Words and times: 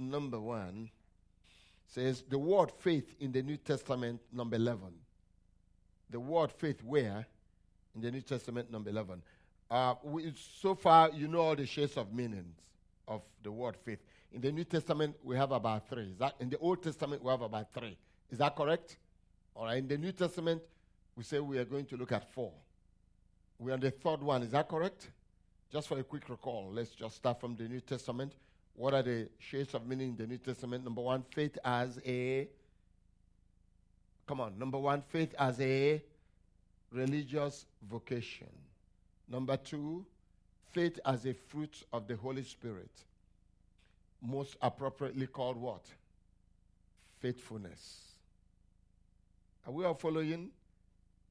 number 0.00 0.40
one 0.40 0.90
says 1.86 2.22
the 2.28 2.38
word 2.38 2.70
faith 2.78 3.14
in 3.20 3.32
the 3.32 3.42
New 3.42 3.56
Testament, 3.56 4.20
number 4.32 4.56
11. 4.56 4.80
The 6.08 6.20
word 6.20 6.52
faith 6.52 6.82
where? 6.84 7.26
In 7.94 8.00
the 8.00 8.10
New 8.10 8.20
Testament, 8.20 8.70
number 8.70 8.90
11. 8.90 9.22
Uh, 9.70 9.94
we, 10.02 10.32
so 10.60 10.74
far, 10.74 11.10
you 11.10 11.28
know 11.28 11.40
all 11.40 11.56
the 11.56 11.66
shades 11.66 11.96
of 11.96 12.12
meanings 12.12 12.60
of 13.06 13.22
the 13.42 13.50
word 13.50 13.76
faith. 13.84 13.98
In 14.32 14.40
the 14.40 14.52
New 14.52 14.64
Testament, 14.64 15.16
we 15.22 15.36
have 15.36 15.50
about 15.50 15.88
three. 15.88 16.10
Is 16.10 16.18
that, 16.18 16.34
in 16.40 16.48
the 16.48 16.58
Old 16.58 16.82
Testament, 16.82 17.22
we 17.22 17.30
have 17.30 17.42
about 17.42 17.72
three. 17.72 17.96
Is 18.30 18.38
that 18.38 18.54
correct? 18.54 18.96
All 19.54 19.64
right. 19.64 19.78
In 19.78 19.88
the 19.88 19.98
New 19.98 20.12
Testament, 20.12 20.62
we 21.16 21.24
say 21.24 21.40
we 21.40 21.58
are 21.58 21.64
going 21.64 21.86
to 21.86 21.96
look 21.96 22.12
at 22.12 22.32
four. 22.32 22.52
We're 23.58 23.74
on 23.74 23.80
the 23.80 23.90
third 23.90 24.22
one. 24.22 24.42
Is 24.42 24.52
that 24.52 24.68
correct? 24.68 25.10
Just 25.72 25.88
for 25.88 25.98
a 25.98 26.04
quick 26.04 26.28
recall, 26.28 26.70
let's 26.72 26.90
just 26.90 27.16
start 27.16 27.40
from 27.40 27.56
the 27.56 27.64
New 27.64 27.80
Testament. 27.80 28.32
What 28.74 28.94
are 28.94 29.02
the 29.02 29.28
shades 29.38 29.74
of 29.74 29.86
meaning 29.86 30.10
in 30.10 30.16
the 30.16 30.26
New 30.26 30.38
Testament? 30.38 30.84
Number 30.84 31.02
one, 31.02 31.22
faith 31.34 31.58
as 31.64 31.98
a. 32.06 32.48
Come 34.26 34.40
on. 34.40 34.58
Number 34.58 34.78
one, 34.78 35.02
faith 35.02 35.34
as 35.38 35.60
a 35.60 36.02
religious 36.90 37.66
vocation. 37.88 38.48
Number 39.28 39.56
two, 39.58 40.06
faith 40.72 40.98
as 41.04 41.26
a 41.26 41.34
fruit 41.34 41.84
of 41.92 42.08
the 42.08 42.16
Holy 42.16 42.42
Spirit. 42.42 42.90
Most 44.22 44.56
appropriately 44.62 45.26
called 45.26 45.56
what? 45.56 45.84
Faithfulness. 47.20 48.00
Are 49.66 49.72
we 49.72 49.84
all 49.84 49.94
following? 49.94 50.50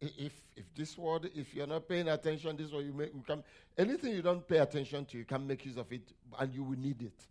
If 0.02 0.34
if 0.55 0.66
this 0.76 0.98
word, 0.98 1.30
if 1.35 1.54
you're 1.54 1.68
not 1.68 1.88
paying 1.88 2.08
attention, 2.08 2.55
this 2.55 2.71
word 2.71 2.85
you 2.85 2.94
make 2.94 3.13
you 3.13 3.24
can 3.26 3.44
anything 3.77 4.13
you 4.13 4.21
don't 4.21 4.48
pay 4.48 4.58
attention 4.58 5.05
to, 5.05 5.18
you 5.18 5.26
can 5.26 5.46
make 5.46 5.66
use 5.66 5.77
of 5.77 5.91
it, 5.91 6.13
and 6.38 6.54
you 6.54 6.63
will 6.63 6.77
need 6.77 7.02
it 7.02 7.26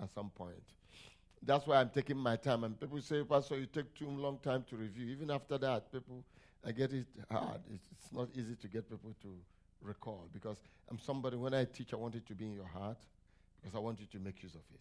at 0.00 0.10
some 0.10 0.30
point. 0.30 0.62
That's 1.44 1.66
why 1.66 1.80
I'm 1.80 1.90
taking 1.90 2.16
my 2.16 2.36
time. 2.36 2.64
And 2.64 2.78
people 2.78 3.00
say, 3.00 3.24
Pastor, 3.24 3.58
you 3.58 3.66
take 3.66 3.94
too 3.94 4.08
long 4.08 4.38
time 4.38 4.64
to 4.70 4.76
review. 4.76 5.06
Even 5.06 5.30
after 5.30 5.58
that, 5.58 5.90
people, 5.90 6.24
I 6.64 6.70
get 6.70 6.92
it 6.92 7.06
hard. 7.30 7.60
It's, 7.74 7.84
it's 7.90 8.12
not 8.12 8.28
easy 8.34 8.54
to 8.54 8.68
get 8.68 8.88
people 8.88 9.14
to 9.22 9.28
recall 9.82 10.28
because 10.32 10.58
I'm 10.88 10.98
somebody, 10.98 11.36
when 11.36 11.52
I 11.54 11.64
teach, 11.64 11.92
I 11.92 11.96
want 11.96 12.14
it 12.14 12.26
to 12.26 12.34
be 12.34 12.46
in 12.46 12.54
your 12.54 12.66
heart 12.66 12.98
because 13.60 13.74
I 13.74 13.80
want 13.80 13.98
you 14.00 14.06
to 14.12 14.18
make 14.18 14.42
use 14.42 14.54
of 14.54 14.62
it. 14.72 14.80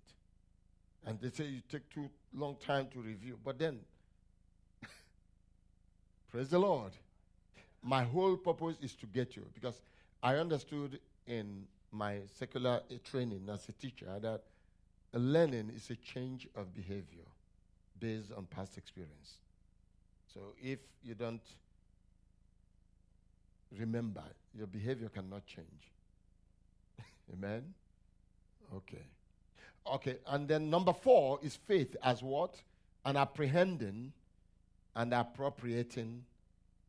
And 1.08 1.20
they 1.20 1.30
say 1.30 1.46
you 1.46 1.62
take 1.68 1.90
too 1.90 2.10
long 2.34 2.58
time 2.64 2.88
to 2.94 3.00
review. 3.00 3.40
But 3.44 3.58
then, 3.58 3.80
praise 6.32 6.50
the 6.50 6.60
Lord. 6.60 6.92
My 7.82 8.04
whole 8.04 8.38
purpose 8.38 8.76
is 8.82 8.94
to 8.98 9.08
get 9.08 9.36
you 9.36 9.44
because 9.56 9.82
I 10.22 10.36
understood 10.36 11.00
in 11.26 11.66
my 11.92 12.20
secular 12.38 12.82
training 13.04 13.50
as 13.52 13.68
a 13.68 13.72
teacher 13.72 14.20
that 14.22 14.44
learning 15.20 15.72
is 15.76 15.90
a 15.90 15.96
change 15.96 16.48
of 16.56 16.74
behavior 16.74 17.28
based 18.00 18.32
on 18.36 18.46
past 18.46 18.78
experience. 18.78 19.38
So 20.34 20.40
if 20.62 20.80
you 21.04 21.14
don't 21.16 21.42
remember, 23.78 24.24
your 24.58 24.68
behavior 24.68 25.10
cannot 25.10 25.46
change. 25.46 25.92
Amen? 27.34 27.74
Okay. 28.76 29.04
Okay, 29.88 30.18
and 30.28 30.48
then 30.48 30.70
number 30.70 30.94
four 30.94 31.40
is 31.42 31.56
faith 31.56 31.96
as 32.04 32.22
what? 32.22 32.56
An 33.04 33.18
apprehending 33.18 34.14
and 34.96 35.14
appropriating 35.14 36.24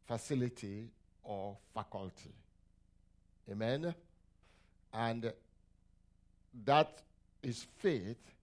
facility 0.07 0.91
or 1.25 1.57
faculty. 1.75 2.35
Amen? 3.51 3.95
And 4.93 5.33
that 6.65 7.03
is 7.43 7.67
faith 7.79 8.35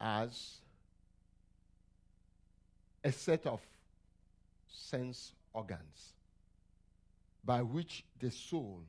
as 0.00 0.58
a 3.04 3.12
set 3.12 3.46
of 3.46 3.60
sense 4.68 5.32
organs 5.52 6.12
by 7.44 7.62
which 7.62 8.04
the 8.20 8.30
soul 8.30 8.80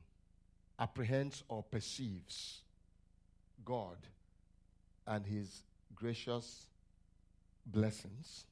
apprehends 0.80 1.44
or 1.48 1.64
perceives 1.64 2.62
God 3.66 3.98
and 5.08 5.26
His 5.26 5.64
gracious 5.96 6.68
blessings 7.66 8.46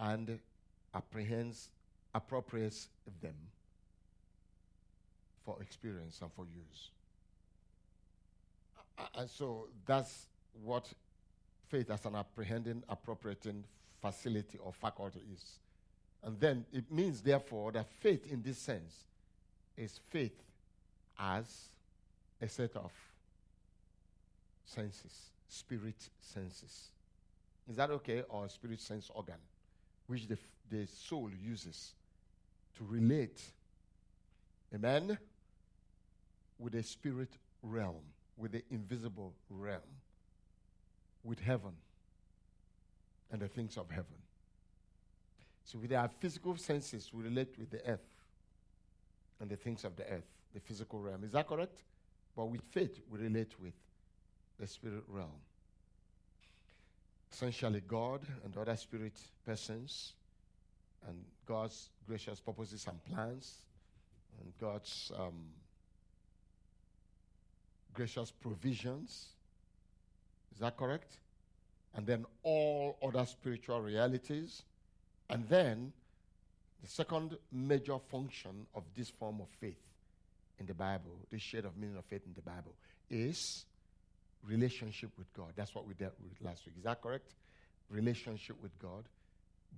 and 0.00 0.38
apprehends, 0.94 1.68
appropriates 2.14 2.88
them 3.20 3.34
for 5.44 5.60
experience 5.60 6.20
and 6.22 6.32
for 6.32 6.44
use. 6.44 6.90
And 9.14 9.28
so 9.28 9.68
that's 9.86 10.26
what 10.62 10.86
faith 11.68 11.90
as 11.90 12.04
an 12.04 12.14
apprehending, 12.14 12.82
appropriating 12.88 13.64
facility 14.00 14.58
or 14.58 14.72
faculty 14.72 15.20
is. 15.32 15.58
And 16.22 16.38
then 16.38 16.64
it 16.72 16.90
means, 16.90 17.20
therefore, 17.20 17.72
that 17.72 17.88
faith 17.88 18.30
in 18.30 18.42
this 18.42 18.58
sense 18.58 18.94
is 19.76 19.98
faith 20.10 20.38
as 21.18 21.46
a 22.40 22.48
set 22.48 22.76
of 22.76 22.92
senses, 24.64 25.30
spirit 25.48 26.08
senses. 26.20 26.88
Is 27.68 27.76
that 27.76 27.90
okay? 27.90 28.22
Or 28.28 28.48
spirit 28.48 28.80
sense 28.80 29.10
organ, 29.14 29.40
which 30.06 30.26
the, 30.26 30.38
the 30.70 30.86
soul 30.86 31.30
uses 31.42 31.94
to 32.76 32.84
relate, 32.84 33.40
amen, 34.74 35.18
with 36.58 36.72
the 36.72 36.82
spirit 36.82 37.30
realm, 37.62 38.02
with 38.42 38.50
the 38.50 38.62
invisible 38.72 39.32
realm, 39.48 39.80
with 41.22 41.38
heaven 41.38 41.70
and 43.30 43.40
the 43.40 43.46
things 43.46 43.76
of 43.76 43.88
heaven. 43.88 44.18
So 45.64 45.78
with 45.78 45.92
our 45.92 46.10
physical 46.18 46.56
senses, 46.56 47.10
we 47.14 47.22
relate 47.22 47.56
with 47.56 47.70
the 47.70 47.88
earth 47.88 48.00
and 49.40 49.48
the 49.48 49.54
things 49.54 49.84
of 49.84 49.94
the 49.94 50.02
earth, 50.10 50.26
the 50.52 50.58
physical 50.58 50.98
realm. 50.98 51.22
Is 51.22 51.30
that 51.32 51.46
correct? 51.46 51.84
But 52.36 52.46
with 52.46 52.62
faith, 52.62 53.00
we 53.08 53.20
relate 53.20 53.52
with 53.60 53.74
the 54.58 54.66
spirit 54.66 55.04
realm. 55.06 55.30
Essentially, 57.32 57.80
God 57.86 58.26
and 58.44 58.56
other 58.56 58.76
spirit 58.76 59.20
persons, 59.46 60.14
and 61.06 61.16
God's 61.46 61.90
gracious 62.08 62.40
purposes 62.40 62.86
and 62.88 63.02
plans, 63.04 63.58
and 64.40 64.52
God's 64.60 65.12
um, 65.16 65.44
gracious 67.94 68.30
provisions. 68.30 69.28
Is 70.54 70.60
that 70.60 70.76
correct? 70.76 71.18
And 71.94 72.06
then 72.06 72.24
all 72.42 72.96
other 73.02 73.26
spiritual 73.26 73.80
realities 73.80 74.62
and 75.32 75.48
then, 75.48 75.92
the 76.82 76.88
second 76.88 77.38
major 77.50 77.98
function 77.98 78.66
of 78.74 78.82
this 78.94 79.08
form 79.08 79.40
of 79.40 79.48
faith 79.60 79.80
in 80.58 80.66
the 80.66 80.74
Bible, 80.74 81.16
this 81.30 81.40
shade 81.40 81.64
of 81.64 81.74
meaning 81.78 81.96
of 81.96 82.04
faith 82.04 82.22
in 82.26 82.34
the 82.34 82.42
Bible, 82.42 82.74
is 83.08 83.64
relationship 84.46 85.10
with 85.16 85.32
God. 85.32 85.52
That's 85.56 85.74
what 85.74 85.86
we 85.86 85.94
dealt 85.94 86.16
with 86.22 86.34
last 86.46 86.66
week. 86.66 86.74
Is 86.76 86.84
that 86.84 87.00
correct? 87.00 87.32
Relationship 87.88 88.56
with 88.62 88.78
God, 88.78 89.04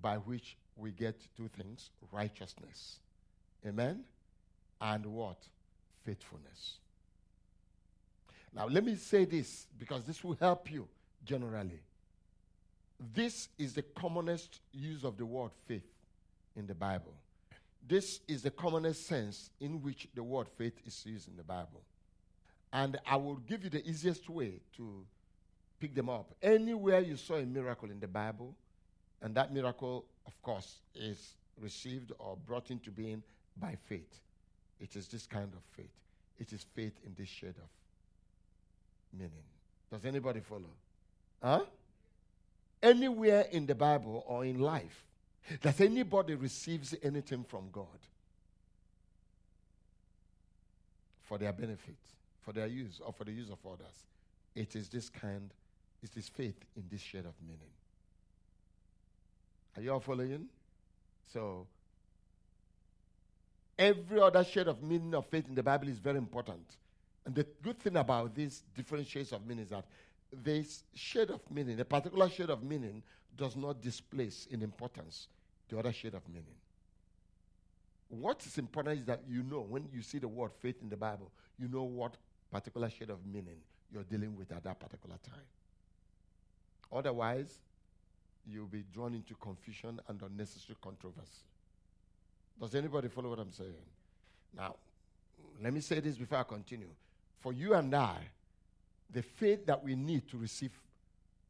by 0.01 0.17
which 0.17 0.57
we 0.75 0.91
get 0.91 1.15
two 1.37 1.47
things 1.47 1.89
righteousness. 2.11 2.99
Amen? 3.65 4.03
And 4.81 5.05
what? 5.05 5.37
Faithfulness. 6.03 6.79
Now, 8.55 8.67
let 8.67 8.85
me 8.85 8.95
say 8.95 9.25
this 9.25 9.67
because 9.77 10.05
this 10.05 10.23
will 10.23 10.37
help 10.39 10.71
you 10.71 10.87
generally. 11.25 11.81
This 13.13 13.49
is 13.57 13.73
the 13.73 13.81
commonest 13.81 14.61
use 14.71 15.03
of 15.03 15.17
the 15.17 15.25
word 15.25 15.51
faith 15.67 15.83
in 16.55 16.65
the 16.65 16.73
Bible. 16.73 17.13
This 17.85 18.21
is 18.27 18.41
the 18.41 18.51
commonest 18.51 19.05
sense 19.05 19.49
in 19.59 19.81
which 19.81 20.07
the 20.15 20.23
word 20.23 20.47
faith 20.57 20.79
is 20.85 21.05
used 21.05 21.27
in 21.27 21.35
the 21.35 21.43
Bible. 21.43 21.81
And 22.71 22.97
I 23.05 23.17
will 23.17 23.35
give 23.35 23.63
you 23.63 23.69
the 23.69 23.85
easiest 23.87 24.29
way 24.29 24.61
to 24.77 25.05
pick 25.79 25.93
them 25.93 26.09
up. 26.09 26.33
Anywhere 26.41 27.01
you 27.01 27.17
saw 27.17 27.35
a 27.35 27.45
miracle 27.45 27.91
in 27.91 27.99
the 27.99 28.07
Bible, 28.07 28.55
and 29.21 29.35
that 29.35 29.53
miracle, 29.53 30.05
of 30.25 30.41
course, 30.41 30.79
is 30.95 31.35
received 31.59 32.13
or 32.19 32.37
brought 32.47 32.71
into 32.71 32.89
being 32.89 33.21
by 33.57 33.77
faith. 33.87 34.21
It 34.79 34.95
is 34.95 35.07
this 35.07 35.25
kind 35.25 35.51
of 35.53 35.59
faith. 35.75 35.91
It 36.39 36.53
is 36.53 36.65
faith 36.73 36.93
in 37.05 37.13
this 37.17 37.29
shade 37.29 37.55
of 37.57 37.69
meaning. 39.17 39.31
Does 39.91 40.05
anybody 40.05 40.41
follow? 40.41 40.71
Huh? 41.41 41.61
anywhere 42.85 43.45
in 43.51 43.65
the 43.65 43.75
Bible 43.75 44.23
or 44.27 44.45
in 44.45 44.59
life 44.59 45.03
that 45.61 45.81
anybody 45.81 46.35
receives 46.35 46.95
anything 47.03 47.43
from 47.43 47.69
God 47.71 47.85
for 51.23 51.37
their 51.37 51.51
benefit, 51.51 51.97
for 52.41 52.51
their 52.51 52.67
use, 52.67 53.01
or 53.03 53.11
for 53.11 53.23
the 53.23 53.31
use 53.31 53.49
of 53.49 53.57
others, 53.65 54.05
it 54.55 54.75
is 54.75 54.89
this 54.89 55.09
kind, 55.09 55.51
it 56.03 56.15
is 56.15 56.29
faith 56.29 56.57
in 56.75 56.83
this 56.91 57.01
shade 57.01 57.25
of 57.25 57.33
meaning. 57.41 57.59
Are 59.75 59.81
you 59.81 59.91
all 59.91 59.99
following? 59.99 60.47
So, 61.33 61.67
every 63.77 64.19
other 64.21 64.43
shade 64.43 64.67
of 64.67 64.81
meaning 64.81 65.13
of 65.15 65.25
faith 65.25 65.47
in 65.47 65.55
the 65.55 65.63
Bible 65.63 65.89
is 65.89 65.97
very 65.97 66.17
important. 66.17 66.65
And 67.25 67.33
the 67.33 67.45
good 67.63 67.79
thing 67.79 67.97
about 67.97 68.35
these 68.35 68.63
different 68.75 69.07
shades 69.07 69.31
of 69.31 69.45
meaning 69.45 69.63
is 69.63 69.71
that 69.71 69.85
this 70.31 70.83
shade 70.93 71.31
of 71.31 71.41
meaning, 71.49 71.79
a 71.79 71.85
particular 71.85 72.29
shade 72.29 72.49
of 72.49 72.63
meaning, 72.63 73.01
does 73.35 73.55
not 73.55 73.81
displace 73.81 74.47
in 74.51 74.61
importance 74.61 75.27
the 75.67 75.77
other 75.77 75.91
shade 75.91 76.13
of 76.13 76.27
meaning. 76.27 76.55
What 78.09 78.45
is 78.45 78.57
important 78.57 78.99
is 78.99 79.05
that 79.05 79.21
you 79.27 79.43
know 79.43 79.61
when 79.61 79.87
you 79.91 80.01
see 80.01 80.19
the 80.19 80.27
word 80.27 80.51
faith 80.61 80.75
in 80.81 80.89
the 80.89 80.97
Bible, 80.97 81.31
you 81.57 81.67
know 81.67 81.83
what 81.83 82.15
particular 82.51 82.89
shade 82.89 83.09
of 83.09 83.25
meaning 83.25 83.57
you're 83.91 84.03
dealing 84.03 84.35
with 84.35 84.51
at 84.51 84.63
that 84.63 84.79
particular 84.79 85.15
time. 85.23 85.43
Otherwise, 86.91 87.59
you'll 88.45 88.67
be 88.67 88.83
drawn 88.93 89.15
into 89.15 89.33
confusion 89.35 89.99
and 90.07 90.21
unnecessary 90.21 90.77
controversy. 90.81 91.43
Does 92.59 92.75
anybody 92.75 93.07
follow 93.09 93.31
what 93.31 93.39
I'm 93.39 93.51
saying? 93.51 93.73
Now, 94.55 94.75
let 95.61 95.73
me 95.73 95.81
say 95.81 95.99
this 95.99 96.15
before 96.15 96.37
I 96.37 96.43
continue. 96.43 96.89
For 97.45 97.53
you 97.53 97.75
and 97.75 97.93
I, 97.93 98.17
the 99.11 99.21
faith 99.21 99.67
that 99.67 99.83
we 99.83 99.95
need 99.95 100.27
to 100.29 100.37
receive 100.37 100.71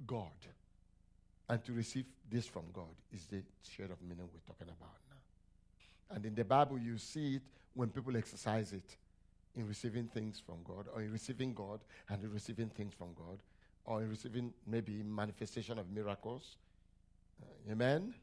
God 0.06 0.28
and 1.48 1.64
to 1.64 1.72
receive 1.72 2.04
this 2.30 2.46
from 2.46 2.64
God 2.74 2.94
is 3.14 3.26
the 3.28 3.42
shade 3.64 3.92
of 3.92 4.02
meaning 4.02 4.28
we're 4.34 4.46
talking 4.46 4.68
about 4.68 4.98
now. 5.10 6.14
And 6.14 6.26
in 6.26 6.36
the 6.36 6.44
Bible, 6.44 6.78
you 6.78 6.98
see 6.98 7.36
it 7.36 7.44
when 7.76 7.88
people 7.92 8.18
exercise 8.18 8.74
it 8.74 8.98
in 9.56 9.70
receiving 9.70 10.08
things 10.08 10.38
from 10.46 10.56
God, 10.66 10.88
or 10.94 11.02
in 11.02 11.14
receiving 11.14 11.54
God 11.54 11.80
and 12.10 12.22
in 12.22 12.34
receiving 12.34 12.68
things 12.68 12.94
from 12.94 13.14
God, 13.16 13.40
or 13.86 14.02
in 14.02 14.10
receiving 14.10 14.54
maybe 14.68 15.02
manifestation 15.02 15.80
of 15.80 15.90
miracles. 15.90 16.58
Uh, 17.42 17.72
amen? 17.72 18.14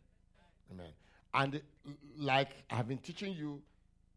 Amen. 0.71 0.91
And 1.33 1.63
like 2.19 2.51
I've 2.69 2.87
been 2.87 2.99
teaching 2.99 3.33
you, 3.33 3.63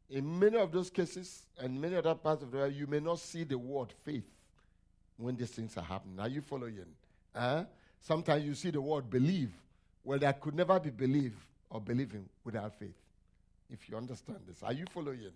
in 0.10 0.40
many 0.40 0.58
of 0.58 0.72
those 0.72 0.90
cases 0.90 1.44
and 1.58 1.80
many 1.80 1.96
other 1.96 2.16
parts 2.16 2.44
of 2.44 2.52
the 2.52 2.58
world, 2.58 2.74
you 2.74 2.88
may 2.88 3.00
not 3.00 3.20
see 3.20 3.44
the 3.44 3.58
word 3.58 3.94
faith 4.04 4.30
when 5.18 5.36
these 5.36 5.52
things 5.52 5.76
are 5.78 5.84
happening. 5.84 6.20
Are 6.20 6.28
you 6.28 6.42
following? 6.42 6.86
Huh? 7.34 7.66
Sometimes 8.02 8.46
you 8.46 8.54
see 8.54 8.70
the 8.70 8.82
word 8.82 9.10
believe. 9.10 9.52
Well, 10.04 10.20
there 10.20 10.34
could 10.34 10.56
never 10.56 10.80
be 10.80 10.92
believe 10.92 11.34
or 11.70 11.82
believing 11.82 12.30
without 12.44 12.78
faith. 12.78 12.96
If 13.70 13.90
you 13.90 13.98
understand 13.98 14.40
this, 14.48 14.62
are 14.62 14.74
you 14.74 14.86
following? 14.94 15.32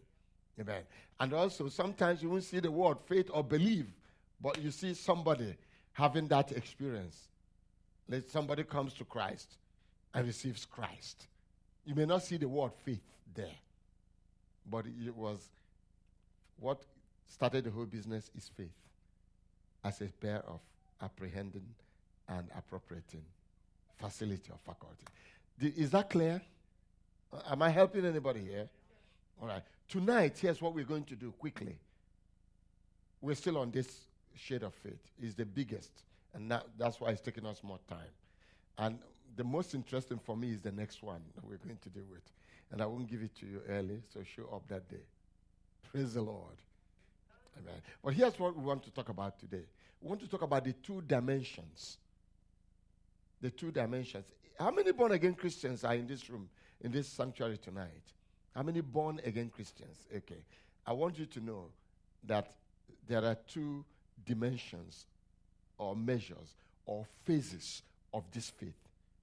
Amen. 0.59 0.83
And 1.19 1.33
also, 1.33 1.69
sometimes 1.69 2.21
you 2.21 2.29
won't 2.29 2.43
see 2.43 2.59
the 2.59 2.69
word 2.69 2.97
faith 3.05 3.29
or 3.33 3.43
believe, 3.43 3.87
but 4.39 4.61
you 4.61 4.71
see 4.71 4.93
somebody 4.93 5.55
having 5.93 6.27
that 6.27 6.51
experience. 6.51 7.27
Let 8.07 8.29
somebody 8.29 8.63
comes 8.63 8.93
to 8.95 9.05
Christ 9.05 9.57
and 10.13 10.27
receives 10.27 10.65
Christ. 10.65 11.27
You 11.85 11.95
may 11.95 12.05
not 12.05 12.23
see 12.23 12.37
the 12.37 12.47
word 12.47 12.71
faith 12.83 13.01
there, 13.33 13.55
but 14.69 14.85
it 14.85 15.15
was 15.15 15.49
what 16.59 16.83
started 17.27 17.63
the 17.63 17.71
whole 17.71 17.85
business 17.85 18.29
is 18.35 18.49
faith 18.55 18.67
as 19.83 20.01
a 20.01 20.05
pair 20.05 20.43
of 20.47 20.59
apprehending 21.01 21.65
and 22.27 22.47
appropriating 22.57 23.23
facility 23.97 24.51
or 24.51 24.57
faculty. 24.57 25.05
Is 25.81 25.91
that 25.91 26.09
clear? 26.09 26.41
Uh, 27.31 27.39
am 27.51 27.61
I 27.61 27.69
helping 27.69 28.05
anybody 28.05 28.41
here? 28.41 28.69
All 29.41 29.47
right. 29.47 29.63
Tonight, 29.87 30.37
here's 30.39 30.61
what 30.61 30.73
we're 30.73 30.85
going 30.85 31.05
to 31.05 31.15
do 31.15 31.31
quickly. 31.31 31.77
We're 33.21 33.35
still 33.35 33.57
on 33.57 33.71
this 33.71 34.05
shade 34.35 34.63
of 34.63 34.73
faith. 34.73 34.99
It's 35.21 35.33
the 35.33 35.45
biggest, 35.45 35.91
and 36.33 36.49
that, 36.51 36.65
that's 36.77 36.99
why 36.99 37.09
it's 37.09 37.21
taking 37.21 37.45
us 37.45 37.61
more 37.63 37.79
time. 37.89 38.11
And 38.77 38.99
the 39.35 39.43
most 39.43 39.73
interesting 39.73 40.19
for 40.19 40.37
me 40.37 40.51
is 40.51 40.61
the 40.61 40.71
next 40.71 41.03
one 41.03 41.21
that 41.35 41.45
we're 41.45 41.57
going 41.57 41.77
to 41.81 41.89
deal 41.89 42.05
with. 42.09 42.21
And 42.71 42.81
I 42.81 42.85
won't 42.85 43.09
give 43.09 43.21
it 43.21 43.35
to 43.39 43.45
you 43.45 43.61
early, 43.67 44.01
so 44.13 44.21
show 44.23 44.49
up 44.53 44.67
that 44.67 44.87
day. 44.89 45.03
Praise 45.91 46.13
the 46.13 46.21
Lord. 46.21 46.55
Amen. 47.57 47.81
But 48.03 48.13
here's 48.13 48.37
what 48.39 48.55
we 48.55 48.63
want 48.63 48.83
to 48.83 48.91
talk 48.91 49.09
about 49.09 49.39
today. 49.39 49.65
We 50.01 50.07
want 50.07 50.21
to 50.21 50.27
talk 50.27 50.43
about 50.43 50.63
the 50.63 50.73
two 50.73 51.01
dimensions. 51.01 51.97
The 53.41 53.49
two 53.49 53.71
dimensions. 53.71 54.25
How 54.57 54.71
many 54.71 54.91
born 54.91 55.13
again 55.13 55.33
Christians 55.33 55.83
are 55.83 55.95
in 55.95 56.05
this 56.05 56.29
room, 56.29 56.49
in 56.81 56.91
this 56.91 57.07
sanctuary 57.07 57.57
tonight? 57.57 58.03
How 58.53 58.61
many 58.61 58.81
born 58.81 59.19
again 59.23 59.49
Christians? 59.49 59.97
Okay. 60.15 60.43
I 60.85 60.93
want 60.93 61.17
you 61.17 61.25
to 61.25 61.39
know 61.39 61.65
that 62.25 62.53
there 63.07 63.23
are 63.23 63.37
two 63.47 63.85
dimensions 64.25 65.05
or 65.77 65.95
measures 65.95 66.55
or 66.85 67.05
phases 67.25 67.81
of 68.13 68.23
this 68.31 68.49
faith 68.49 68.75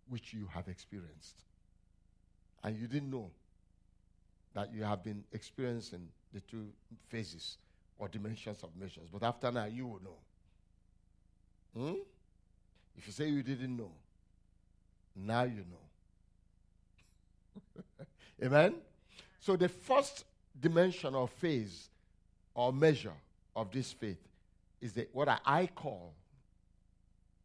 which 0.08 0.32
you 0.32 0.48
have 0.52 0.69
experienced. 0.69 1.44
And 2.62 2.76
you 2.76 2.87
didn't 2.87 3.11
know 3.11 3.31
that 4.55 4.73
you 4.73 4.82
have 4.82 5.05
been 5.05 5.25
experiencing 5.32 6.08
the 6.32 6.41
two 6.41 6.69
phases 7.08 7.58
or 7.99 8.08
dimensions 8.08 8.62
of 8.62 8.70
measures. 8.79 9.08
But 9.12 9.23
after 9.23 9.53
now, 9.53 9.67
you 9.67 9.87
will 9.87 10.00
know. 10.03 10.17
Hmm? 11.76 11.94
If 12.97 13.06
you 13.06 13.12
say 13.12 13.29
you 13.29 13.43
didn't 13.43 13.76
know, 13.76 13.93
now 15.14 15.43
you 15.44 15.64
know. 15.70 15.87
Amen? 18.43 18.75
So, 19.41 19.56
the 19.56 19.69
first 19.69 20.25
dimension 20.58 21.14
or 21.14 21.29
phase 21.29 21.91
or 22.55 22.73
measure 22.73 23.12
of 23.55 23.70
this 23.70 23.93
faith 23.93 24.19
is 24.81 24.93
the, 24.93 25.06
what 25.12 25.29
I 25.44 25.69
call 25.75 26.14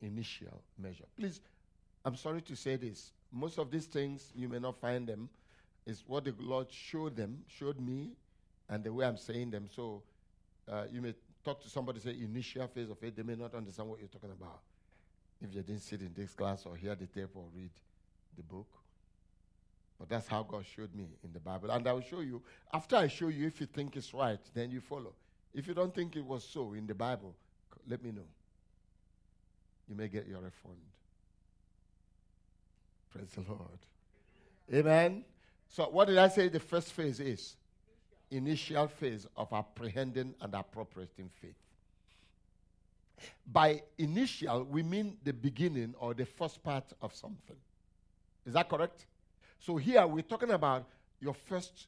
initial 0.02 0.62
measure. 0.78 1.06
Please, 1.18 1.40
I'm 2.04 2.16
sorry 2.16 2.42
to 2.42 2.56
say 2.56 2.76
this. 2.76 3.12
Most 3.32 3.58
of 3.58 3.72
these 3.72 3.86
things, 3.86 4.32
you 4.36 4.50
may 4.50 4.60
not 4.60 4.80
find 4.80 5.08
them. 5.08 5.30
Is 5.86 6.04
what 6.06 6.26
the 6.26 6.34
Lord 6.38 6.72
showed 6.72 7.16
them, 7.16 7.44
showed 7.48 7.80
me, 7.80 8.12
and 8.70 8.84
the 8.84 8.94
way 8.94 9.06
I'm 9.06 9.18
saying 9.18 9.50
them. 9.50 9.68
So 9.74 10.04
uh, 10.72 10.84
you 10.92 11.02
may 11.02 11.16
talk 11.44 11.62
to 11.64 11.70
somebody, 11.70 12.00
say, 12.00 12.12
initial 12.12 12.68
phase 12.68 12.90
of 12.90 13.00
faith, 13.00 13.16
they 13.16 13.24
may 13.24 13.36
not 13.36 13.56
understand 13.56 13.90
what 13.90 14.00
you're 14.00 14.08
talking 14.08 14.32
about 14.32 14.60
if 15.42 15.52
they 15.52 15.62
didn't 15.62 15.82
sit 15.82 16.02
in 16.02 16.14
this 16.16 16.34
class 16.34 16.66
or 16.66 16.76
hear 16.76 16.96
the 16.96 17.08
tape 17.08 17.36
or 17.36 17.46
read 17.56 17.72
the 18.38 18.44
book. 18.44 18.68
But 20.00 20.10
that's 20.10 20.28
how 20.28 20.44
God 20.44 20.66
showed 20.66 20.94
me 20.96 21.08
in 21.24 21.34
the 21.34 21.40
Bible. 21.40 21.70
And 21.72 21.88
I 21.88 21.94
will 21.94 22.02
show 22.02 22.22
you. 22.22 22.42
After 22.74 22.96
I 22.96 23.08
show 23.08 23.28
you, 23.28 23.48
if 23.48 23.60
you 23.60 23.68
think 23.68 23.96
it's 23.96 24.14
right, 24.14 24.40
then 24.54 24.72
you 24.72 24.82
follow. 24.82 25.14
If 25.54 25.68
you 25.68 25.74
don't 25.74 25.94
think 25.94 26.16
it 26.16 26.26
was 26.26 26.44
so 26.44 26.74
in 26.74 26.88
the 26.88 26.96
Bible, 26.96 27.36
let 27.88 28.04
me 28.04 28.12
know. 28.12 28.28
You 29.88 29.96
may 29.96 30.08
get 30.08 30.28
your 30.28 30.40
refund. 30.40 30.78
Praise 33.12 33.30
the 33.36 33.42
Lord. 33.42 33.80
Amen. 34.74 35.24
So, 35.68 35.86
what 35.90 36.08
did 36.08 36.18
I 36.18 36.28
say 36.28 36.48
the 36.50 36.60
first 36.60 36.94
phase 36.94 37.20
is? 37.20 37.56
Initial 38.30 38.88
phase 38.88 39.28
of 39.36 39.52
apprehending 39.52 40.34
and 40.42 40.54
appropriating 40.54 41.30
faith. 41.42 41.56
By 43.46 43.84
initial, 43.98 44.64
we 44.64 44.84
mean 44.84 45.18
the 45.24 45.34
beginning 45.34 45.94
or 46.00 46.14
the 46.14 46.26
first 46.26 46.64
part 46.64 46.86
of 47.02 47.14
something. 47.14 47.58
Is 48.46 48.54
that 48.54 48.70
correct? 48.70 49.06
So 49.60 49.78
here 49.78 50.06
we're 50.08 50.24
talking 50.24 50.52
about 50.52 50.88
your 51.20 51.34
first, 51.34 51.88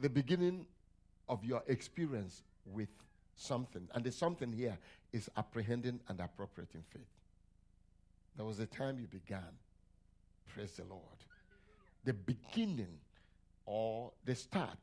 the 0.00 0.08
beginning 0.08 0.66
of 1.28 1.44
your 1.44 1.62
experience 1.66 2.42
with 2.66 2.88
something. 3.36 3.88
And 3.94 4.04
the 4.04 4.12
something 4.12 4.52
here 4.52 4.78
is 5.12 5.28
apprehending 5.36 6.00
and 6.08 6.20
appropriating 6.20 6.84
faith. 6.90 7.02
There 8.36 8.44
was 8.44 8.58
a 8.58 8.66
time 8.66 8.98
you 8.98 9.06
began. 9.06 9.58
Praise 10.54 10.72
the 10.72 10.84
Lord. 10.84 11.02
The 12.04 12.12
beginning 12.12 12.98
or 13.66 14.12
the 14.24 14.34
start 14.34 14.78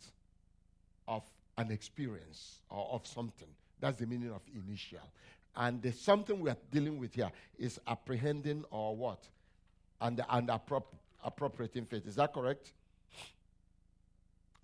of 1.07 1.23
an 1.57 1.71
experience 1.71 2.61
or 2.69 2.87
of 2.91 3.05
something. 3.05 3.47
That's 3.79 3.99
the 3.99 4.05
meaning 4.05 4.31
of 4.31 4.41
initial. 4.53 4.99
And 5.55 5.81
the 5.81 5.91
something 5.91 6.39
we 6.39 6.49
are 6.49 6.57
dealing 6.71 6.97
with 6.97 7.13
here 7.13 7.31
is 7.59 7.79
apprehending 7.87 8.63
or 8.71 8.95
what? 8.95 9.27
and, 10.01 10.23
and 10.29 10.49
appro- 10.49 10.83
appropriating 11.23 11.85
faith. 11.85 12.07
Is 12.07 12.15
that 12.15 12.33
correct? 12.33 12.73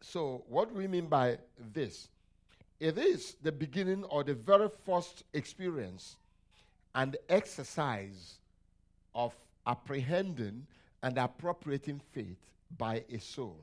So, 0.01 0.43
what 0.49 0.69
do 0.69 0.75
we 0.75 0.87
mean 0.87 1.07
by 1.07 1.37
this? 1.73 2.09
It 2.79 2.97
is 2.97 3.35
the 3.41 3.51
beginning 3.51 4.03
or 4.05 4.23
the 4.23 4.33
very 4.33 4.69
first 4.85 5.23
experience 5.33 6.17
and 6.93 7.15
exercise 7.29 8.36
of 9.17 9.35
apprehending 9.65 10.65
and 11.03 11.17
appropriating 11.17 11.99
faith 12.13 12.37
by 12.77 13.03
a 13.11 13.19
soul. 13.19 13.59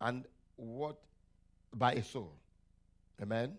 And 0.00 0.24
what 0.56 0.96
by 1.74 1.92
a 1.92 2.02
soul. 2.02 2.32
Amen. 3.22 3.54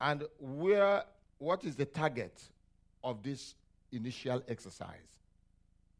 And 0.00 0.24
where 0.38 1.04
what 1.38 1.64
is 1.64 1.76
the 1.76 1.84
target 1.84 2.40
of 3.02 3.22
this 3.22 3.54
initial 3.92 4.42
exercise. 4.48 5.18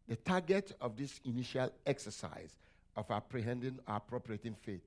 The 0.09 0.17
target 0.17 0.73
of 0.81 0.97
this 0.97 1.21
initial 1.25 1.71
exercise 1.87 2.53
of 2.97 3.11
apprehending 3.11 3.79
or 3.87 3.97
appropriating 3.97 4.55
faith 4.55 4.87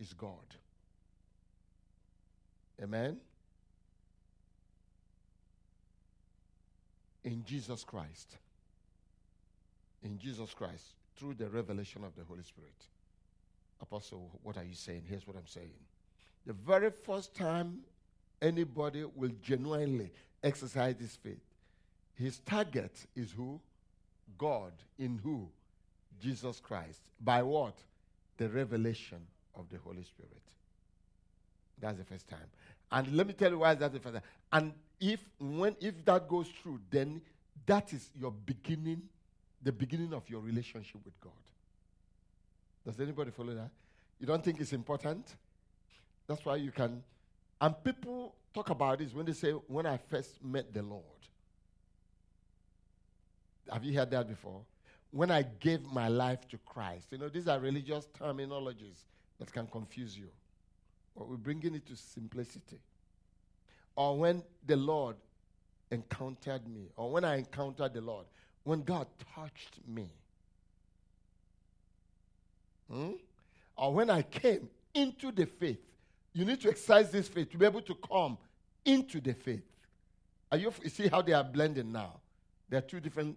is 0.00 0.12
God. 0.12 0.34
Amen? 2.82 3.18
In 7.24 7.44
Jesus 7.44 7.84
Christ. 7.84 8.36
In 10.02 10.18
Jesus 10.18 10.54
Christ, 10.54 10.84
through 11.16 11.34
the 11.34 11.48
revelation 11.48 12.04
of 12.04 12.16
the 12.16 12.24
Holy 12.24 12.42
Spirit. 12.42 12.86
Apostle, 13.82 14.30
what 14.42 14.56
are 14.56 14.64
you 14.64 14.74
saying? 14.74 15.02
Here's 15.08 15.26
what 15.26 15.36
I'm 15.36 15.46
saying. 15.46 15.72
The 16.46 16.52
very 16.52 16.90
first 16.90 17.34
time 17.34 17.80
anybody 18.40 19.04
will 19.14 19.32
genuinely 19.42 20.10
exercise 20.42 20.96
this 20.98 21.16
faith, 21.16 21.44
his 22.14 22.38
target 22.40 22.92
is 23.14 23.32
who? 23.32 23.60
God. 24.38 24.72
In 24.98 25.18
who? 25.22 25.48
Jesus 26.22 26.60
Christ. 26.60 27.00
By 27.20 27.42
what? 27.42 27.74
The 28.36 28.48
revelation 28.48 29.18
of 29.54 29.68
the 29.68 29.78
Holy 29.78 30.02
Spirit. 30.02 30.42
That's 31.80 31.98
the 31.98 32.04
first 32.04 32.28
time. 32.28 32.38
And 32.92 33.16
let 33.16 33.26
me 33.26 33.32
tell 33.32 33.50
you 33.50 33.58
why 33.58 33.74
that's 33.74 33.92
the 33.92 34.00
first 34.00 34.14
time. 34.14 34.22
And 34.52 34.72
if 35.00 35.20
when 35.38 35.76
if 35.80 36.04
that 36.04 36.28
goes 36.28 36.48
through, 36.62 36.80
then 36.90 37.22
that 37.66 37.92
is 37.92 38.10
your 38.18 38.30
beginning, 38.30 39.02
the 39.62 39.72
beginning 39.72 40.12
of 40.12 40.28
your 40.28 40.40
relationship 40.40 41.00
with 41.04 41.18
God. 41.20 41.32
Does 42.84 43.00
anybody 43.00 43.30
follow 43.30 43.54
that? 43.54 43.70
You 44.18 44.26
don't 44.26 44.44
think 44.44 44.60
it's 44.60 44.72
important? 44.72 45.34
That's 46.26 46.44
why 46.44 46.56
you 46.56 46.70
can. 46.70 47.02
And 47.60 47.74
people 47.82 48.34
talk 48.54 48.70
about 48.70 48.98
this 48.98 49.12
when 49.12 49.26
they 49.26 49.32
say, 49.32 49.50
when 49.50 49.86
I 49.86 49.96
first 49.96 50.42
met 50.44 50.72
the 50.72 50.82
Lord. 50.82 51.02
Have 53.72 53.84
you 53.84 53.96
heard 53.96 54.10
that 54.10 54.28
before? 54.28 54.62
When 55.10 55.30
I 55.30 55.42
gave 55.42 55.82
my 55.84 56.08
life 56.08 56.48
to 56.48 56.58
Christ. 56.58 57.06
You 57.10 57.18
know, 57.18 57.28
these 57.28 57.48
are 57.48 57.58
religious 57.58 58.08
terminologies 58.18 59.04
that 59.38 59.52
can 59.52 59.66
confuse 59.66 60.16
you. 60.16 60.28
But 61.16 61.28
we're 61.28 61.36
bringing 61.36 61.74
it 61.74 61.86
to 61.86 61.96
simplicity. 61.96 62.78
Or 63.96 64.18
when 64.18 64.42
the 64.66 64.76
Lord 64.76 65.16
encountered 65.90 66.66
me, 66.68 66.88
or 66.96 67.10
when 67.10 67.24
I 67.24 67.38
encountered 67.38 67.94
the 67.94 68.00
Lord, 68.00 68.26
when 68.64 68.82
God 68.82 69.06
touched 69.34 69.78
me. 69.86 70.12
Hmm? 72.90 73.12
Or 73.76 73.94
when 73.94 74.10
I 74.10 74.22
came 74.22 74.68
into 74.94 75.32
the 75.32 75.46
faith. 75.46 75.80
You 76.32 76.44
need 76.44 76.60
to 76.60 76.68
exercise 76.68 77.10
this 77.10 77.28
faith 77.28 77.50
to 77.50 77.58
be 77.58 77.66
able 77.66 77.82
to 77.82 77.94
come 77.94 78.38
into 78.84 79.20
the 79.20 79.34
faith. 79.34 79.64
Are 80.52 80.58
you, 80.58 80.72
you 80.82 80.90
see 80.90 81.08
how 81.08 81.22
they 81.22 81.32
are 81.32 81.44
blending 81.44 81.92
now? 81.92 82.20
There 82.68 82.78
are 82.78 82.82
two 82.82 83.00
different 83.00 83.36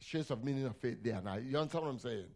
shades 0.00 0.30
of 0.30 0.44
meaning 0.44 0.66
of 0.66 0.76
faith 0.76 0.98
there 1.02 1.20
now. 1.24 1.36
You 1.36 1.58
understand 1.58 1.84
what 1.84 1.90
I'm 1.90 1.98
saying? 1.98 2.26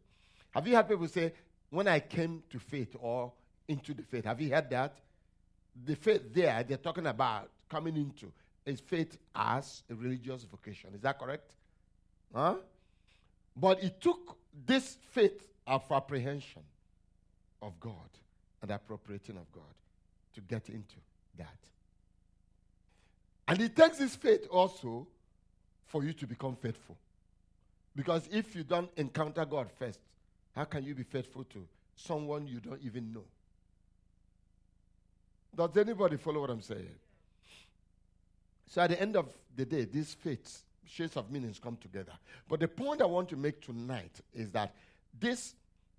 Have 0.53 0.67
you 0.67 0.75
had 0.75 0.89
people 0.89 1.09
say, 1.09 1.33
when 1.71 1.87
I 1.87 2.01
came 2.01 2.43
to 2.51 2.59
faith 2.59 2.95
or 3.01 3.33
into 3.69 3.95
the 3.95 4.03
faith? 4.03 4.25
Have 4.25 4.41
you 4.41 4.53
heard 4.53 4.71
that? 4.71 4.97
The 5.85 5.97
faith 5.97 6.35
there, 6.35 6.63
they're 6.63 6.77
talking 6.77 7.07
about 7.07 7.51
coming 7.69 7.97
into 7.97 8.33
is 8.67 8.81
faith 8.81 9.17
as 9.35 9.83
a 9.91 9.95
religious 9.95 10.45
vocation. 10.45 10.91
Is 10.95 11.01
that 11.01 11.19
correct? 11.19 11.55
Huh? 12.35 12.57
But 13.57 13.83
it 13.83 14.01
took 14.01 14.37
this 14.67 14.99
faith 15.11 15.43
of 15.67 15.83
apprehension 15.91 16.63
of 17.63 17.79
God 17.81 17.95
and 18.63 18.71
appropriating 18.71 19.37
of 19.37 19.51
God 19.53 19.63
to 20.35 20.41
get 20.41 20.69
into 20.69 20.97
that. 21.39 21.57
And 23.49 23.61
it 23.61 23.75
takes 23.75 23.99
this 23.99 24.15
faith 24.17 24.47
also 24.51 25.07
for 25.87 26.05
you 26.05 26.13
to 26.15 26.27
become 26.27 26.57
faithful. 26.57 26.97
Because 27.97 28.29
if 28.31 28.55
you 28.55 28.63
don't 28.63 28.91
encounter 28.97 29.45
God 29.45 29.71
first, 29.77 29.99
how 30.55 30.65
can 30.65 30.85
you 30.85 30.95
be 30.95 31.03
faithful 31.03 31.45
to 31.45 31.67
someone 31.97 32.47
you 32.47 32.61
don't 32.61 32.81
even 32.83 33.13
know? 33.13 33.25
Does 35.55 35.77
anybody 35.77 36.17
follow 36.17 36.41
what 36.41 36.51
I'm 36.51 36.63
saying? 36.63 36.95
So 38.67 38.83
at 38.83 38.91
the 38.91 39.01
end 39.01 39.17
of 39.17 39.27
the 39.57 39.65
day, 39.65 39.85
these 39.85 40.15
faiths, 40.15 40.63
shades 40.87 41.17
of 41.17 41.31
meanings 41.31 41.59
come 41.59 41.77
together. 41.77 42.13
But 42.49 42.61
the 42.61 42.69
point 42.69 43.03
I 43.03 43.07
want 43.07 43.29
to 43.31 43.37
make 43.37 43.61
tonight 43.61 44.21
is 44.33 44.51
that 44.51 44.75
this 45.19 45.55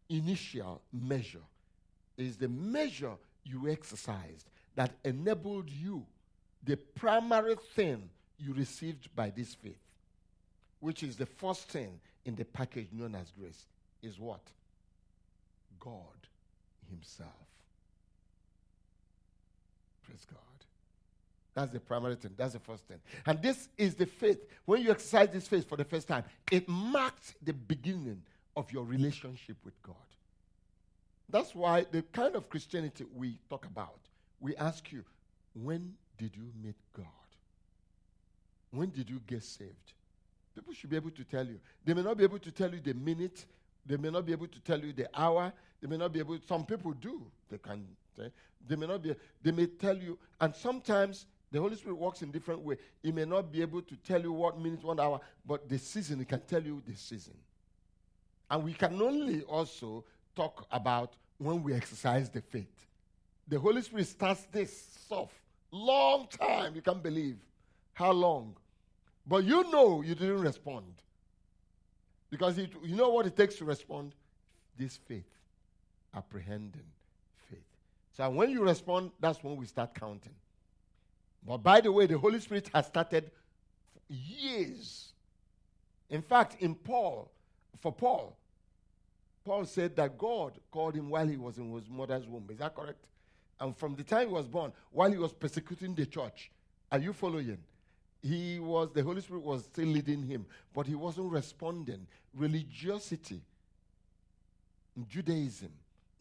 initial 0.10 0.82
measure 0.92 1.44
is 2.18 2.38
the 2.38 2.48
measure 2.48 3.14
you 3.44 3.70
exercised 3.70 4.50
that 4.76 4.92
enabled 5.04 5.70
you, 5.70 6.06
the 6.64 6.78
primary 6.78 7.56
thing 7.76 8.10
you 8.38 8.54
received 8.54 9.14
by 9.16 9.30
this 9.30 9.54
faith, 9.56 9.80
which 10.80 11.04
is 11.04 11.18
the 11.18 11.26
first 11.26 11.68
thing 11.70 12.00
in 12.26 12.36
the 12.36 12.46
package 12.46 12.88
known 12.92 13.16
as 13.16 13.32
grace, 13.32 13.66
is 14.02 14.20
what? 14.20 14.42
God 15.80 15.96
Himself. 16.90 17.30
Praise 20.12 20.26
God. 20.30 20.40
That's 21.54 21.72
the 21.72 21.80
primary 21.80 22.16
thing. 22.16 22.32
That's 22.36 22.52
the 22.52 22.60
first 22.60 22.86
thing. 22.86 23.00
And 23.26 23.42
this 23.42 23.70
is 23.78 23.96
the 23.96 24.06
faith. 24.06 24.40
When 24.66 24.82
you 24.82 24.92
exercise 24.92 25.30
this 25.30 25.48
faith 25.48 25.70
for 25.70 25.78
the 25.78 25.86
first 25.86 26.08
time, 26.08 26.26
it 26.52 26.68
marks 26.68 27.34
the 27.42 27.54
beginning 27.54 28.22
of 28.58 28.70
your 28.74 28.84
relationship 28.84 29.56
with 29.64 29.82
God. 29.84 29.96
That's 31.30 31.56
why 31.56 31.86
the 31.90 32.02
kind 32.02 32.36
of 32.36 32.50
Christianity 32.50 33.06
we 33.16 33.38
talk 33.50 33.66
about, 33.66 34.00
we 34.42 34.54
ask 34.58 34.92
you, 34.92 35.06
when 35.54 35.94
did 36.18 36.36
you 36.36 36.52
meet 36.62 36.76
God? 36.94 37.06
When 38.72 38.90
did 38.90 39.10
you 39.10 39.22
get 39.26 39.44
saved? 39.44 39.94
People 40.54 40.74
should 40.74 40.90
be 40.90 40.98
able 40.98 41.12
to 41.12 41.24
tell 41.24 41.46
you. 41.46 41.58
They 41.86 41.94
may 41.94 42.02
not 42.02 42.18
be 42.18 42.26
able 42.26 42.40
to 42.40 42.52
tell 42.52 42.74
you 42.74 42.82
the 42.82 42.94
minute, 42.94 43.46
they 43.86 43.96
may 43.96 44.10
not 44.10 44.26
be 44.26 44.34
able 44.34 44.48
to 44.48 44.60
tell 44.60 44.80
you 44.80 44.92
the 44.92 45.08
hour, 45.14 45.54
they 45.82 45.88
may 45.88 45.96
not 45.96 46.12
be 46.12 46.20
able 46.20 46.38
some 46.46 46.66
people 46.66 46.92
do. 46.92 47.22
They 47.50 47.58
can 47.58 47.88
say, 48.16 48.32
they 48.68 48.76
may 48.76 48.88
not 48.88 49.02
be 49.02 49.16
they 49.42 49.52
may 49.52 49.66
tell 49.66 49.98
you 49.98 50.18
and 50.40 50.56
sometimes 50.56 51.26
the 51.52 51.60
Holy 51.60 51.76
Spirit 51.76 51.98
works 51.98 52.22
in 52.22 52.32
different 52.32 52.62
way. 52.62 52.78
He 53.04 53.12
may 53.12 53.26
not 53.26 53.52
be 53.52 53.62
able 53.62 53.82
to 53.82 53.96
tell 53.98 54.22
you 54.22 54.32
what 54.32 54.58
minute, 54.58 54.84
one 54.84 55.00
hour, 55.00 55.20
but 55.46 55.68
the 55.68 55.78
season, 55.78 56.20
he 56.20 56.26
can 56.26 56.42
tell 56.42 56.64
you 56.64 56.82
the 56.88 56.96
season. 56.96 57.34
And 58.50 58.64
we 58.64 58.74
can 58.74 59.02
only 59.02 59.42
also 59.44 60.06
talk 60.34 60.66
about 60.72 61.14
when 61.38 61.62
we 61.62 61.74
exercise 61.74 62.30
the 62.30 62.42
faith. 62.42 62.72
The 63.48 63.60
Holy 63.60 63.82
Spirit 63.82 64.08
starts 64.08 64.48
this 64.52 64.86
soft, 65.10 65.36
long 65.72 66.28
time. 66.28 66.74
You 66.74 66.82
can't 66.82 67.04
believe 67.04 67.38
how 67.94 68.12
long. 68.12 68.56
But 69.28 69.44
you 69.44 69.70
know 69.72 70.02
you 70.02 70.16
didn't 70.16 70.42
respond. 70.42 70.86
Because 72.30 72.58
it, 72.58 72.72
you 72.82 72.96
know 72.96 73.10
what 73.10 73.26
it 73.26 73.36
takes 73.36 73.56
to 73.56 73.66
respond? 73.66 74.14
This 74.78 74.96
faith, 74.96 75.30
apprehending. 76.16 76.82
So 78.22 78.30
when 78.30 78.52
you 78.52 78.62
respond, 78.62 79.10
that's 79.20 79.44
when 79.44 79.56
we 79.56 79.66
start 79.66 79.96
counting. 79.96 80.36
But 81.44 81.58
by 81.58 81.82
the 81.82 81.92
way, 81.92 82.06
the 82.06 82.20
Holy 82.20 82.40
Spirit 82.40 82.70
has 82.72 82.86
started 82.86 83.32
years. 84.08 85.14
In 86.08 86.22
fact, 86.22 86.62
in 86.62 86.76
Paul, 86.76 87.32
for 87.80 87.92
Paul, 87.92 88.38
Paul 89.44 89.66
said 89.66 89.96
that 89.96 90.20
God 90.20 90.54
called 90.70 90.94
him 90.94 91.10
while 91.10 91.28
he 91.28 91.36
was 91.36 91.58
in 91.58 91.74
his 91.74 91.90
mother's 91.90 92.28
womb. 92.28 92.46
Is 92.52 92.60
that 92.60 92.76
correct? 92.76 93.04
And 93.60 93.76
from 93.76 93.96
the 93.96 94.04
time 94.04 94.28
he 94.28 94.34
was 94.36 94.46
born, 94.46 94.72
while 94.92 95.12
he 95.12 95.18
was 95.18 95.34
persecuting 95.34 95.96
the 95.96 96.06
church, 96.06 96.52
are 96.92 97.00
you 97.00 97.14
following? 97.14 97.58
He 98.22 98.60
was, 98.60 98.90
the 98.94 99.02
Holy 99.02 99.22
Spirit 99.22 99.42
was 99.42 99.64
still 99.64 99.88
leading 99.88 100.22
him, 100.22 100.46
but 100.76 100.86
he 100.86 100.94
wasn't 100.94 101.32
responding. 101.32 102.06
Religiosity, 102.36 103.42
Judaism, 105.10 105.72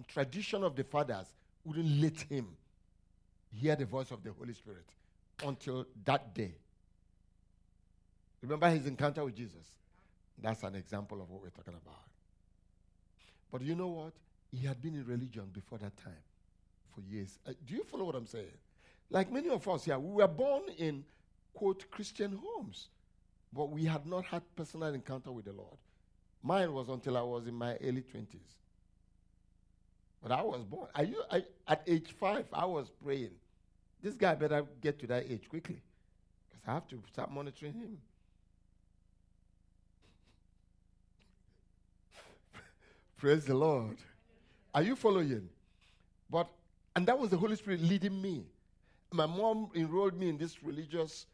tradition 0.09 0.64
of 0.64 0.75
the 0.75 0.83
fathers 0.83 1.26
wouldn't 1.64 2.00
let 2.00 2.21
him 2.23 2.49
hear 3.52 3.76
the 3.76 3.85
voice 3.85 4.11
of 4.11 4.23
the 4.23 4.33
Holy 4.33 4.55
Spirit 4.55 4.87
until 5.45 5.87
that 6.05 6.35
day. 6.35 6.55
Remember 8.43 8.71
his 8.71 8.87
encounter 8.87 9.25
with 9.25 9.37
Jesus? 9.37 9.67
That's 10.40 10.62
an 10.62 10.75
example 10.75 11.21
of 11.21 11.31
what 11.31 11.43
we're 11.43 11.50
talking 11.50 11.75
about. 11.75 12.05
But 13.50 13.62
you 13.62 13.75
know 13.75 13.88
what? 13.88 14.12
He 14.50 14.67
had 14.67 14.81
been 14.81 14.95
in 14.95 15.05
religion 15.05 15.50
before 15.52 15.79
that 15.79 15.97
time 15.97 16.12
for 16.95 17.02
years. 17.02 17.38
Uh, 17.47 17.52
do 17.67 17.75
you 17.75 17.85
follow 17.85 18.05
what 18.05 18.14
I'm 18.14 18.26
saying? 18.26 18.47
Like 19.11 19.31
many 19.31 19.49
of 19.49 19.67
us 19.69 19.85
here, 19.85 19.99
we 19.99 20.23
were 20.23 20.29
born 20.29 20.62
in, 20.79 21.05
quote, 21.52 21.90
Christian 21.90 22.38
homes, 22.43 22.88
but 23.52 23.71
we 23.71 23.85
had 23.85 24.07
not 24.07 24.25
had 24.25 24.43
personal 24.57 24.95
encounter 24.95 25.33
with 25.33 25.45
the 25.45 25.52
Lord. 25.52 25.76
Mine 26.43 26.73
was 26.73 26.88
until 26.88 27.19
I 27.19 27.23
was 27.23 27.47
in 27.47 27.55
my 27.55 27.75
early 27.76 28.02
20s. 28.02 28.57
But 30.23 30.33
I 30.33 30.43
was 30.43 30.62
born. 30.65 30.89
I, 30.95 31.12
I, 31.31 31.45
at 31.67 31.83
age 31.87 32.15
five, 32.19 32.47
I 32.53 32.67
was 32.67 32.91
praying. 33.03 33.31
This 34.03 34.15
guy 34.15 34.35
better 34.35 34.65
get 34.81 34.99
to 35.00 35.07
that 35.09 35.25
age 35.31 35.49
quickly 35.49 35.81
because 36.50 36.69
I 36.69 36.75
have 36.75 36.89
to 36.89 37.03
start 37.12 37.31
monitoring 37.31 37.73
him. 37.73 37.99
Praise 43.17 43.45
the 43.45 43.55
Lord. 43.55 43.97
Are 44.75 44.83
you 44.83 44.97
following? 44.97 45.49
But 46.31 46.49
and 46.97 47.07
that 47.07 47.19
was 47.19 47.31
the 47.31 47.37
Holy 47.37 47.57
Spirit 47.57 47.81
leading 47.81 48.21
me. 48.21 48.45
My 49.12 49.27
mom 49.27 49.71
enrolled 49.75 50.15
me 50.17 50.29
in 50.29 50.37
this 50.37 50.62
religious, 50.62 51.27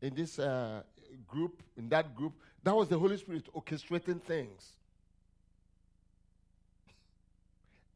in 0.00 0.14
this 0.14 0.38
uh, 0.38 0.82
group, 1.26 1.62
in 1.76 1.88
that 1.88 2.14
group. 2.14 2.32
That 2.62 2.74
was 2.74 2.88
the 2.88 2.98
Holy 2.98 3.16
Spirit 3.16 3.48
orchestrating 3.54 4.22
things. 4.22 4.76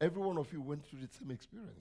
Every 0.01 0.21
one 0.21 0.37
of 0.37 0.51
you 0.53 0.61
went 0.61 0.85
through 0.85 0.99
the 0.99 1.07
same 1.07 1.31
experience. 1.31 1.73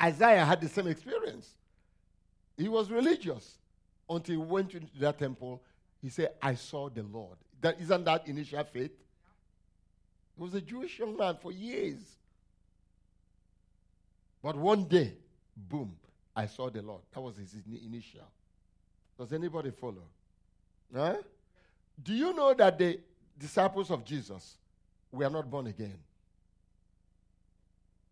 Isaiah 0.00 0.44
had 0.44 0.60
the 0.60 0.68
same 0.68 0.86
experience. 0.86 1.54
He 2.56 2.68
was 2.68 2.90
religious 2.90 3.58
until 4.08 4.34
he 4.34 4.38
went 4.38 4.70
to 4.70 4.80
that 5.00 5.18
temple. 5.18 5.62
He 6.00 6.08
said, 6.08 6.30
I 6.40 6.54
saw 6.54 6.88
the 6.88 7.02
Lord. 7.02 7.36
That 7.60 7.80
isn't 7.80 8.04
that 8.04 8.26
initial 8.26 8.64
faith? 8.64 8.92
He 10.36 10.42
was 10.42 10.54
a 10.54 10.60
Jewish 10.60 10.98
young 10.98 11.16
man 11.16 11.36
for 11.36 11.52
years. 11.52 11.98
But 14.42 14.56
one 14.56 14.84
day, 14.84 15.12
boom, 15.54 15.94
I 16.34 16.46
saw 16.46 16.70
the 16.70 16.80
Lord. 16.80 17.02
That 17.12 17.20
was 17.20 17.36
his 17.36 17.54
initial. 17.84 18.26
Does 19.18 19.32
anybody 19.32 19.70
follow? 19.70 20.04
Huh? 20.94 21.16
Do 22.02 22.14
you 22.14 22.32
know 22.32 22.54
that 22.54 22.78
the 22.78 22.98
disciples 23.38 23.90
of 23.90 24.04
Jesus 24.04 24.56
were 25.12 25.30
not 25.30 25.50
born 25.50 25.66
again 25.66 25.98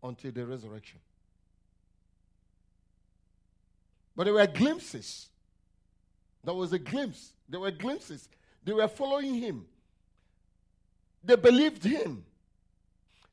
until 0.03 0.31
the 0.31 0.45
resurrection? 0.45 0.99
But 4.15 4.25
there 4.25 4.33
were 4.33 4.47
glimpses. 4.47 5.29
There 6.43 6.53
was 6.53 6.73
a 6.73 6.79
glimpse. 6.79 7.33
There 7.47 7.59
were 7.59 7.71
glimpses. 7.71 8.27
They 8.63 8.73
were 8.73 8.87
following 8.87 9.35
him. 9.35 9.65
They 11.23 11.35
believed 11.35 11.83
him. 11.83 12.25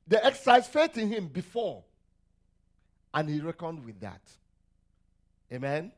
They 0.07 0.19
exercised 0.19 0.71
faith 0.71 0.97
in 0.97 1.09
him 1.09 1.27
before. 1.27 1.83
And 3.13 3.29
he 3.29 3.41
reckoned 3.41 3.85
with 3.85 3.99
that. 4.01 4.21
Amen. 5.53 5.93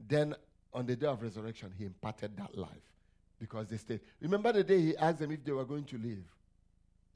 Then 0.00 0.34
on 0.72 0.86
the 0.86 0.96
day 0.96 1.06
of 1.06 1.22
resurrection, 1.22 1.72
he 1.76 1.84
imparted 1.84 2.36
that 2.36 2.56
life 2.56 2.70
because 3.38 3.68
they 3.68 3.76
stayed. 3.76 4.00
Remember 4.20 4.52
the 4.52 4.64
day 4.64 4.80
he 4.80 4.96
asked 4.96 5.18
them 5.18 5.30
if 5.30 5.44
they 5.44 5.52
were 5.52 5.64
going 5.64 5.84
to 5.84 5.98
leave? 5.98 6.24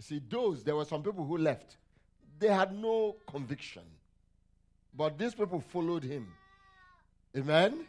See, 0.03 0.21
those, 0.29 0.65
there 0.65 0.75
were 0.75 0.85
some 0.85 1.03
people 1.03 1.25
who 1.25 1.39
left. 1.39 1.77
They 2.39 2.49
had 2.49 2.73
no 2.73 3.17
conviction. 3.31 3.83
But 4.95 5.17
these 5.17 5.33
people 5.35 5.61
followed 5.61 6.03
him. 6.03 6.27
Amen? 7.37 7.87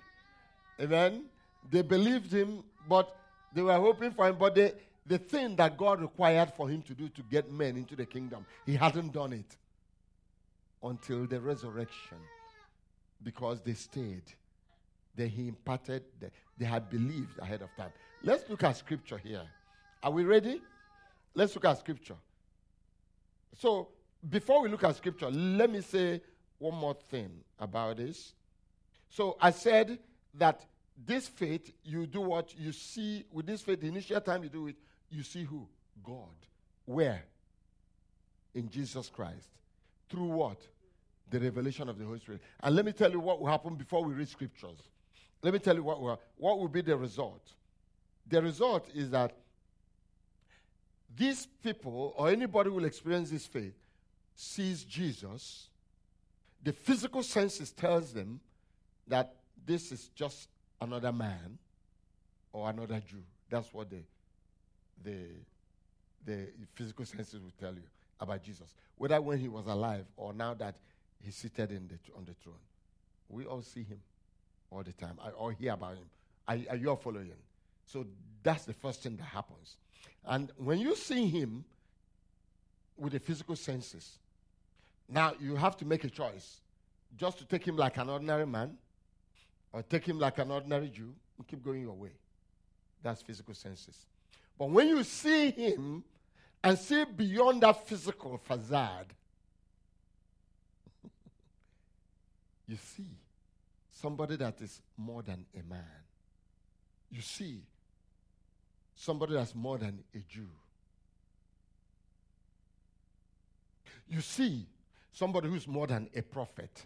Amen? 0.79 1.25
They 1.69 1.81
believed 1.81 2.31
him, 2.31 2.63
but 2.87 3.15
they 3.53 3.63
were 3.63 3.73
hoping 3.73 4.11
for 4.11 4.27
him. 4.27 4.35
But 4.37 4.53
they, 4.53 4.73
the 5.07 5.17
thing 5.17 5.55
that 5.55 5.75
God 5.75 6.01
required 6.01 6.53
for 6.55 6.69
him 6.69 6.83
to 6.83 6.93
do 6.93 7.09
to 7.09 7.21
get 7.23 7.51
men 7.51 7.77
into 7.77 7.95
the 7.95 8.05
kingdom, 8.05 8.45
he 8.65 8.75
hadn't 8.75 9.11
done 9.11 9.33
it 9.33 9.57
until 10.83 11.25
the 11.25 11.41
resurrection 11.41 12.17
because 13.23 13.59
they 13.61 13.73
stayed. 13.73 14.23
Then 15.15 15.29
he 15.29 15.47
imparted, 15.47 16.03
the, 16.19 16.29
they 16.59 16.65
had 16.65 16.91
believed 16.91 17.39
ahead 17.39 17.63
of 17.63 17.69
time. 17.75 17.91
Let's 18.21 18.47
look 18.49 18.63
at 18.63 18.77
scripture 18.77 19.17
here. 19.17 19.43
Are 20.03 20.11
we 20.11 20.25
ready? 20.25 20.61
Let's 21.35 21.55
look 21.55 21.65
at 21.65 21.79
scripture. 21.79 22.15
So, 23.59 23.89
before 24.27 24.61
we 24.61 24.69
look 24.69 24.83
at 24.83 24.95
scripture, 24.95 25.29
let 25.29 25.69
me 25.69 25.81
say 25.81 26.21
one 26.57 26.75
more 26.75 26.95
thing 27.09 27.31
about 27.59 27.97
this. 27.97 28.33
So, 29.09 29.37
I 29.41 29.51
said 29.51 29.99
that 30.35 30.65
this 31.05 31.27
faith, 31.27 31.71
you 31.83 32.05
do 32.05 32.21
what 32.21 32.57
you 32.57 32.71
see 32.71 33.25
with 33.31 33.45
this 33.45 33.61
faith, 33.61 33.81
the 33.81 33.87
initial 33.87 34.21
time 34.21 34.43
you 34.43 34.49
do 34.49 34.67
it, 34.67 34.75
you 35.09 35.23
see 35.23 35.43
who? 35.43 35.67
God. 36.03 36.35
Where? 36.85 37.23
In 38.53 38.69
Jesus 38.69 39.09
Christ. 39.09 39.49
Through 40.09 40.27
what? 40.27 40.61
The 41.29 41.39
revelation 41.39 41.89
of 41.89 41.97
the 41.97 42.05
Holy 42.05 42.19
Spirit. 42.19 42.41
And 42.61 42.75
let 42.75 42.85
me 42.85 42.91
tell 42.91 43.11
you 43.11 43.19
what 43.19 43.39
will 43.39 43.47
happen 43.47 43.75
before 43.75 44.03
we 44.03 44.13
read 44.13 44.29
scriptures. 44.29 44.77
Let 45.41 45.53
me 45.53 45.59
tell 45.59 45.75
you 45.75 45.83
what 45.83 46.01
will, 46.01 46.19
what 46.37 46.59
will 46.59 46.67
be 46.67 46.81
the 46.81 46.95
result. 46.95 47.53
The 48.27 48.41
result 48.41 48.89
is 48.93 49.09
that 49.11 49.35
these 51.15 51.47
people, 51.63 52.13
or 52.17 52.29
anybody 52.29 52.69
who 52.69 52.75
will 52.75 52.85
experience 52.85 53.29
this 53.29 53.45
faith, 53.45 53.73
sees 54.35 54.83
Jesus. 54.83 55.67
The 56.63 56.73
physical 56.73 57.23
senses 57.23 57.71
tells 57.71 58.13
them 58.13 58.39
that 59.07 59.35
this 59.65 59.91
is 59.91 60.09
just 60.15 60.47
another 60.81 61.11
man 61.11 61.57
or 62.51 62.69
another 62.69 63.01
Jew. 63.07 63.23
That's 63.49 63.73
what 63.73 63.89
the, 63.89 64.03
the, 65.03 65.27
the 66.25 66.47
physical 66.73 67.05
senses 67.05 67.41
will 67.41 67.53
tell 67.59 67.73
you 67.73 67.83
about 68.19 68.43
Jesus. 68.43 68.73
Whether 68.97 69.21
when 69.21 69.39
he 69.39 69.49
was 69.49 69.67
alive 69.67 70.05
or 70.15 70.33
now 70.33 70.53
that 70.55 70.75
he's 71.23 71.35
seated 71.35 71.71
in 71.71 71.87
the, 71.87 71.97
on 72.15 72.25
the 72.25 72.33
throne. 72.33 72.55
We 73.29 73.45
all 73.45 73.61
see 73.61 73.83
him 73.83 73.99
all 74.69 74.83
the 74.83 74.93
time, 74.93 75.17
I, 75.23 75.29
or 75.29 75.51
hear 75.51 75.73
about 75.73 75.95
him. 75.95 76.05
Are, 76.47 76.57
are 76.69 76.75
you 76.75 76.89
all 76.89 76.95
following? 76.95 77.31
So 77.85 78.05
that's 78.41 78.65
the 78.65 78.73
first 78.73 79.03
thing 79.03 79.15
that 79.17 79.23
happens. 79.23 79.77
And 80.25 80.51
when 80.57 80.79
you 80.79 80.95
see 80.95 81.27
him 81.27 81.65
with 82.97 83.13
the 83.13 83.19
physical 83.19 83.55
senses, 83.55 84.19
now 85.09 85.33
you 85.39 85.55
have 85.55 85.75
to 85.77 85.85
make 85.85 86.03
a 86.03 86.09
choice 86.09 86.61
just 87.17 87.37
to 87.39 87.45
take 87.45 87.65
him 87.67 87.75
like 87.75 87.97
an 87.97 88.09
ordinary 88.09 88.45
man 88.45 88.77
or 89.71 89.83
take 89.83 90.05
him 90.05 90.19
like 90.19 90.37
an 90.39 90.51
ordinary 90.51 90.89
Jew 90.89 91.13
and 91.37 91.47
keep 91.47 91.63
going 91.63 91.81
your 91.81 91.93
way. 91.93 92.11
That's 93.01 93.21
physical 93.21 93.53
senses. 93.53 94.05
But 94.57 94.69
when 94.69 94.87
you 94.87 95.03
see 95.03 95.51
him 95.51 96.03
and 96.63 96.77
see 96.77 97.03
beyond 97.03 97.61
that 97.61 97.85
physical 97.85 98.37
facade, 98.37 99.07
you 102.67 102.77
see 102.77 103.17
somebody 103.91 104.37
that 104.37 104.61
is 104.61 104.81
more 104.97 105.21
than 105.21 105.45
a 105.53 105.63
man. 105.69 105.83
You 107.11 107.21
see 107.21 107.61
somebody 108.95 109.33
that's 109.33 109.55
more 109.55 109.77
than 109.77 109.99
a 110.13 110.19
Jew. 110.19 110.49
You 114.09 114.21
see 114.21 114.65
somebody 115.11 115.47
who's 115.47 115.67
more 115.67 115.87
than 115.87 116.09
a 116.15 116.21
prophet. 116.21 116.85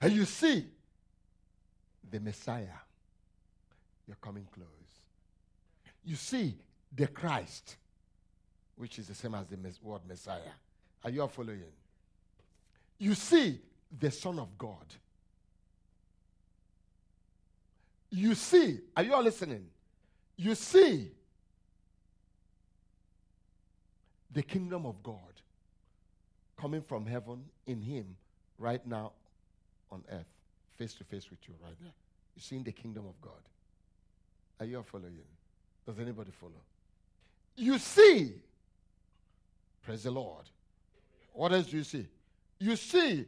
And 0.00 0.12
you 0.12 0.24
see 0.24 0.66
the 2.10 2.20
Messiah. 2.20 2.66
You're 4.06 4.16
coming 4.20 4.46
close. 4.52 4.68
You 6.04 6.16
see 6.16 6.56
the 6.94 7.06
Christ, 7.06 7.76
which 8.76 8.98
is 8.98 9.08
the 9.08 9.14
same 9.14 9.34
as 9.34 9.46
the 9.46 9.56
word 9.82 10.00
Messiah. 10.08 10.40
Are 11.04 11.10
you 11.10 11.26
following? 11.28 11.62
You 12.98 13.14
see 13.14 13.60
the 13.98 14.10
Son 14.10 14.38
of 14.38 14.56
God. 14.56 14.86
You 18.10 18.34
see, 18.34 18.80
are 18.96 19.02
you 19.02 19.14
all 19.14 19.22
listening? 19.22 19.66
You 20.36 20.54
see 20.54 21.10
the 24.32 24.42
kingdom 24.42 24.86
of 24.86 25.02
God 25.02 25.14
coming 26.60 26.82
from 26.82 27.06
heaven 27.06 27.44
in 27.66 27.80
Him 27.80 28.16
right 28.58 28.84
now 28.86 29.12
on 29.90 30.02
earth, 30.10 30.26
face 30.76 30.94
to 30.94 31.04
face 31.04 31.30
with 31.30 31.40
you 31.46 31.54
right 31.62 31.74
there. 31.80 31.92
You're 32.36 32.42
seeing 32.42 32.62
the 32.62 32.72
kingdom 32.72 33.06
of 33.06 33.20
God. 33.20 33.32
Are 34.60 34.66
you 34.66 34.78
all 34.78 34.82
following? 34.82 35.18
Does 35.86 35.98
anybody 35.98 36.30
follow? 36.30 36.52
You 37.56 37.78
see, 37.78 38.34
praise 39.82 40.04
the 40.04 40.10
Lord. 40.10 40.44
What 41.32 41.52
else 41.52 41.66
do 41.66 41.76
you 41.76 41.84
see? 41.84 42.06
You 42.58 42.76
see 42.76 43.26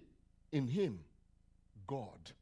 in 0.53 0.66
Him 0.66 1.01
God. 1.87 2.33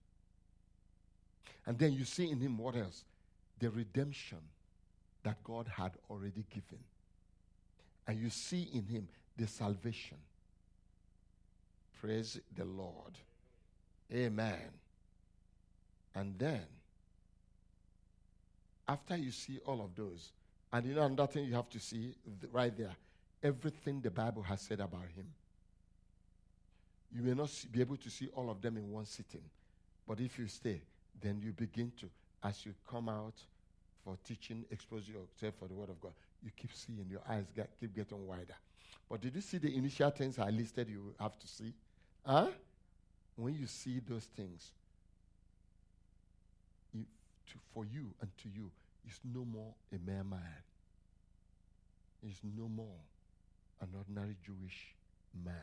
And 1.69 1.79
then 1.79 1.93
you 1.93 2.07
see 2.07 2.31
in 2.31 2.41
Him 2.41 2.57
what 2.57 2.77
else? 2.77 3.05
The 3.59 3.69
redemption 3.69 4.39
that 5.23 5.45
God 5.45 5.69
had 5.69 5.93
already 6.09 6.47
given. 6.49 6.79
And 8.07 8.19
you 8.19 8.31
see 8.31 8.71
in 8.73 8.87
Him 8.87 9.07
the 9.37 9.47
salvation. 9.47 10.17
Praise 12.01 12.41
the 12.57 12.65
Lord. 12.65 13.19
Amen. 14.11 14.71
And 16.15 16.39
then, 16.39 16.65
after 18.89 19.19
you 19.19 19.31
see 19.31 19.61
all 19.67 19.83
of 19.83 19.95
those, 19.95 20.31
and 20.73 20.87
you 20.87 20.95
know 20.95 21.03
another 21.03 21.31
thing 21.31 21.45
you 21.45 21.55
have 21.55 21.69
to 21.69 21.79
see 21.79 22.15
right 22.51 22.75
there, 22.75 22.97
everything 23.43 24.01
the 24.01 24.11
Bible 24.11 24.43
has 24.43 24.63
said 24.63 24.81
about 24.81 25.09
him. 25.15 25.27
You 27.15 27.23
may 27.23 27.35
not 27.35 27.51
be 27.71 27.83
able 27.83 27.99
to 27.99 28.09
see 28.09 28.29
all 28.35 28.49
of 28.49 28.63
them 28.63 28.79
in 28.79 28.91
one 28.91 29.05
sitting, 29.05 29.43
but 30.07 30.19
if 30.19 30.39
you 30.39 30.47
stay, 30.47 30.81
then 31.21 31.41
you 31.43 31.53
begin 31.53 31.93
to, 32.01 32.09
as 32.43 32.65
you 32.65 32.75
come 32.89 33.09
out 33.09 33.35
for 34.05 34.17
teaching, 34.25 34.65
expose 34.71 35.09
yourself 35.09 35.55
for 35.59 35.69
the 35.69 35.75
Word 35.75 35.91
of 35.91 36.01
God, 36.01 36.13
you 36.43 36.51
keep 36.57 36.73
seeing, 36.73 37.07
your 37.11 37.23
eyes 37.29 37.45
get, 37.55 37.71
keep 37.81 37.95
getting 37.95 38.27
wider. 38.27 38.55
But 39.11 39.21
did 39.21 39.35
you 39.35 39.41
see 39.41 39.59
the 39.59 39.75
initial 39.75 40.11
things 40.11 40.39
I 40.39 40.51
listed 40.51 40.89
you 40.89 41.15
have 41.19 41.39
to 41.39 41.47
see? 41.47 41.73
Huh? 42.25 42.49
when 43.39 43.55
you 43.55 43.67
see 43.67 44.01
those 44.07 44.25
things, 44.25 44.73
to, 46.93 47.55
for 47.73 47.85
you 47.85 48.13
and 48.21 48.31
to 48.43 48.49
you, 48.49 48.71
is 49.07 49.21
no 49.33 49.45
more 49.45 49.73
a 49.95 49.99
mere 50.05 50.25
man. 50.25 50.63
He's 52.21 52.41
no 52.57 52.69
more 52.69 52.99
an 53.81 53.89
ordinary 53.97 54.37
Jewish 54.45 54.95
man. 55.45 55.55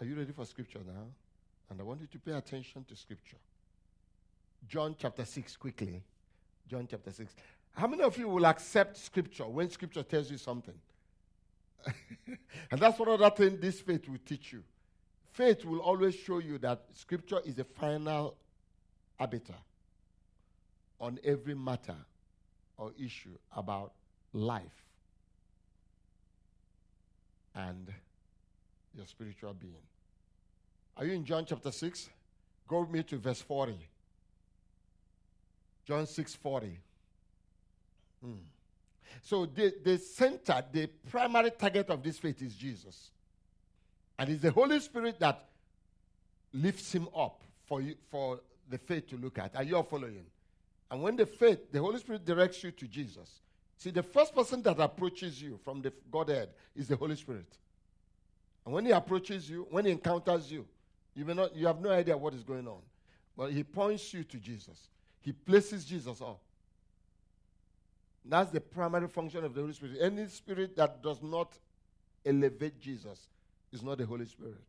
Are 0.00 0.06
you 0.06 0.14
ready 0.14 0.32
for 0.32 0.46
scripture 0.46 0.80
now? 0.86 1.06
And 1.68 1.80
I 1.80 1.84
want 1.84 2.00
you 2.00 2.06
to 2.06 2.18
pay 2.18 2.32
attention 2.32 2.84
to 2.88 2.96
scripture. 2.96 3.36
John 4.68 4.94
chapter 4.98 5.24
6, 5.24 5.56
quickly. 5.56 6.02
John 6.68 6.86
chapter 6.90 7.10
6. 7.10 7.34
How 7.74 7.86
many 7.86 8.02
of 8.02 8.16
you 8.16 8.28
will 8.28 8.46
accept 8.46 8.96
scripture 8.96 9.46
when 9.46 9.70
scripture 9.70 10.02
tells 10.02 10.30
you 10.30 10.38
something? 10.38 10.74
and 12.70 12.80
that's 12.80 12.98
one 12.98 13.08
other 13.08 13.30
thing 13.30 13.58
this 13.60 13.80
faith 13.80 14.08
will 14.08 14.18
teach 14.24 14.52
you 14.52 14.62
faith 15.32 15.64
will 15.64 15.80
always 15.80 16.14
show 16.14 16.38
you 16.38 16.58
that 16.58 16.84
scripture 16.92 17.40
is 17.44 17.54
the 17.54 17.64
final 17.64 18.36
arbiter 19.18 19.54
on 21.00 21.18
every 21.24 21.54
matter 21.54 21.96
or 22.76 22.92
issue 22.98 23.36
about 23.56 23.92
life 24.32 24.84
and 27.54 27.92
your 28.94 29.06
spiritual 29.06 29.54
being. 29.54 29.74
Are 30.96 31.04
you 31.04 31.12
in 31.12 31.24
John 31.24 31.44
chapter 31.46 31.72
6? 31.72 32.10
Go 32.68 32.80
with 32.80 32.90
me 32.90 33.02
to 33.04 33.16
verse 33.16 33.40
40. 33.40 33.78
John 35.86 36.06
6 36.06 36.34
40. 36.34 36.78
Hmm. 38.22 38.32
So 39.22 39.46
the, 39.46 39.74
the 39.82 39.98
center, 39.98 40.64
the 40.72 40.86
primary 41.10 41.50
target 41.50 41.90
of 41.90 42.02
this 42.02 42.18
faith 42.18 42.40
is 42.42 42.54
Jesus. 42.54 43.10
And 44.18 44.30
it's 44.30 44.42
the 44.42 44.50
Holy 44.50 44.78
Spirit 44.80 45.18
that 45.20 45.44
lifts 46.52 46.92
him 46.92 47.08
up 47.16 47.42
for 47.66 47.80
you 47.80 47.94
for 48.10 48.40
the 48.68 48.78
faith 48.78 49.08
to 49.08 49.16
look 49.16 49.38
at. 49.38 49.54
Are 49.56 49.62
you 49.62 49.82
following? 49.82 50.24
And 50.90 51.02
when 51.02 51.16
the 51.16 51.26
faith, 51.26 51.72
the 51.72 51.80
Holy 51.80 51.98
Spirit 51.98 52.24
directs 52.24 52.62
you 52.62 52.70
to 52.70 52.86
Jesus. 52.86 53.40
See, 53.78 53.90
the 53.90 54.02
first 54.02 54.34
person 54.34 54.62
that 54.62 54.78
approaches 54.78 55.42
you 55.42 55.58
from 55.64 55.82
the 55.82 55.92
Godhead 56.10 56.50
is 56.76 56.88
the 56.88 56.96
Holy 56.96 57.16
Spirit. 57.16 57.46
And 58.64 58.74
when 58.74 58.86
he 58.86 58.92
approaches 58.92 59.50
you, 59.50 59.66
when 59.70 59.86
he 59.86 59.90
encounters 59.92 60.50
you, 60.52 60.66
you 61.14 61.24
may 61.24 61.34
not 61.34 61.54
you 61.56 61.66
have 61.66 61.80
no 61.80 61.90
idea 61.90 62.16
what 62.16 62.34
is 62.34 62.42
going 62.42 62.68
on. 62.68 62.80
But 63.36 63.52
he 63.52 63.64
points 63.64 64.12
you 64.14 64.24
to 64.24 64.36
Jesus. 64.36 64.88
He 65.22 65.32
places 65.32 65.84
Jesus 65.84 66.20
up. 66.20 66.40
That's 68.24 68.50
the 68.50 68.60
primary 68.60 69.08
function 69.08 69.44
of 69.44 69.54
the 69.54 69.60
Holy 69.60 69.72
Spirit. 69.72 69.98
Any 70.00 70.26
spirit 70.28 70.76
that 70.76 71.02
does 71.02 71.22
not 71.22 71.52
elevate 72.24 72.80
Jesus 72.80 73.28
is 73.72 73.82
not 73.82 73.98
the 73.98 74.06
Holy 74.06 74.26
Spirit. 74.26 74.60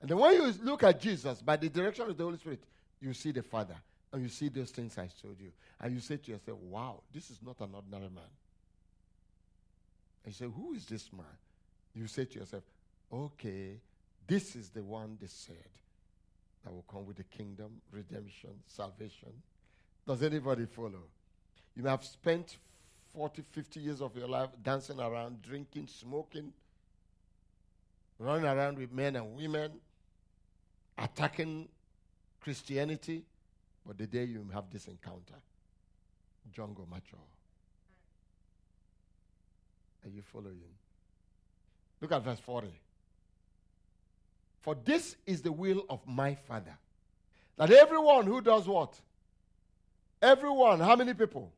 And 0.00 0.10
then 0.10 0.18
when 0.18 0.34
you 0.34 0.52
look 0.62 0.82
at 0.82 1.00
Jesus 1.00 1.40
by 1.40 1.56
the 1.56 1.68
direction 1.68 2.08
of 2.08 2.16
the 2.16 2.24
Holy 2.24 2.36
Spirit, 2.36 2.62
you 3.00 3.14
see 3.14 3.32
the 3.32 3.42
Father. 3.42 3.76
And 4.12 4.22
you 4.22 4.28
see 4.28 4.48
those 4.48 4.70
things 4.70 4.98
I 4.98 5.08
showed 5.22 5.40
you. 5.40 5.52
And 5.80 5.94
you 5.94 6.00
say 6.00 6.16
to 6.18 6.30
yourself, 6.32 6.58
wow, 6.58 7.00
this 7.12 7.30
is 7.30 7.38
not 7.44 7.60
an 7.60 7.70
ordinary 7.74 8.10
man. 8.10 8.24
And 10.24 10.32
you 10.34 10.46
say, 10.46 10.52
who 10.52 10.74
is 10.74 10.84
this 10.84 11.12
man? 11.12 11.24
You 11.94 12.06
say 12.06 12.24
to 12.24 12.38
yourself, 12.40 12.62
okay, 13.12 13.78
this 14.26 14.54
is 14.54 14.68
the 14.68 14.82
one 14.82 15.16
they 15.20 15.28
said 15.28 15.56
that 16.64 16.72
will 16.72 16.84
come 16.90 17.06
with 17.06 17.16
the 17.16 17.24
kingdom, 17.24 17.80
redemption, 17.90 18.50
salvation. 18.66 19.32
Does 20.06 20.22
anybody 20.22 20.66
follow? 20.66 21.04
You 21.76 21.82
may 21.82 21.90
have 21.90 22.04
spent 22.04 22.56
40, 23.14 23.42
50 23.50 23.80
years 23.80 24.00
of 24.00 24.16
your 24.16 24.28
life 24.28 24.50
dancing 24.62 25.00
around, 25.00 25.42
drinking, 25.42 25.86
smoking, 25.86 26.52
running 28.18 28.46
around 28.46 28.78
with 28.78 28.92
men 28.92 29.16
and 29.16 29.34
women, 29.36 29.72
attacking 30.98 31.68
Christianity. 32.40 33.24
But 33.86 33.98
the 33.98 34.06
day 34.06 34.24
you 34.24 34.46
have 34.52 34.64
this 34.70 34.86
encounter, 34.86 35.34
John 36.52 36.72
go 36.74 36.86
mature. 36.88 37.18
Are 40.04 40.08
you 40.08 40.22
following? 40.22 40.58
Look 42.00 42.12
at 42.12 42.22
verse 42.22 42.40
40. 42.40 42.68
For 44.62 44.76
this 44.84 45.16
is 45.26 45.42
the 45.42 45.52
will 45.52 45.84
of 45.90 46.00
my 46.06 46.34
Father. 46.34 46.76
That 47.56 47.70
everyone 47.70 48.26
who 48.26 48.40
does 48.40 48.66
what? 48.66 48.98
Everyone, 50.20 50.80
how 50.80 50.96
many 50.96 51.14
people? 51.14 51.52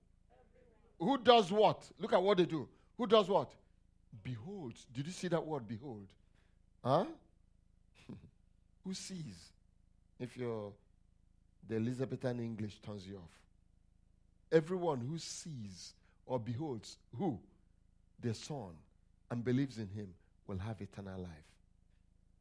Who 0.98 1.18
does 1.18 1.52
what? 1.52 1.88
Look 1.98 2.12
at 2.14 2.22
what 2.22 2.38
they 2.38 2.46
do. 2.46 2.66
Who 2.96 3.06
does 3.06 3.28
what? 3.28 3.52
Behold. 4.22 4.74
Did 4.94 5.06
you 5.06 5.12
see 5.12 5.28
that 5.28 5.44
word, 5.44 5.68
behold? 5.68 6.06
Huh? 6.82 7.04
who 8.84 8.94
sees? 8.94 9.50
If 10.18 10.36
you're 10.36 10.72
the 11.68 11.76
Elizabethan 11.76 12.40
English 12.40 12.78
turns 12.80 13.06
you 13.06 13.16
off. 13.16 13.30
Everyone 14.52 15.00
who 15.00 15.18
sees 15.18 15.94
or 16.26 16.38
beholds 16.38 16.96
who? 17.18 17.38
The 18.20 18.32
Son 18.32 18.70
and 19.30 19.44
believes 19.44 19.78
in 19.78 19.88
him 19.88 20.08
will 20.46 20.58
have 20.58 20.80
eternal 20.80 21.20
life. 21.20 21.53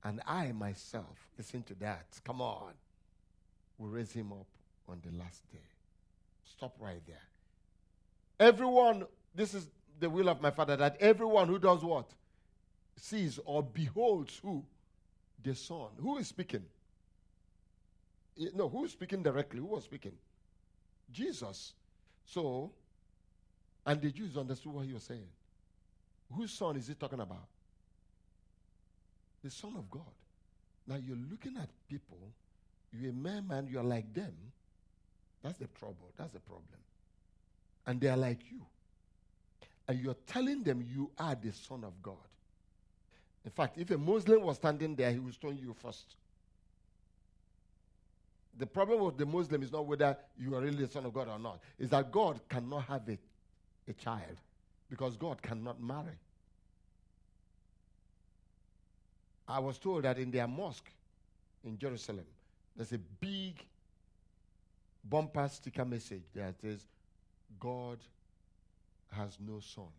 And 0.03 0.21
I 0.27 0.51
myself, 0.51 1.27
listen 1.37 1.63
to 1.63 1.75
that, 1.75 2.05
come 2.25 2.41
on, 2.41 2.73
will 3.77 3.89
raise 3.89 4.11
him 4.11 4.31
up 4.33 4.47
on 4.89 5.01
the 5.03 5.17
last 5.17 5.49
day. 5.51 5.59
Stop 6.43 6.75
right 6.79 7.01
there. 7.07 7.21
Everyone, 8.39 9.05
this 9.33 9.53
is 9.53 9.67
the 9.99 10.09
will 10.09 10.27
of 10.27 10.41
my 10.41 10.51
Father, 10.51 10.75
that 10.75 10.97
everyone 10.99 11.47
who 11.47 11.59
does 11.59 11.83
what? 11.83 12.09
Sees 12.97 13.39
or 13.45 13.63
beholds 13.63 14.39
who? 14.41 14.63
The 15.41 15.55
Son. 15.55 15.89
Who 15.99 16.17
is 16.17 16.27
speaking? 16.27 16.63
Eh, 18.39 18.47
no, 18.53 18.69
who's 18.69 18.91
speaking 18.91 19.23
directly? 19.23 19.59
Who 19.59 19.67
was 19.67 19.83
speaking? 19.83 20.13
Jesus. 21.11 21.73
So, 22.25 22.71
and 23.85 24.01
the 24.01 24.11
Jews 24.11 24.37
understood 24.37 24.73
what 24.73 24.85
he 24.85 24.93
was 24.93 25.03
saying. 25.03 25.27
Whose 26.35 26.51
son 26.51 26.77
is 26.77 26.87
he 26.87 26.95
talking 26.95 27.19
about? 27.19 27.47
The 29.43 29.49
Son 29.49 29.73
of 29.77 29.89
God. 29.89 30.01
Now 30.87 30.95
you're 30.95 31.17
looking 31.29 31.57
at 31.57 31.69
people, 31.89 32.17
you're 32.91 33.11
a 33.11 33.13
man, 33.13 33.47
man, 33.47 33.67
you're 33.69 33.83
like 33.83 34.13
them. 34.13 34.33
That's 35.41 35.57
the 35.57 35.67
trouble. 35.79 36.11
That's 36.17 36.31
the 36.31 36.39
problem. 36.39 36.67
And 37.85 37.99
they 37.99 38.07
are 38.07 38.17
like 38.17 38.39
you. 38.49 38.61
And 39.87 39.99
you're 39.99 40.15
telling 40.25 40.63
them 40.63 40.85
you 40.93 41.11
are 41.19 41.35
the 41.35 41.51
Son 41.51 41.83
of 41.83 42.01
God. 42.01 42.15
In 43.43 43.51
fact, 43.51 43.77
if 43.77 43.91
a 43.91 43.97
Muslim 43.97 44.43
was 44.43 44.55
standing 44.55 44.95
there, 44.95 45.11
he 45.11 45.19
would 45.19 45.33
stone 45.33 45.57
you 45.57 45.73
first 45.73 46.15
the 48.57 48.65
problem 48.65 49.01
with 49.01 49.17
the 49.17 49.25
Muslim 49.25 49.63
is 49.63 49.71
not 49.71 49.85
whether 49.85 50.15
you 50.37 50.55
are 50.55 50.61
really 50.61 50.85
the 50.85 50.91
son 50.91 51.05
of 51.05 51.13
God 51.13 51.27
or 51.27 51.39
not. 51.39 51.59
Is 51.79 51.89
that 51.89 52.11
God 52.11 52.39
cannot 52.49 52.83
have 52.85 53.07
a, 53.09 53.17
a 53.87 53.93
child 53.93 54.37
because 54.89 55.17
God 55.17 55.41
cannot 55.41 55.81
marry. 55.81 56.19
I 59.47 59.59
was 59.59 59.77
told 59.77 60.03
that 60.03 60.17
in 60.17 60.31
their 60.31 60.47
mosque 60.47 60.89
in 61.63 61.77
Jerusalem, 61.77 62.25
there's 62.75 62.93
a 62.93 62.97
big 62.97 63.63
bumper 65.03 65.47
sticker 65.49 65.85
message 65.85 66.23
that 66.33 66.55
says, 66.61 66.85
God 67.59 67.99
has 69.11 69.37
no 69.39 69.59
son. 69.59 69.91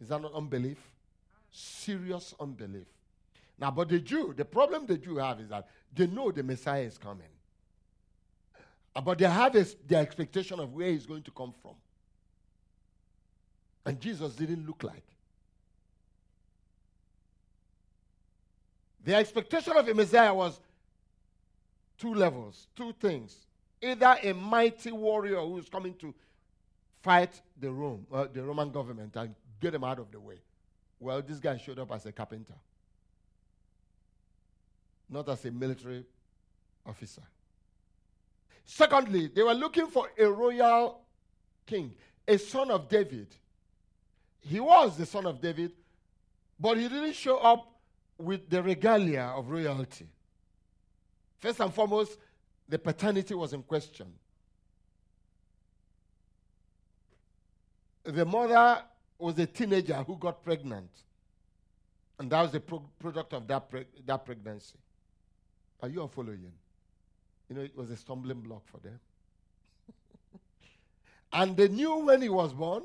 Is 0.00 0.08
that 0.08 0.20
not 0.20 0.34
unbelief? 0.34 0.78
Serious 1.50 2.34
unbelief. 2.40 2.86
Now, 3.58 3.70
but 3.70 3.88
the 3.88 4.00
Jew, 4.00 4.34
the 4.36 4.44
problem 4.44 4.86
the 4.86 4.98
Jew 4.98 5.16
have 5.16 5.38
is 5.40 5.48
that 5.50 5.68
they 5.94 6.06
know 6.06 6.32
the 6.32 6.42
Messiah 6.42 6.82
is 6.82 6.98
coming. 6.98 7.28
Uh, 8.94 9.00
but 9.00 9.18
they 9.18 9.26
have 9.26 9.54
a, 9.54 9.64
their 9.86 10.02
expectation 10.02 10.58
of 10.58 10.72
where 10.74 10.88
he's 10.88 11.06
going 11.06 11.22
to 11.22 11.30
come 11.30 11.54
from. 11.62 11.74
And 13.86 14.00
Jesus 14.00 14.34
didn't 14.34 14.66
look 14.66 14.82
like. 14.82 15.04
The 19.04 19.14
expectation 19.14 19.76
of 19.76 19.88
a 19.88 19.94
Messiah 19.94 20.32
was 20.32 20.60
two 21.98 22.14
levels, 22.14 22.68
two 22.76 22.92
things. 23.00 23.46
Either 23.80 24.16
a 24.22 24.32
mighty 24.32 24.92
warrior 24.92 25.40
who's 25.40 25.68
coming 25.68 25.94
to 25.94 26.14
fight 27.02 27.40
the 27.58 27.70
Rome, 27.70 28.06
uh, 28.12 28.26
the 28.32 28.42
Roman 28.42 28.70
government 28.70 29.16
and 29.16 29.34
get 29.60 29.72
them 29.72 29.82
out 29.84 29.98
of 29.98 30.10
the 30.12 30.20
way. 30.20 30.38
Well, 31.00 31.20
this 31.20 31.40
guy 31.40 31.56
showed 31.56 31.80
up 31.80 31.90
as 31.90 32.06
a 32.06 32.12
carpenter 32.12 32.54
not 35.12 35.28
as 35.28 35.44
a 35.44 35.50
military 35.50 36.04
officer. 36.86 37.22
Secondly, 38.64 39.28
they 39.28 39.42
were 39.42 39.54
looking 39.54 39.86
for 39.86 40.08
a 40.18 40.26
royal 40.26 41.02
king, 41.66 41.92
a 42.26 42.38
son 42.38 42.70
of 42.70 42.88
David. 42.88 43.28
He 44.40 44.58
was 44.58 44.96
the 44.96 45.06
son 45.06 45.26
of 45.26 45.40
David, 45.40 45.72
but 46.58 46.78
he 46.78 46.88
didn't 46.88 47.14
show 47.14 47.36
up 47.38 47.71
with 48.22 48.48
the 48.48 48.62
regalia 48.62 49.32
of 49.36 49.50
royalty. 49.50 50.06
First 51.40 51.60
and 51.60 51.74
foremost, 51.74 52.18
the 52.68 52.78
paternity 52.78 53.34
was 53.34 53.52
in 53.52 53.62
question. 53.62 54.12
The 58.04 58.24
mother 58.24 58.82
was 59.18 59.38
a 59.38 59.46
teenager 59.46 59.94
who 59.94 60.16
got 60.16 60.42
pregnant, 60.42 60.90
and 62.18 62.30
that 62.30 62.42
was 62.42 62.52
the 62.52 62.60
pro- 62.60 62.88
product 62.98 63.32
of 63.32 63.46
that, 63.48 63.68
that 64.06 64.24
pregnancy. 64.24 64.78
Are 65.82 65.88
you 65.88 66.00
all 66.00 66.08
following? 66.08 66.52
You 67.48 67.56
know, 67.56 67.62
it 67.62 67.76
was 67.76 67.90
a 67.90 67.96
stumbling 67.96 68.40
block 68.40 68.62
for 68.66 68.78
them. 68.78 68.98
and 71.32 71.56
they 71.56 71.68
knew 71.68 71.96
when 71.98 72.22
he 72.22 72.28
was 72.28 72.52
born. 72.52 72.84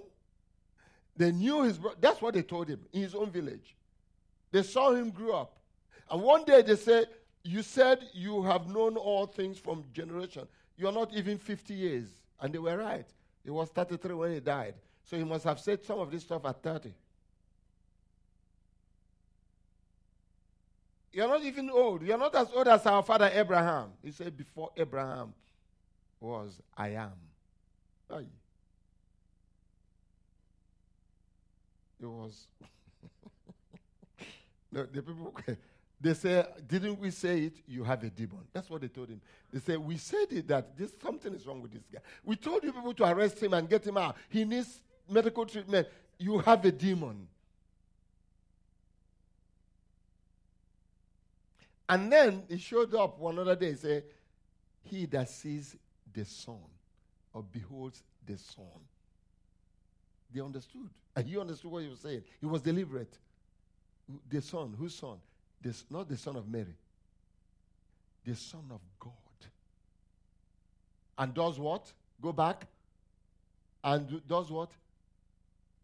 They 1.16 1.32
knew 1.32 1.64
his. 1.64 1.78
Bro- 1.78 1.96
That's 2.00 2.22
what 2.22 2.34
they 2.34 2.44
told 2.44 2.68
him 2.68 2.82
in 2.92 3.02
his 3.02 3.16
own 3.16 3.32
village. 3.32 3.77
They 4.52 4.64
saw 4.64 4.92
him 4.92 5.10
grow 5.10 5.34
up. 5.42 5.58
And 6.10 6.22
one 6.22 6.46
day 6.46 6.62
they 6.62 6.76
said, 6.76 7.08
You 7.44 7.62
said 7.62 8.00
you 8.14 8.44
have 8.44 8.68
known 8.68 8.96
all 8.98 9.26
things 9.26 9.58
from 9.58 9.84
generation. 9.94 10.48
You're 10.78 10.92
not 10.92 11.14
even 11.14 11.38
50 11.38 11.74
years. 11.74 12.08
And 12.40 12.54
they 12.54 12.60
were 12.60 12.78
right. 12.78 13.08
He 13.44 13.50
was 13.50 13.70
33 13.70 14.14
when 14.14 14.34
he 14.34 14.40
died. 14.40 14.76
So 15.04 15.18
he 15.18 15.24
must 15.24 15.46
have 15.46 15.60
said 15.60 15.84
some 15.84 16.00
of 16.00 16.12
this 16.12 16.24
stuff 16.24 16.46
at 16.46 16.62
30. 16.62 16.94
You're 21.14 21.28
not 21.28 21.44
even 21.44 21.70
old. 21.70 22.04
You're 22.04 22.18
not 22.18 22.36
as 22.36 22.48
old 22.54 22.68
as 22.68 22.86
our 22.86 23.02
father 23.02 23.32
Abraham. 23.34 23.90
He 24.04 24.12
said, 24.12 24.38
Before 24.38 24.70
Abraham 24.78 25.34
was, 26.20 26.62
I 26.78 26.90
am. 26.90 27.14
It 32.00 32.06
was. 32.06 32.48
The, 34.78 34.84
the 34.84 35.02
people, 35.02 35.34
they 36.00 36.14
say, 36.14 36.46
Didn't 36.68 37.00
we 37.00 37.10
say 37.12 37.40
it? 37.46 37.54
You 37.68 37.84
have 37.84 38.04
a 38.04 38.10
demon. 38.10 38.42
That's 38.54 38.70
what 38.70 38.82
they 38.82 38.88
told 38.88 39.10
him. 39.10 39.22
They 39.52 39.60
said, 39.60 39.80
We 39.80 39.98
said 39.98 40.28
it 40.32 40.48
that 40.48 40.78
this, 40.78 40.94
something 41.02 41.34
is 41.34 41.46
wrong 41.48 41.62
with 41.62 41.72
this 41.72 41.84
guy. 41.92 42.00
We 42.24 42.36
told 42.36 42.64
you 42.64 42.72
people 42.72 42.94
to 42.94 43.06
arrest 43.06 43.42
him 43.42 43.54
and 43.54 43.68
get 43.68 43.86
him 43.86 43.98
out. 43.98 44.16
He 44.30 44.46
needs 44.46 44.82
medical 45.10 45.46
treatment. 45.46 45.88
You 46.20 46.40
have 46.40 46.64
a 46.66 46.72
demon. 46.72 47.28
And 51.90 52.12
then 52.12 52.44
he 52.50 52.58
showed 52.58 52.94
up 52.94 53.18
one 53.18 53.40
other 53.40 53.56
day 53.56 53.70
and 53.70 53.80
said, 53.80 54.04
He 54.84 55.06
that 55.08 55.30
sees 55.30 55.76
the 56.14 56.26
Son 56.26 56.60
or 57.34 57.42
beholds 57.44 58.04
the 58.26 58.38
Son. 58.38 58.66
They 60.34 60.42
understood. 60.42 60.90
And 61.16 61.26
he 61.26 61.40
understood 61.40 61.72
what 61.72 61.82
he 61.82 61.90
was 61.90 62.00
saying. 62.00 62.24
He 62.40 62.46
was 62.46 62.62
deliberate. 62.62 63.18
The 64.30 64.42
Son, 64.42 64.74
whose 64.78 64.96
Son? 64.96 65.18
This, 65.62 65.86
not 65.90 66.08
the 66.08 66.18
Son 66.18 66.36
of 66.36 66.48
Mary. 66.48 66.76
The 68.26 68.36
Son 68.36 68.64
of 68.72 68.82
God. 69.00 69.12
And 71.18 71.34
does 71.34 71.60
what? 71.60 71.92
Go 72.22 72.32
back. 72.32 72.68
And 73.84 74.22
does 74.28 74.52
what? 74.52 74.70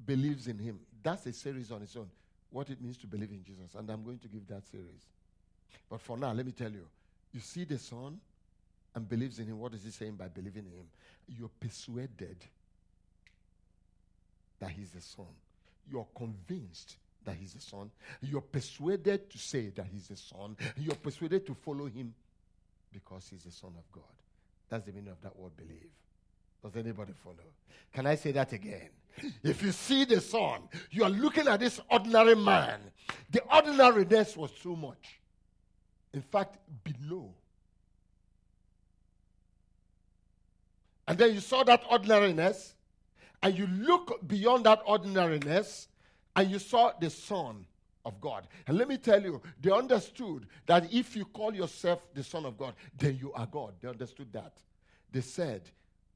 Believes 0.06 0.48
in 0.48 0.58
him. 0.58 0.80
That's 1.02 1.26
a 1.26 1.34
series 1.34 1.72
on 1.72 1.82
its 1.82 1.96
own. 1.96 2.10
What 2.52 2.70
it 2.70 2.82
means 2.82 2.98
to 2.98 3.08
believe 3.08 3.32
in 3.32 3.44
Jesus. 3.44 3.76
And 3.76 3.90
I'm 3.90 4.04
going 4.04 4.20
to 4.20 4.28
give 4.28 4.48
that 4.48 4.68
series. 4.68 5.08
But 5.90 6.02
for 6.02 6.18
now, 6.18 6.32
let 6.34 6.46
me 6.46 6.52
tell 6.52 6.72
you 6.72 6.86
you 7.34 7.40
see 7.40 7.64
the 7.64 7.80
Son 7.80 8.20
and 8.96 9.10
believes 9.10 9.40
in 9.40 9.48
Him. 9.48 9.60
What 9.60 9.74
is 9.74 9.84
He 9.84 9.92
saying 9.92 10.16
by 10.16 10.28
believing 10.28 10.66
in 10.66 10.72
Him? 10.72 10.88
You're 11.28 11.50
persuaded 11.60 12.38
that 14.60 14.70
He's 14.70 14.92
the 14.92 15.02
Son. 15.02 15.26
You're 15.90 16.08
convinced 16.16 16.98
that 17.26 17.36
He's 17.36 17.54
the 17.54 17.62
Son. 17.62 17.92
You're 18.22 18.42
persuaded 18.42 19.30
to 19.30 19.38
say 19.38 19.70
that 19.70 19.86
He's 19.92 20.08
the 20.08 20.16
Son. 20.16 20.56
You're 20.78 20.96
persuaded 20.96 21.46
to 21.48 21.54
follow 21.54 21.86
Him 21.86 22.14
because 22.92 23.28
He's 23.30 23.44
the 23.44 23.52
Son 23.52 23.72
of 23.78 23.92
God. 23.92 24.04
That's 24.70 24.86
the 24.86 24.92
meaning 24.92 25.12
of 25.12 25.22
that 25.22 25.38
word 25.38 25.56
believe. 25.56 25.92
Does 26.64 26.76
anybody 26.76 27.14
follow? 27.24 27.36
Can 27.94 28.06
I 28.06 28.16
say 28.16 28.32
that 28.32 28.54
again? 28.54 28.90
If 29.44 29.62
you 29.62 29.72
see 29.72 30.06
the 30.06 30.22
Son, 30.22 30.62
you 30.90 31.04
are 31.04 31.10
looking 31.10 31.48
at 31.48 31.60
this 31.60 31.80
ordinary 31.90 32.36
man. 32.36 32.80
The 33.30 33.44
ordinariness 33.54 34.36
was 34.36 34.52
too 34.52 34.76
much 34.76 35.20
in 36.14 36.22
fact, 36.22 36.58
below. 36.84 37.34
And 41.08 41.18
then 41.18 41.34
you 41.34 41.40
saw 41.40 41.64
that 41.64 41.84
ordinariness, 41.90 42.76
and 43.42 43.58
you 43.58 43.68
look 43.68 44.26
beyond 44.26 44.66
that 44.66 44.82
ordinariness, 44.86 45.88
and 46.36 46.50
you 46.50 46.60
saw 46.60 46.92
the 47.00 47.10
Son 47.10 47.66
of 48.06 48.20
God. 48.20 48.48
And 48.68 48.78
let 48.78 48.88
me 48.88 48.98
tell 48.98 49.22
you, 49.22 49.42
they 49.62 49.72
understood 49.72 50.48
that 50.66 50.94
if 50.94 51.16
you 51.16 51.26
call 51.26 51.54
yourself 51.54 52.00
the 52.14 52.24
Son 52.24 52.46
of 52.46 52.58
God, 52.58 52.74
then 52.98 53.18
you 53.20 53.32
are 53.34 53.46
God. 53.46 53.74
They 53.82 53.88
understood 53.88 54.32
that. 54.34 54.54
They 55.12 55.22
said, 55.22 55.62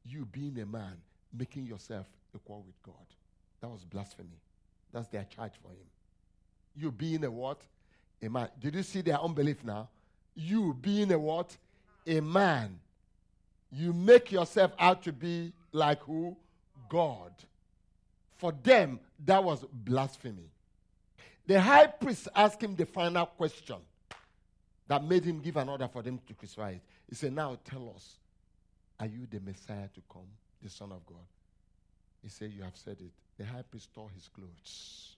You 0.05 0.25
being 0.25 0.59
a 0.59 0.65
man, 0.65 0.97
making 1.33 1.65
yourself 1.65 2.07
equal 2.35 2.63
with 2.65 2.81
God. 2.83 2.95
That 3.61 3.69
was 3.69 3.83
blasphemy. 3.83 4.41
That's 4.91 5.07
their 5.07 5.25
charge 5.25 5.53
for 5.61 5.69
him. 5.69 5.85
You 6.75 6.91
being 6.91 7.23
a 7.23 7.31
what? 7.31 7.61
a 8.21 8.29
man. 8.29 8.49
Did 8.59 8.75
you 8.75 8.83
see 8.83 9.01
their 9.01 9.19
unbelief 9.19 9.63
now? 9.63 9.89
You 10.35 10.73
being 10.81 11.11
a 11.11 11.19
what? 11.19 11.55
A 12.05 12.19
man. 12.19 12.79
You 13.71 13.93
make 13.93 14.31
yourself 14.31 14.71
out 14.79 15.03
to 15.03 15.11
be 15.11 15.53
like 15.71 15.99
who? 16.01 16.37
God. 16.89 17.31
For 18.37 18.51
them, 18.51 18.99
that 19.25 19.43
was 19.43 19.65
blasphemy. 19.71 20.49
The 21.45 21.59
high 21.59 21.87
priest 21.87 22.27
asked 22.35 22.61
him 22.61 22.75
the 22.75 22.85
final 22.85 23.25
question 23.25 23.77
that 24.87 25.03
made 25.03 25.23
him 25.23 25.39
give 25.39 25.57
an 25.57 25.69
order 25.69 25.87
for 25.87 26.01
them 26.01 26.19
to 26.27 26.33
crucify 26.33 26.71
it. 26.71 26.81
He 27.09 27.15
said, 27.15 27.33
Now 27.33 27.57
tell 27.63 27.91
us, 27.95 28.17
are 28.99 29.07
you 29.07 29.27
the 29.29 29.39
Messiah 29.39 29.87
to 29.93 30.01
come, 30.11 30.27
the 30.61 30.69
Son 30.69 30.91
of 30.91 31.05
God? 31.05 31.25
He 32.21 32.29
said, 32.29 32.51
You 32.51 32.63
have 32.63 32.75
said 32.75 32.97
it. 32.99 33.11
The 33.37 33.45
high 33.45 33.61
priest 33.61 33.93
tore 33.93 34.09
his 34.13 34.27
clothes. 34.27 35.15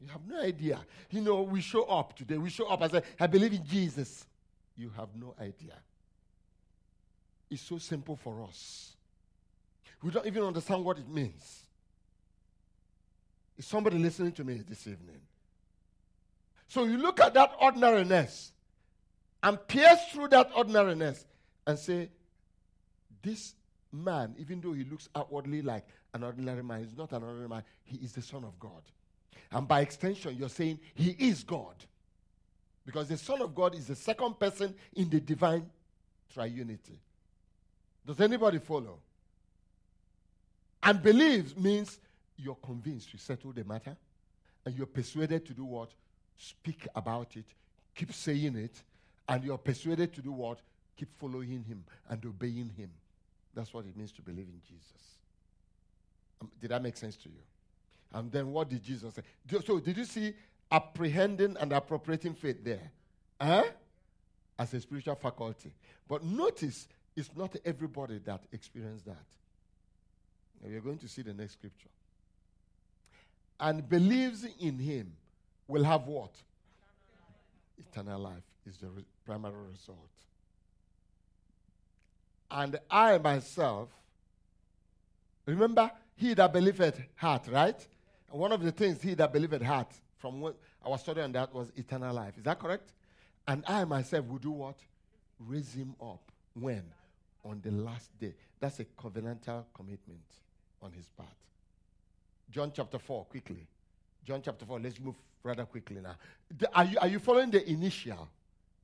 You 0.00 0.08
have 0.08 0.26
no 0.26 0.40
idea. 0.40 0.80
You 1.10 1.20
know, 1.20 1.42
we 1.42 1.60
show 1.60 1.84
up 1.84 2.16
today. 2.16 2.38
We 2.38 2.48
show 2.48 2.66
up 2.66 2.80
and 2.80 2.90
say, 2.90 3.02
I 3.18 3.26
believe 3.26 3.52
in 3.52 3.66
Jesus. 3.66 4.24
You 4.76 4.90
have 4.96 5.08
no 5.14 5.34
idea. 5.38 5.74
It's 7.50 7.62
so 7.62 7.78
simple 7.78 8.16
for 8.16 8.42
us. 8.42 8.92
We 10.02 10.10
don't 10.10 10.26
even 10.26 10.44
understand 10.44 10.84
what 10.84 10.98
it 10.98 11.08
means. 11.08 11.64
Is 13.60 13.66
somebody 13.66 13.98
listening 13.98 14.32
to 14.32 14.42
me 14.42 14.62
this 14.66 14.86
evening? 14.86 15.20
So 16.66 16.84
you 16.84 16.96
look 16.96 17.20
at 17.20 17.34
that 17.34 17.52
ordinariness 17.60 18.52
and 19.42 19.58
pierce 19.68 19.98
through 20.10 20.28
that 20.28 20.50
ordinariness 20.56 21.26
and 21.66 21.78
say, 21.78 22.08
This 23.20 23.54
man, 23.92 24.34
even 24.38 24.62
though 24.62 24.72
he 24.72 24.84
looks 24.84 25.10
outwardly 25.14 25.60
like 25.60 25.86
an 26.14 26.24
ordinary 26.24 26.62
man, 26.62 26.84
he's 26.84 26.96
not 26.96 27.12
an 27.12 27.22
ordinary 27.22 27.50
man, 27.50 27.62
he 27.84 27.98
is 27.98 28.14
the 28.14 28.22
Son 28.22 28.44
of 28.44 28.58
God. 28.58 28.80
And 29.52 29.68
by 29.68 29.82
extension, 29.82 30.34
you're 30.38 30.48
saying 30.48 30.80
he 30.94 31.10
is 31.18 31.44
God. 31.44 31.74
Because 32.86 33.08
the 33.08 33.18
Son 33.18 33.42
of 33.42 33.54
God 33.54 33.74
is 33.74 33.88
the 33.88 33.94
second 33.94 34.38
person 34.38 34.74
in 34.94 35.10
the 35.10 35.20
divine 35.20 35.68
triunity. 36.34 36.96
Does 38.06 38.22
anybody 38.22 38.58
follow? 38.58 39.00
And 40.82 41.02
believes 41.02 41.54
means 41.58 41.98
you're 42.42 42.56
convinced 42.56 43.12
you 43.12 43.18
settle 43.18 43.52
the 43.52 43.64
matter 43.64 43.96
and 44.64 44.74
you're 44.74 44.86
persuaded 44.86 45.44
to 45.46 45.54
do 45.54 45.64
what? 45.64 45.90
Speak 46.36 46.86
about 46.94 47.36
it, 47.36 47.46
keep 47.94 48.12
saying 48.12 48.56
it, 48.56 48.82
and 49.28 49.44
you're 49.44 49.58
persuaded 49.58 50.12
to 50.14 50.22
do 50.22 50.32
what? 50.32 50.60
Keep 50.96 51.14
following 51.14 51.64
him 51.64 51.84
and 52.08 52.24
obeying 52.24 52.70
him. 52.76 52.90
That's 53.54 53.72
what 53.72 53.84
it 53.86 53.96
means 53.96 54.12
to 54.12 54.22
believe 54.22 54.48
in 54.48 54.60
Jesus. 54.66 55.18
Um, 56.40 56.50
did 56.60 56.70
that 56.70 56.82
make 56.82 56.96
sense 56.96 57.16
to 57.16 57.28
you? 57.28 57.40
And 58.12 58.30
then 58.30 58.52
what 58.52 58.68
did 58.68 58.82
Jesus 58.82 59.14
say? 59.14 59.22
So, 59.64 59.78
did 59.78 59.96
you 59.96 60.04
see 60.04 60.34
apprehending 60.70 61.56
and 61.60 61.72
appropriating 61.72 62.34
faith 62.34 62.64
there? 62.64 62.90
Huh? 63.40 63.64
As 64.58 64.74
a 64.74 64.80
spiritual 64.80 65.14
faculty. 65.14 65.72
But 66.08 66.24
notice, 66.24 66.88
it's 67.16 67.30
not 67.36 67.54
everybody 67.64 68.18
that 68.24 68.42
experienced 68.52 69.06
that. 69.06 69.24
Now, 70.62 70.70
we're 70.70 70.80
going 70.80 70.98
to 70.98 71.08
see 71.08 71.22
the 71.22 71.32
next 71.32 71.54
scripture. 71.54 71.88
And 73.60 73.86
believes 73.88 74.46
in 74.58 74.78
him 74.78 75.12
will 75.68 75.84
have 75.84 76.06
what? 76.06 76.32
Eternal 77.78 78.20
life 78.20 78.42
is 78.66 78.78
the 78.78 78.88
re- 78.88 79.04
primary 79.24 79.68
result. 79.70 79.98
And 82.50 82.80
I 82.90 83.18
myself, 83.18 83.88
remember, 85.46 85.90
he 86.16 86.34
that 86.34 86.52
believeth 86.52 87.00
hath, 87.14 87.48
right? 87.48 87.86
And 88.30 88.40
one 88.40 88.52
of 88.52 88.62
the 88.62 88.72
things 88.72 89.02
he 89.02 89.14
that 89.14 89.32
believed 89.32 89.62
had 89.62 89.86
from 90.18 90.40
what 90.40 90.56
our 90.84 90.98
study 90.98 91.20
on 91.20 91.32
that 91.32 91.54
was 91.54 91.70
eternal 91.76 92.14
life. 92.14 92.36
Is 92.38 92.44
that 92.44 92.58
correct? 92.58 92.92
And 93.46 93.64
I 93.66 93.84
myself 93.84 94.26
will 94.26 94.38
do 94.38 94.50
what? 94.50 94.76
Raise 95.38 95.74
him 95.74 95.94
up. 96.00 96.20
When? 96.54 96.84
On 97.44 97.60
the 97.62 97.70
last 97.70 98.10
day. 98.18 98.34
That's 98.58 98.80
a 98.80 98.84
covenantal 98.84 99.64
commitment 99.74 100.20
on 100.82 100.92
his 100.92 101.06
part. 101.16 101.28
John 102.50 102.72
chapter 102.74 102.98
4, 102.98 103.24
quickly. 103.26 103.66
John 104.24 104.42
chapter 104.42 104.64
4, 104.64 104.80
let's 104.80 104.98
move 105.00 105.14
rather 105.42 105.64
quickly 105.64 106.00
now. 106.00 106.16
Are 106.74 106.84
you, 106.84 106.98
are 107.00 107.08
you 107.08 107.18
following 107.18 107.50
the 107.50 107.68
initial? 107.68 108.28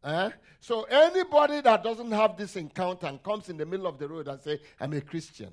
Eh? 0.05 0.31
So 0.61 0.85
anybody 0.85 1.61
that 1.61 1.83
doesn't 1.83 2.13
have 2.13 2.37
this 2.37 2.57
encounter 2.57 3.07
and 3.07 3.23
comes 3.23 3.49
in 3.49 3.57
the 3.57 3.67
middle 3.67 3.87
of 3.87 3.99
the 3.99 4.09
road 4.09 4.29
and 4.29 4.41
say, 4.41 4.61
I'm 4.81 4.93
a 4.93 5.01
Christian, 5.01 5.51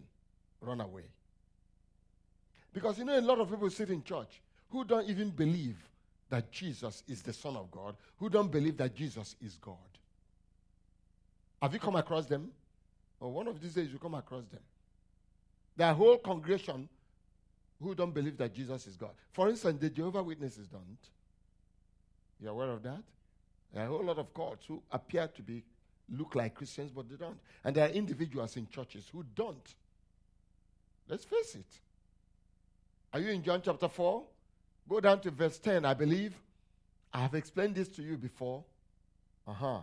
run 0.61 0.81
away. 0.81 1.05
Because 2.71 2.97
you 2.97 3.05
know, 3.05 3.17
a 3.17 3.21
lot 3.21 3.39
of 3.39 3.49
people 3.49 3.69
sit 3.69 3.89
in 3.89 4.03
church 4.03 4.41
who 4.69 4.83
don't 4.83 5.07
even 5.07 5.29
believe 5.29 5.77
that 6.29 6.51
Jesus 6.51 7.03
is 7.07 7.21
the 7.21 7.33
Son 7.33 7.55
of 7.55 7.69
God, 7.69 7.95
who 8.17 8.29
don't 8.29 8.51
believe 8.51 8.77
that 8.77 8.95
Jesus 8.95 9.35
is 9.43 9.57
God. 9.57 9.77
Have 11.61 11.73
you 11.73 11.79
come 11.79 11.95
across 11.95 12.25
them? 12.25 12.51
Or 13.19 13.31
one 13.31 13.47
of 13.47 13.61
these 13.61 13.75
days 13.75 13.89
you 13.91 13.99
come 13.99 14.15
across 14.15 14.45
them. 14.45 14.61
Their 15.77 15.93
whole 15.93 16.17
congregation 16.17 16.89
who 17.81 17.95
don't 17.95 18.13
believe 18.13 18.37
that 18.37 18.53
Jesus 18.53 18.87
is 18.87 18.95
God. 18.95 19.11
For 19.31 19.49
instance, 19.49 19.79
the 19.79 19.89
Jehovah 19.89 20.23
Witnesses 20.23 20.67
don't. 20.67 20.97
You 22.39 22.49
aware 22.49 22.71
of 22.71 22.83
that? 22.83 23.03
There 23.73 23.83
are 23.83 23.87
a 23.87 23.89
whole 23.89 24.03
lot 24.03 24.19
of 24.19 24.33
cults 24.33 24.65
who 24.67 24.81
appear 24.91 25.27
to 25.27 25.41
be 25.41 25.63
look 26.09 26.35
like 26.35 26.55
Christians, 26.55 26.91
but 26.91 27.09
they 27.09 27.15
don't. 27.15 27.37
And 27.63 27.75
there 27.75 27.87
are 27.87 27.91
individuals 27.91 28.57
in 28.57 28.67
churches 28.67 29.07
who 29.11 29.23
don't. 29.35 29.75
Let's 31.07 31.25
face 31.25 31.55
it. 31.55 31.65
Are 33.13 33.19
you 33.19 33.29
in 33.29 33.43
John 33.43 33.61
chapter 33.63 33.87
4? 33.87 34.23
Go 34.89 34.99
down 34.99 35.21
to 35.21 35.31
verse 35.31 35.57
10, 35.59 35.85
I 35.85 35.93
believe. 35.93 36.33
I 37.13 37.21
have 37.21 37.35
explained 37.35 37.75
this 37.75 37.87
to 37.89 38.01
you 38.01 38.17
before. 38.17 38.63
Uh 39.47 39.53
huh. 39.53 39.79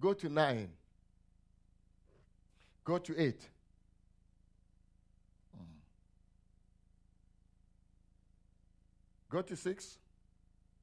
Go 0.00 0.12
to 0.14 0.28
9. 0.28 0.68
Go 2.84 2.98
to 2.98 3.20
8. 3.20 3.48
Go 9.30 9.42
to 9.42 9.56
6. 9.56 9.98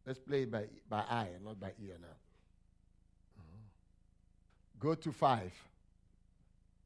Let's 0.05 0.19
play 0.19 0.45
by, 0.45 0.65
by 0.87 0.99
eye, 0.99 1.29
not 1.43 1.59
by 1.59 1.71
ear 1.81 1.97
now. 1.99 2.07
Mm-hmm. 3.39 4.79
Go 4.79 4.93
to 4.93 5.11
five. 5.11 5.51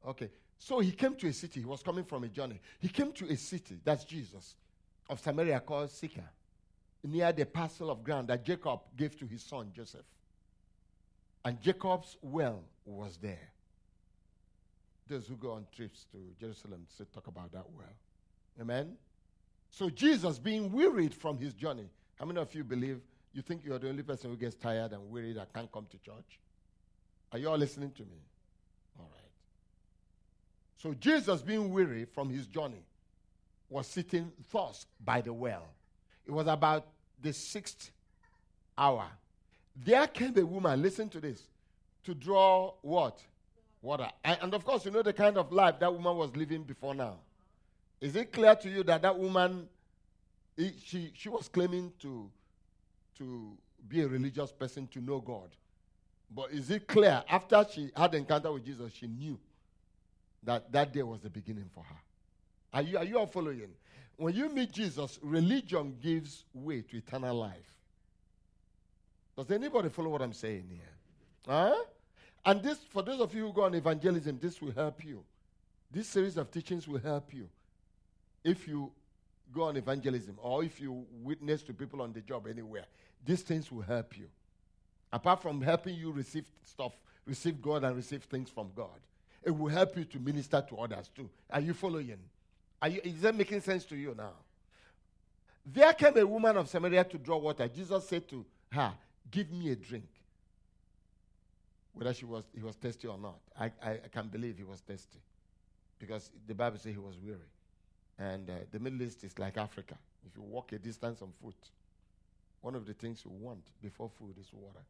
Okay. 0.08 0.30
So 0.58 0.80
he 0.80 0.91
came 0.91 1.15
to 1.15 1.28
a 1.28 1.34
city. 1.34 1.60
He 1.62 1.65
was 1.65 1.82
coming 1.82 2.06
from 2.06 2.24
a 2.24 2.28
journey. 2.28 2.60
He 2.80 2.88
came 2.88 3.12
to 3.13 3.26
a 3.30 3.36
city, 3.36 3.80
that's 3.84 4.04
Jesus, 4.04 4.56
of 5.10 5.19
Samaria 5.19 5.60
called 5.60 5.89
Sychar, 5.89 6.30
near 7.04 7.32
the 7.32 7.45
parcel 7.45 7.89
of 7.89 8.04
ground 8.04 8.28
that 8.28 8.45
Jacob 8.45 8.82
gave 8.95 9.17
to 9.19 9.26
his 9.26 9.43
son 9.43 9.72
Joseph. 9.74 10.06
And 11.43 11.62
Jacob's 11.62 12.17
well 12.22 12.63
was 12.86 13.17
there. 13.17 13.50
Those 15.08 15.28
who 15.28 15.36
go 15.36 15.52
on 15.54 15.65
trips 15.76 16.06
to 16.12 16.17
Jerusalem 16.39 16.86
say, 16.98 17.06
talk 17.13 17.28
about 17.28 17.52
that 17.54 17.65
well. 17.76 17.88
Amen? 18.62 18.95
So 19.71 19.89
Jesus, 19.89 20.39
being 20.39 20.71
wearied 20.71 21.13
from 21.13 21.38
his 21.38 21.53
journey, 21.53 21.89
how 22.15 22.25
many 22.25 22.39
of 22.39 22.53
you 22.53 22.63
believe 22.63 22.99
you 23.34 23.41
think 23.41 23.62
you're 23.63 23.79
the 23.79 23.89
only 23.89 24.03
person 24.03 24.29
who 24.29 24.36
gets 24.36 24.55
tired 24.55 24.91
and 24.91 25.10
weary 25.10 25.34
that 25.34 25.53
can't 25.53 25.71
come 25.71 25.86
to 25.89 25.97
church? 25.99 26.39
Are 27.32 27.38
you 27.38 27.49
all 27.49 27.58
listening 27.58 27.91
to 27.91 28.01
me? 28.01 28.17
All 28.97 29.10
right. 29.13 29.32
So 30.77 30.93
Jesus, 30.93 31.41
being 31.41 31.71
weary 31.71 32.05
from 32.05 32.29
his 32.29 32.47
journey, 32.47 32.84
was 33.69 33.88
sitting 33.88 34.32
thus 34.51 34.86
by 35.03 35.21
the 35.21 35.32
well. 35.32 35.67
It 36.25 36.32
was 36.32 36.47
about 36.47 36.88
the 37.21 37.34
sixth 37.34 37.91
hour. 38.77 39.05
There 39.75 40.08
came 40.08 40.38
a 40.38 40.45
woman, 40.45 40.82
listen 40.82 41.08
to 41.10 41.19
this, 41.19 41.43
to 42.05 42.13
draw 42.13 42.73
what? 42.82 43.19
Water. 43.82 44.10
And 44.25 44.53
of 44.53 44.65
course, 44.65 44.84
you 44.86 44.91
know 44.91 45.03
the 45.03 45.13
kind 45.13 45.38
of 45.38 45.51
life 45.51 45.79
that 45.79 45.93
woman 45.93 46.17
was 46.17 46.36
living 46.36 46.63
before 46.63 46.95
now. 46.95 47.17
Is 48.02 48.16
it 48.16 48.32
clear 48.32 48.56
to 48.56 48.70
you 48.70 48.84
that 48.84 49.02
that 49.02 49.18
woman, 49.18 49.68
she, 50.58 51.12
she 51.16 51.30
was 51.30 51.48
claiming 51.48 51.92
to, 52.00 52.30
to 53.18 53.58
be 53.88 54.02
a 54.02 54.08
religious 54.08 54.52
person, 54.52 54.88
to 54.88 55.02
know 55.02 55.20
God? 55.20 55.50
But 56.34 56.52
is 56.52 56.70
it 56.70 56.88
clear 56.88 57.24
after 57.30 57.66
she 57.72 57.92
had 57.96 58.14
encounter 58.14 58.52
with 58.52 58.66
Jesus, 58.66 58.94
she 58.94 59.08
knew 59.08 59.38
that 60.44 60.72
that 60.72 60.94
day 60.94 61.04
was 61.04 61.22
the 61.22 61.30
beginning 61.30 61.70
for 61.74 61.84
her? 61.84 62.02
Are 62.74 62.82
you, 62.82 62.98
are 62.98 63.04
you 63.04 63.18
all 63.18 63.28
following? 63.28 63.70
When 64.16 64.34
you 64.36 64.50
meet 64.50 64.72
Jesus, 64.72 65.20
religion 65.22 65.98
gives 66.02 66.46
way 66.54 66.82
to 66.82 66.98
eternal 66.98 67.36
life. 67.36 67.76
Does 69.36 69.50
anybody 69.52 69.90
follow 69.90 70.10
what 70.10 70.22
I'm 70.22 70.34
saying 70.34 70.66
here? 70.70 70.82
Huh? 71.48 71.76
And 72.46 72.62
this, 72.62 72.80
for 72.90 73.02
those 73.02 73.20
of 73.20 73.34
you 73.34 73.48
who 73.48 73.54
go 73.54 73.64
on 73.64 73.74
evangelism, 73.74 74.40
this 74.42 74.62
will 74.62 74.72
help 74.72 75.04
you. 75.04 75.24
This 75.92 76.08
series 76.08 76.38
of 76.38 76.52
teachings 76.52 76.88
will 76.88 77.00
help 77.00 77.34
you 77.34 77.50
if 78.43 78.67
you 78.67 78.91
go 79.54 79.63
on 79.63 79.78
evangelism 79.78 80.38
or 80.41 80.63
if 80.63 80.80
you 80.80 81.06
witness 81.21 81.63
to 81.63 81.73
people 81.73 82.02
on 82.02 82.13
the 82.13 82.21
job 82.21 82.47
anywhere. 82.47 82.86
These 83.25 83.41
things 83.41 83.71
will 83.71 83.82
help 83.82 84.17
you. 84.17 84.28
Apart 85.12 85.41
from 85.41 85.62
helping 85.62 85.95
you 85.95 86.12
receive 86.12 86.45
stuff, 86.63 86.93
receive 87.25 87.62
God 87.62 87.84
and 87.84 87.95
receive 87.95 88.23
things 88.23 88.49
from 88.49 88.71
God, 88.75 88.99
it 89.43 89.52
will 89.52 89.69
help 89.69 89.97
you 89.97 90.06
to 90.06 90.19
minister 90.19 90.63
to 90.69 90.78
others 90.78 91.10
too. 91.15 91.30
Are 91.49 91.62
you 91.62 91.73
following? 91.73 92.19
Are 92.82 92.89
you, 92.89 93.02
is 93.04 93.21
that 93.21 93.36
making 93.36 93.62
sense 93.62 93.86
to 93.86 93.95
you 93.95 94.13
now? 94.15 94.34
There 95.65 95.91
came 95.93 96.17
a 96.17 96.25
woman 96.25 96.58
of 96.58 96.69
Samaria 96.69 97.04
to 97.06 97.17
draw 97.17 97.38
water. 97.38 97.67
Jesus 97.67 98.08
said 98.08 98.28
to 98.30 98.45
her, 98.71 98.93
Give 99.30 99.52
me 99.52 99.71
a 99.71 99.75
drink. 99.75 100.08
Whether 101.93 102.13
she 102.13 102.25
was, 102.25 102.43
he 102.56 102.63
was 102.63 102.75
thirsty 102.75 103.08
or 103.08 103.17
not, 103.17 103.39
I, 103.60 103.65
I, 103.84 103.91
I 103.91 104.08
can 104.12 104.28
believe 104.28 104.58
he 104.58 104.63
was 104.63 104.80
thirsty 104.80 105.19
because 105.99 106.32
the 106.47 106.56
Bible 106.56 106.78
says 106.78 106.93
he 106.93 106.99
was 106.99 107.17
weary. 107.17 107.39
And 108.19 108.49
uh, 108.49 108.53
the 108.69 108.79
Middle 108.79 109.01
East 109.01 109.23
is 109.23 109.39
like 109.39 109.58
Africa. 109.58 109.95
If 110.27 110.36
you 110.36 110.43
walk 110.43 110.73
a 110.73 110.77
distance 110.77 111.21
on 111.21 111.32
foot, 111.41 111.55
one 112.62 112.75
of 112.75 112.86
the 112.86 112.93
things 112.93 113.23
you 113.23 113.32
want 113.32 113.63
before 113.82 114.10
food 114.10 114.36
is 114.38 114.47
water. 114.51 114.84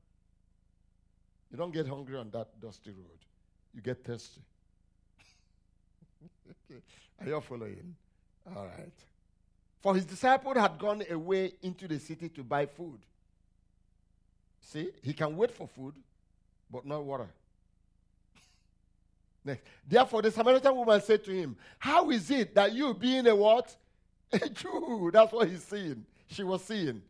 You 1.51 1.57
don't 1.57 1.71
get 1.71 1.87
hungry 1.87 2.17
on 2.17 2.31
that 2.31 2.59
dusty 2.59 2.91
road, 2.91 3.19
you 3.73 3.81
get 3.81 4.03
thirsty. 4.03 4.41
okay. 6.71 6.81
Are 7.21 7.27
you 7.27 7.41
following? 7.41 7.95
All 8.55 8.65
right. 8.65 8.93
For 9.79 9.95
his 9.95 10.05
disciple 10.05 10.53
had 10.55 10.77
gone 10.77 11.03
away 11.09 11.53
into 11.61 11.87
the 11.87 11.99
city 11.99 12.29
to 12.29 12.43
buy 12.43 12.65
food. 12.65 12.99
See, 14.61 14.89
he 15.01 15.13
can 15.13 15.37
wait 15.37 15.51
for 15.51 15.67
food, 15.67 15.93
but 16.69 16.85
not 16.85 17.03
water. 17.03 17.29
Next. 19.43 19.63
Therefore, 19.88 20.21
the 20.21 20.32
Samaritan 20.32 20.75
woman 20.75 21.02
said 21.02 21.23
to 21.23 21.32
him, 21.32 21.56
How 21.78 22.10
is 22.10 22.30
it 22.30 22.54
that 22.56 22.73
you, 22.73 22.93
being 22.93 23.28
a 23.28 23.36
what? 23.36 23.75
A 24.32 24.47
Jew. 24.47 25.10
That's 25.12 25.32
what 25.32 25.49
he's 25.49 25.63
saying. 25.63 26.06
She 26.28 26.43
was 26.43 26.63
saying. 26.63 27.02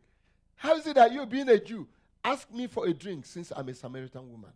How 0.56 0.74
is 0.76 0.86
it 0.86 0.94
that 0.94 1.12
you, 1.12 1.26
being 1.26 1.48
a 1.50 1.58
Jew, 1.58 1.86
ask 2.24 2.50
me 2.50 2.66
for 2.66 2.86
a 2.86 2.94
drink 2.94 3.26
since 3.26 3.52
I'm 3.54 3.68
a 3.68 3.74
Samaritan 3.74 4.30
woman? 4.30 4.50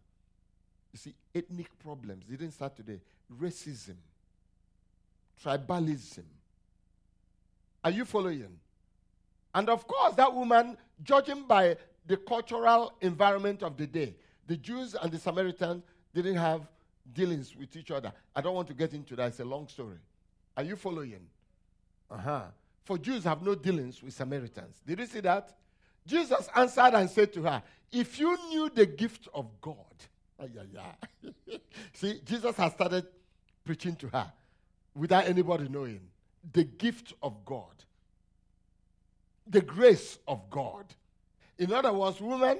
You 0.92 0.98
see, 0.98 1.14
ethnic 1.34 1.78
problems 1.78 2.24
didn't 2.24 2.52
start 2.52 2.76
today. 2.76 3.00
Racism, 3.40 3.96
tribalism. 5.42 6.24
Are 7.82 7.90
you 7.90 8.04
following? 8.04 8.58
And 9.54 9.68
of 9.68 9.86
course, 9.86 10.14
that 10.14 10.32
woman, 10.32 10.76
judging 11.02 11.46
by 11.46 11.76
the 12.06 12.16
cultural 12.16 12.92
environment 13.00 13.62
of 13.62 13.76
the 13.76 13.86
day, 13.86 14.14
the 14.46 14.56
Jews 14.56 14.94
and 14.94 15.10
the 15.10 15.18
Samaritans 15.18 15.82
didn't 16.14 16.36
have 16.36 16.66
dealings 17.12 17.54
with 17.56 17.74
each 17.76 17.90
other. 17.90 18.12
I 18.34 18.40
don't 18.40 18.54
want 18.54 18.68
to 18.68 18.74
get 18.74 18.92
into 18.94 19.16
that. 19.16 19.28
It's 19.28 19.40
a 19.40 19.44
long 19.44 19.68
story. 19.68 19.98
Are 20.56 20.62
you 20.62 20.76
following? 20.76 21.26
Uh 22.10 22.16
huh. 22.16 22.42
For 22.84 22.98
Jews 22.98 23.24
have 23.24 23.42
no 23.42 23.54
dealings 23.54 24.02
with 24.02 24.14
Samaritans. 24.14 24.76
Did 24.86 24.98
you 24.98 25.06
see 25.06 25.20
that? 25.20 25.54
Jesus 26.06 26.48
answered 26.54 26.94
and 26.94 27.08
said 27.08 27.32
to 27.32 27.42
her, 27.42 27.62
If 27.90 28.18
you 28.18 28.36
knew 28.48 28.68
the 28.68 28.86
gift 28.86 29.28
of 29.32 29.46
God, 29.60 29.74
see, 31.92 32.20
Jesus 32.24 32.56
has 32.56 32.72
started 32.72 33.06
preaching 33.64 33.96
to 33.96 34.08
her 34.08 34.30
without 34.94 35.26
anybody 35.26 35.68
knowing 35.68 36.00
the 36.52 36.64
gift 36.64 37.14
of 37.22 37.44
God, 37.44 37.72
the 39.46 39.60
grace 39.60 40.18
of 40.28 40.50
God. 40.50 40.84
In 41.58 41.72
other 41.72 41.92
words, 41.92 42.20
woman, 42.20 42.58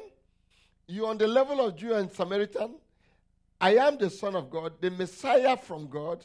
you're 0.87 1.09
on 1.09 1.19
the 1.19 1.27
level 1.27 1.61
of 1.61 1.77
Jew 1.77 1.95
and 1.95 2.11
Samaritan. 2.11 2.77
I 3.65 3.77
am 3.77 3.97
the 3.97 4.11
Son 4.11 4.37
of 4.37 4.51
God, 4.51 4.75
the 4.79 4.91
Messiah 4.91 5.57
from 5.57 5.87
God. 5.87 6.23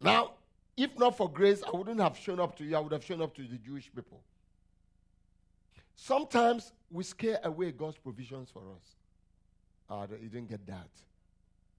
Now, 0.00 0.32
if 0.76 0.98
not 0.98 1.16
for 1.16 1.30
grace, 1.30 1.62
I 1.62 1.70
wouldn't 1.70 2.00
have 2.00 2.18
shown 2.18 2.40
up 2.40 2.56
to 2.58 2.64
you. 2.64 2.74
I 2.74 2.80
would 2.80 2.90
have 2.90 3.04
shown 3.04 3.22
up 3.22 3.32
to 3.36 3.42
the 3.42 3.56
Jewish 3.58 3.88
people. 3.94 4.20
Sometimes 5.94 6.72
we 6.90 7.04
scare 7.04 7.38
away 7.44 7.70
God's 7.70 7.98
provisions 7.98 8.50
for 8.52 8.58
us. 8.58 8.96
Uh, 9.88 10.16
you 10.20 10.28
didn't 10.28 10.48
get 10.48 10.66
that 10.66 10.88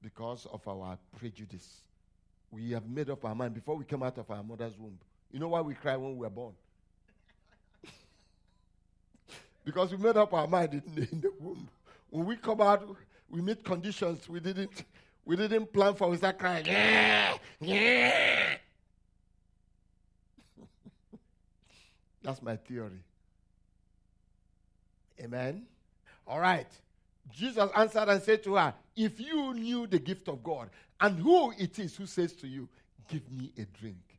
because 0.02 0.48
of 0.54 0.66
our 0.66 0.98
prejudice. 1.20 1.82
We 2.50 2.72
have 2.72 2.88
made 2.88 3.10
up 3.10 3.26
our 3.26 3.36
mind 3.36 3.54
before 3.54 3.76
we 3.76 3.84
came 3.84 4.02
out 4.02 4.18
of 4.18 4.32
our 4.32 4.44
mother's 4.44 4.78
womb. 4.78 4.98
You 5.30 5.40
know 5.42 5.50
why 5.50 5.60
we 5.60 5.74
cry 5.74 5.98
when 5.98 6.12
we 6.12 6.20
were 6.20 6.30
born? 6.30 6.54
because 9.66 9.92
we 9.92 9.98
made 9.98 10.16
up 10.16 10.34
our 10.34 10.48
mind 10.48 10.74
in 10.74 11.08
in 11.12 11.20
the 11.20 11.34
womb. 11.38 11.68
When 12.10 12.26
we 12.26 12.38
come 12.38 12.62
out, 12.62 12.88
we 13.30 13.42
meet 13.42 13.64
conditions 13.64 14.28
we 14.30 14.40
didn't 14.40 14.86
we 15.28 15.36
didn't 15.36 15.74
plan 15.74 15.94
for. 15.94 16.08
We 16.10 16.16
start 16.16 16.40
crying. 16.40 16.66
Yeah, 16.66 17.36
yeah. 17.60 18.56
That's 22.24 22.42
my 22.42 22.56
theory. 22.56 23.04
Amen. 25.22 25.66
All 26.26 26.40
right. 26.40 26.68
Jesus 27.30 27.70
answered 27.76 28.08
and 28.08 28.24
said 28.24 28.42
to 28.46 28.56
her, 28.56 28.74
If 28.96 29.20
you 29.20 29.54
knew 29.54 29.86
the 29.86 30.00
gift 30.00 30.30
of 30.30 30.42
God 30.42 30.70
and 31.02 31.20
who 31.20 31.52
it 31.58 31.78
is 31.78 31.98
who 31.98 32.06
says 32.06 32.32
to 32.34 32.48
you, 32.48 32.70
Give 33.10 33.30
me 33.30 33.52
a 33.58 33.66
drink, 33.80 34.18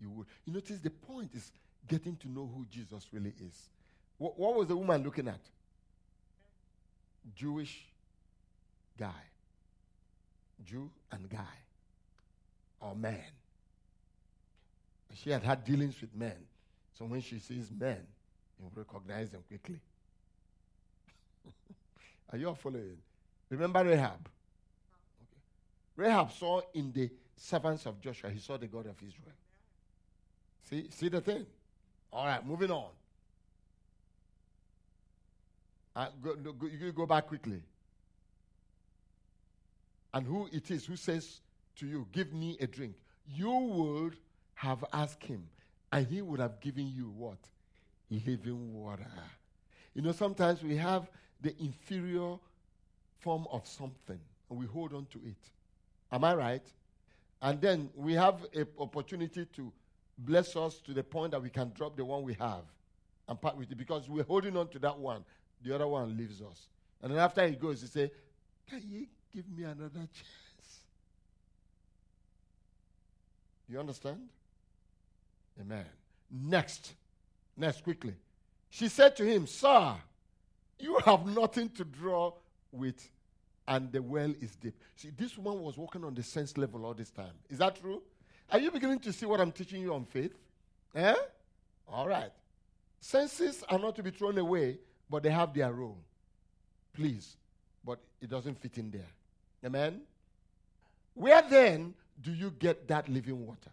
you 0.00 0.10
would. 0.10 0.26
You 0.44 0.54
notice 0.54 0.80
the 0.80 0.90
point 0.90 1.30
is 1.34 1.52
getting 1.86 2.16
to 2.16 2.28
know 2.28 2.50
who 2.52 2.66
Jesus 2.68 3.06
really 3.12 3.32
is. 3.40 3.68
What, 4.16 4.36
what 4.38 4.56
was 4.56 4.66
the 4.66 4.76
woman 4.76 5.04
looking 5.04 5.28
at? 5.28 5.40
Jewish 7.36 7.84
guy. 8.98 9.22
Jew 10.64 10.90
and 11.12 11.28
guy. 11.28 11.56
Or 12.80 12.94
man. 12.94 13.22
She 15.14 15.30
had 15.30 15.42
had 15.42 15.64
dealings 15.64 16.00
with 16.00 16.14
men. 16.14 16.36
So 16.98 17.04
when 17.04 17.20
she 17.20 17.38
sees 17.38 17.70
men, 17.76 17.98
you 18.60 18.70
recognize 18.74 19.30
them 19.30 19.42
quickly. 19.48 19.80
Are 22.32 22.38
you 22.38 22.54
following? 22.60 22.98
Remember 23.50 23.84
Rahab? 23.84 24.28
Okay. 25.22 25.40
Rahab 25.96 26.32
saw 26.32 26.60
in 26.74 26.92
the 26.92 27.10
servants 27.36 27.86
of 27.86 28.00
Joshua, 28.00 28.30
he 28.30 28.40
saw 28.40 28.56
the 28.56 28.66
God 28.66 28.86
of 28.86 28.96
Israel. 28.98 29.34
See, 30.68 30.88
see 30.90 31.08
the 31.08 31.20
thing? 31.20 31.46
All 32.12 32.26
right, 32.26 32.44
moving 32.44 32.70
on. 32.70 32.90
Uh, 35.96 36.08
go, 36.22 36.34
go, 36.34 36.66
you 36.66 36.92
go 36.92 37.06
back 37.06 37.26
quickly. 37.26 37.62
And 40.14 40.26
who 40.26 40.48
it 40.52 40.70
is 40.70 40.86
who 40.86 40.96
says 40.96 41.40
to 41.76 41.86
you, 41.86 42.06
Give 42.12 42.32
me 42.32 42.56
a 42.60 42.66
drink, 42.66 42.96
you 43.26 43.50
would 43.50 44.16
have 44.54 44.84
asked 44.92 45.24
him, 45.24 45.48
and 45.92 46.06
he 46.06 46.22
would 46.22 46.40
have 46.40 46.60
given 46.60 46.88
you 46.88 47.12
what? 47.16 47.38
Living 48.10 48.74
water. 48.74 49.06
You 49.94 50.02
know, 50.02 50.12
sometimes 50.12 50.62
we 50.62 50.76
have 50.76 51.10
the 51.40 51.54
inferior 51.60 52.36
form 53.20 53.46
of 53.50 53.66
something 53.66 54.18
and 54.50 54.58
we 54.58 54.66
hold 54.66 54.94
on 54.94 55.06
to 55.06 55.18
it. 55.18 55.36
Am 56.10 56.24
I 56.24 56.34
right? 56.34 56.62
And 57.42 57.60
then 57.60 57.90
we 57.94 58.14
have 58.14 58.46
an 58.54 58.66
opportunity 58.78 59.44
to 59.56 59.72
bless 60.18 60.56
us 60.56 60.80
to 60.80 60.92
the 60.92 61.02
point 61.02 61.32
that 61.32 61.42
we 61.42 61.50
can 61.50 61.72
drop 61.74 61.96
the 61.96 62.04
one 62.04 62.22
we 62.22 62.34
have 62.34 62.62
and 63.28 63.40
part 63.40 63.56
with 63.56 63.70
it 63.70 63.76
because 63.76 64.08
we're 64.08 64.24
holding 64.24 64.56
on 64.56 64.68
to 64.68 64.78
that 64.80 64.98
one. 64.98 65.24
The 65.62 65.74
other 65.74 65.86
one 65.86 66.16
leaves 66.16 66.40
us. 66.40 66.68
And 67.02 67.12
then 67.12 67.18
after 67.18 67.46
he 67.46 67.54
goes, 67.54 67.82
he 67.82 67.86
say, 67.86 68.10
Can 68.68 68.82
you 68.88 69.06
give 69.34 69.48
me 69.48 69.64
another 69.64 69.90
chance? 69.94 70.80
You 73.68 73.80
understand? 73.80 74.28
Amen. 75.60 75.84
Next. 76.30 76.92
Next, 77.56 77.82
quickly. 77.82 78.14
She 78.70 78.88
said 78.88 79.16
to 79.16 79.24
him, 79.24 79.46
Sir, 79.46 79.94
you 80.78 80.98
have 81.04 81.26
nothing 81.26 81.68
to 81.70 81.84
draw 81.84 82.32
with, 82.70 83.08
and 83.66 83.90
the 83.90 84.00
well 84.00 84.32
is 84.40 84.56
deep. 84.56 84.74
See, 84.96 85.10
this 85.16 85.36
woman 85.36 85.62
was 85.62 85.76
walking 85.76 86.04
on 86.04 86.14
the 86.14 86.22
sense 86.22 86.56
level 86.56 86.86
all 86.86 86.94
this 86.94 87.10
time. 87.10 87.32
Is 87.50 87.58
that 87.58 87.80
true? 87.80 88.02
Are 88.50 88.58
you 88.58 88.70
beginning 88.70 89.00
to 89.00 89.12
see 89.12 89.26
what 89.26 89.40
I'm 89.40 89.52
teaching 89.52 89.82
you 89.82 89.92
on 89.94 90.04
faith? 90.04 90.34
Eh? 90.94 91.14
All 91.86 92.08
right. 92.08 92.30
Senses 93.00 93.62
are 93.68 93.78
not 93.78 93.96
to 93.96 94.02
be 94.02 94.10
thrown 94.10 94.38
away, 94.38 94.78
but 95.10 95.22
they 95.22 95.30
have 95.30 95.52
their 95.52 95.72
role. 95.72 95.98
Please. 96.94 97.36
But 97.84 97.98
it 98.20 98.28
doesn't 98.30 98.58
fit 98.58 98.78
in 98.78 98.90
there. 98.90 99.06
Amen? 99.64 100.00
Where 101.14 101.42
then 101.42 101.94
do 102.22 102.32
you 102.32 102.50
get 102.50 102.86
that 102.88 103.08
living 103.08 103.46
water? 103.46 103.70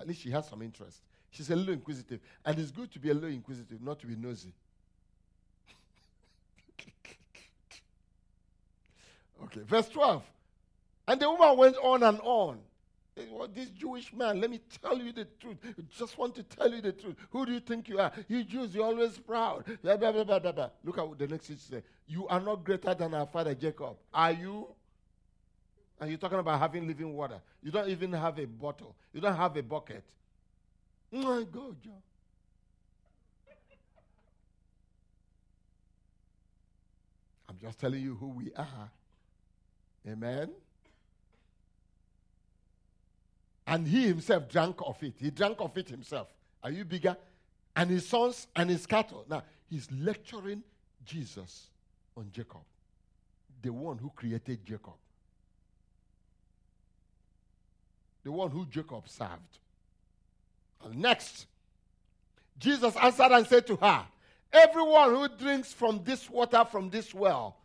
At 0.00 0.06
least 0.06 0.20
she 0.22 0.30
has 0.30 0.48
some 0.48 0.62
interest. 0.62 1.00
She's 1.30 1.50
a 1.50 1.56
little 1.56 1.74
inquisitive. 1.74 2.20
And 2.44 2.58
it's 2.58 2.70
good 2.70 2.92
to 2.92 2.98
be 2.98 3.10
a 3.10 3.14
little 3.14 3.30
inquisitive, 3.30 3.82
not 3.82 4.00
to 4.00 4.06
be 4.06 4.14
nosy. 4.16 4.52
okay, 9.44 9.60
verse 9.66 9.88
12. 9.88 10.22
And 11.08 11.20
the 11.20 11.30
woman 11.30 11.56
went 11.56 11.76
on 11.76 12.02
and 12.02 12.20
on. 12.20 12.58
Well, 13.16 13.48
this 13.48 13.70
Jewish 13.70 14.12
man, 14.12 14.40
let 14.40 14.50
me 14.50 14.60
tell 14.82 14.98
you 14.98 15.10
the 15.10 15.26
truth. 15.40 15.56
I 15.64 15.82
just 15.98 16.18
want 16.18 16.34
to 16.34 16.42
tell 16.42 16.70
you 16.70 16.82
the 16.82 16.92
truth. 16.92 17.16
Who 17.30 17.46
do 17.46 17.52
you 17.52 17.60
think 17.60 17.88
you 17.88 17.98
are? 17.98 18.12
You 18.28 18.44
Jews, 18.44 18.74
you're 18.74 18.84
always 18.84 19.16
proud. 19.18 19.64
Blah, 19.82 19.96
blah, 19.96 20.12
blah, 20.12 20.38
blah, 20.38 20.52
blah. 20.52 20.70
Look 20.84 20.98
at 20.98 21.08
what 21.08 21.18
the 21.18 21.26
next 21.26 21.46
says. 21.46 21.82
You 22.06 22.28
are 22.28 22.40
not 22.40 22.62
greater 22.62 22.94
than 22.94 23.14
our 23.14 23.26
father 23.26 23.54
Jacob. 23.54 23.96
Are 24.12 24.32
you? 24.32 24.68
And 25.98 26.10
you're 26.10 26.18
talking 26.18 26.38
about 26.38 26.60
having 26.60 26.86
living 26.86 27.14
water. 27.14 27.40
You 27.62 27.70
don't 27.70 27.88
even 27.88 28.12
have 28.12 28.38
a 28.38 28.46
bottle. 28.46 28.94
You 29.14 29.22
don't 29.22 29.34
have 29.36 29.56
a 29.56 29.62
bucket. 29.62 30.04
My 31.10 31.44
God, 31.50 31.76
John. 31.82 32.02
I'm 37.48 37.56
just 37.58 37.80
telling 37.80 38.02
you 38.02 38.14
who 38.14 38.28
we 38.28 38.52
are. 38.54 38.90
Amen. 40.06 40.50
And 43.66 43.86
he 43.86 44.06
himself 44.06 44.48
drank 44.48 44.76
of 44.84 45.02
it. 45.02 45.14
He 45.18 45.30
drank 45.30 45.60
of 45.60 45.76
it 45.76 45.88
himself. 45.88 46.28
Are 46.62 46.70
you 46.70 46.84
bigger? 46.84 47.16
And 47.74 47.90
his 47.90 48.08
sons 48.08 48.46
and 48.54 48.70
his 48.70 48.86
cattle. 48.86 49.24
Now, 49.28 49.42
he's 49.68 49.88
lecturing 49.90 50.62
Jesus 51.04 51.68
on 52.16 52.30
Jacob, 52.32 52.62
the 53.62 53.72
one 53.72 53.98
who 53.98 54.10
created 54.10 54.64
Jacob, 54.64 54.94
the 58.24 58.32
one 58.32 58.50
who 58.50 58.66
Jacob 58.66 59.08
served. 59.08 59.58
And 60.84 60.96
next, 60.96 61.46
Jesus 62.58 62.96
answered 62.96 63.32
and 63.32 63.46
said 63.46 63.66
to 63.66 63.76
her, 63.76 64.06
Everyone 64.52 65.10
who 65.10 65.28
drinks 65.28 65.72
from 65.72 66.02
this 66.04 66.30
water 66.30 66.64
from 66.70 66.88
this 66.88 67.12
well 67.12 67.56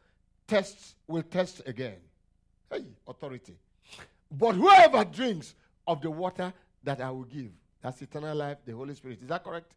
tests 0.47 0.95
will 1.07 1.23
test 1.23 1.61
again. 1.65 1.97
Hey, 2.69 2.83
authority. 3.07 3.55
But 4.29 4.55
whoever 4.55 5.05
drinks 5.05 5.55
of 5.87 6.01
the 6.01 6.11
water 6.11 6.53
that 6.83 7.01
I 7.01 7.09
will 7.11 7.23
give. 7.23 7.51
That's 7.81 8.01
eternal 8.01 8.35
life, 8.35 8.57
the 8.65 8.73
Holy 8.73 8.95
Spirit. 8.95 9.19
Is 9.21 9.27
that 9.27 9.43
correct? 9.43 9.71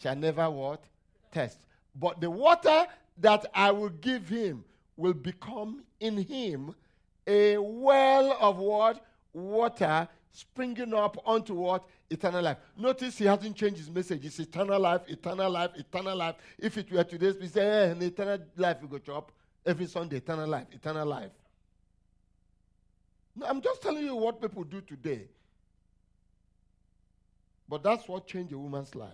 Shall 0.00 0.16
never 0.16 0.48
what? 0.50 0.84
Test. 1.32 1.58
But 1.94 2.20
the 2.20 2.30
water 2.30 2.86
that 3.18 3.46
I 3.54 3.70
will 3.70 3.88
give 3.88 4.28
him 4.28 4.64
will 4.96 5.14
become 5.14 5.82
in 5.98 6.18
him 6.18 6.74
a 7.26 7.58
well 7.58 8.36
of 8.40 8.58
what? 8.58 9.04
Water 9.32 10.08
springing 10.32 10.94
up 10.94 11.22
unto 11.26 11.54
what? 11.54 11.84
Eternal 12.08 12.42
life. 12.42 12.56
Notice 12.76 13.18
he 13.18 13.24
hasn't 13.24 13.56
changed 13.56 13.78
his 13.78 13.90
message. 13.90 14.24
It's 14.24 14.38
eternal 14.38 14.80
life, 14.80 15.02
eternal 15.08 15.50
life, 15.50 15.70
eternal 15.76 16.16
life. 16.16 16.36
If 16.58 16.78
it 16.78 16.90
were 16.90 17.04
today's, 17.04 17.36
we 17.36 17.48
say, 17.48 17.60
eh, 17.60 17.84
an 17.90 18.02
eternal 18.02 18.38
life 18.56 18.78
we 18.82 18.88
go 18.88 18.98
chop 18.98 19.32
every 19.64 19.86
Sunday, 19.86 20.16
eternal 20.16 20.48
life, 20.48 20.66
eternal 20.72 21.06
life. 21.06 21.30
No, 23.36 23.46
I'm 23.46 23.60
just 23.60 23.80
telling 23.82 24.04
you 24.04 24.16
what 24.16 24.40
people 24.40 24.64
do 24.64 24.80
today. 24.80 25.28
But 27.70 27.84
that's 27.84 28.08
what 28.08 28.26
changed 28.26 28.52
a 28.52 28.58
woman's 28.58 28.96
life. 28.96 29.10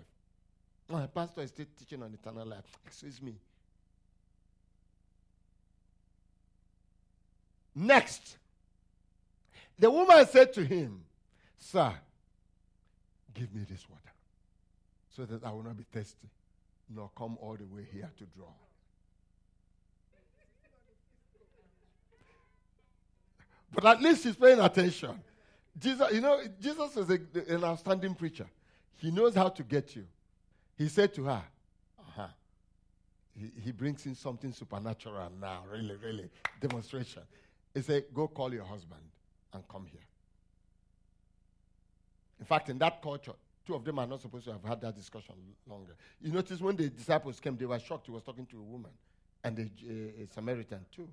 My 0.88 1.06
pastor 1.06 1.42
is 1.42 1.50
still 1.50 1.66
teaching 1.78 2.02
on 2.02 2.14
eternal 2.14 2.46
life. 2.46 2.64
Excuse 2.86 3.20
me. 3.20 3.34
Next, 7.74 8.38
the 9.78 9.90
woman 9.90 10.26
said 10.26 10.54
to 10.54 10.64
him, 10.64 11.02
Sir, 11.58 11.92
give 13.34 13.54
me 13.54 13.66
this 13.68 13.86
water 13.90 14.00
so 15.14 15.26
that 15.26 15.44
I 15.44 15.52
will 15.52 15.62
not 15.62 15.76
be 15.76 15.84
thirsty, 15.92 16.28
nor 16.88 17.10
come 17.14 17.36
all 17.42 17.56
the 17.56 17.66
way 17.66 17.86
here 17.92 18.10
to 18.16 18.24
draw. 18.34 18.46
But 23.74 23.84
at 23.84 24.00
least 24.00 24.22
she's 24.22 24.36
paying 24.36 24.60
attention. 24.60 25.20
Jesus, 25.78 26.12
you 26.12 26.20
know, 26.20 26.40
Jesus 26.60 26.96
is 26.96 27.10
a, 27.10 27.54
an 27.54 27.64
outstanding 27.64 28.14
preacher. 28.14 28.46
He 28.96 29.10
knows 29.10 29.34
how 29.34 29.48
to 29.50 29.62
get 29.62 29.94
you. 29.94 30.06
He 30.78 30.88
said 30.88 31.12
to 31.14 31.24
her, 31.24 31.42
uh-huh. 31.98 32.28
he, 33.38 33.50
he 33.62 33.72
brings 33.72 34.06
in 34.06 34.14
something 34.14 34.52
supernatural 34.52 35.30
now, 35.40 35.64
really, 35.70 35.96
really, 35.96 36.30
demonstration. 36.60 37.22
He 37.74 37.82
said, 37.82 38.04
Go 38.14 38.26
call 38.28 38.52
your 38.54 38.64
husband 38.64 39.02
and 39.52 39.66
come 39.68 39.86
here. 39.86 40.00
In 42.40 42.46
fact, 42.46 42.68
in 42.68 42.78
that 42.78 43.02
culture, 43.02 43.32
two 43.66 43.74
of 43.74 43.84
them 43.84 43.98
are 43.98 44.06
not 44.06 44.20
supposed 44.20 44.44
to 44.46 44.52
have 44.52 44.64
had 44.64 44.80
that 44.80 44.94
discussion 44.94 45.34
longer. 45.68 45.94
You 46.20 46.32
notice 46.32 46.60
when 46.60 46.76
the 46.76 46.88
disciples 46.88 47.40
came, 47.40 47.56
they 47.56 47.66
were 47.66 47.78
shocked 47.78 48.06
he 48.06 48.12
was 48.12 48.22
talking 48.22 48.46
to 48.46 48.58
a 48.58 48.62
woman 48.62 48.92
and 49.44 49.58
a, 49.58 49.62
a, 49.62 50.24
a 50.24 50.26
Samaritan 50.32 50.84
too. 50.94 51.08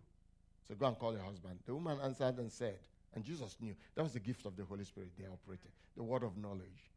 So 0.67 0.75
go 0.75 0.85
and 0.85 0.97
call 0.97 1.13
your 1.13 1.23
husband. 1.23 1.59
The 1.65 1.73
woman 1.73 1.97
answered 2.01 2.37
and 2.37 2.51
said, 2.51 2.77
and 3.15 3.23
Jesus 3.23 3.55
knew 3.59 3.75
that 3.95 4.03
was 4.03 4.13
the 4.13 4.19
gift 4.19 4.45
of 4.45 4.55
the 4.55 4.63
Holy 4.63 4.83
Spirit 4.83 5.09
they 5.17 5.25
operated 5.25 5.71
the 5.95 6.03
word 6.03 6.23
of 6.23 6.37
knowledge 6.37 6.91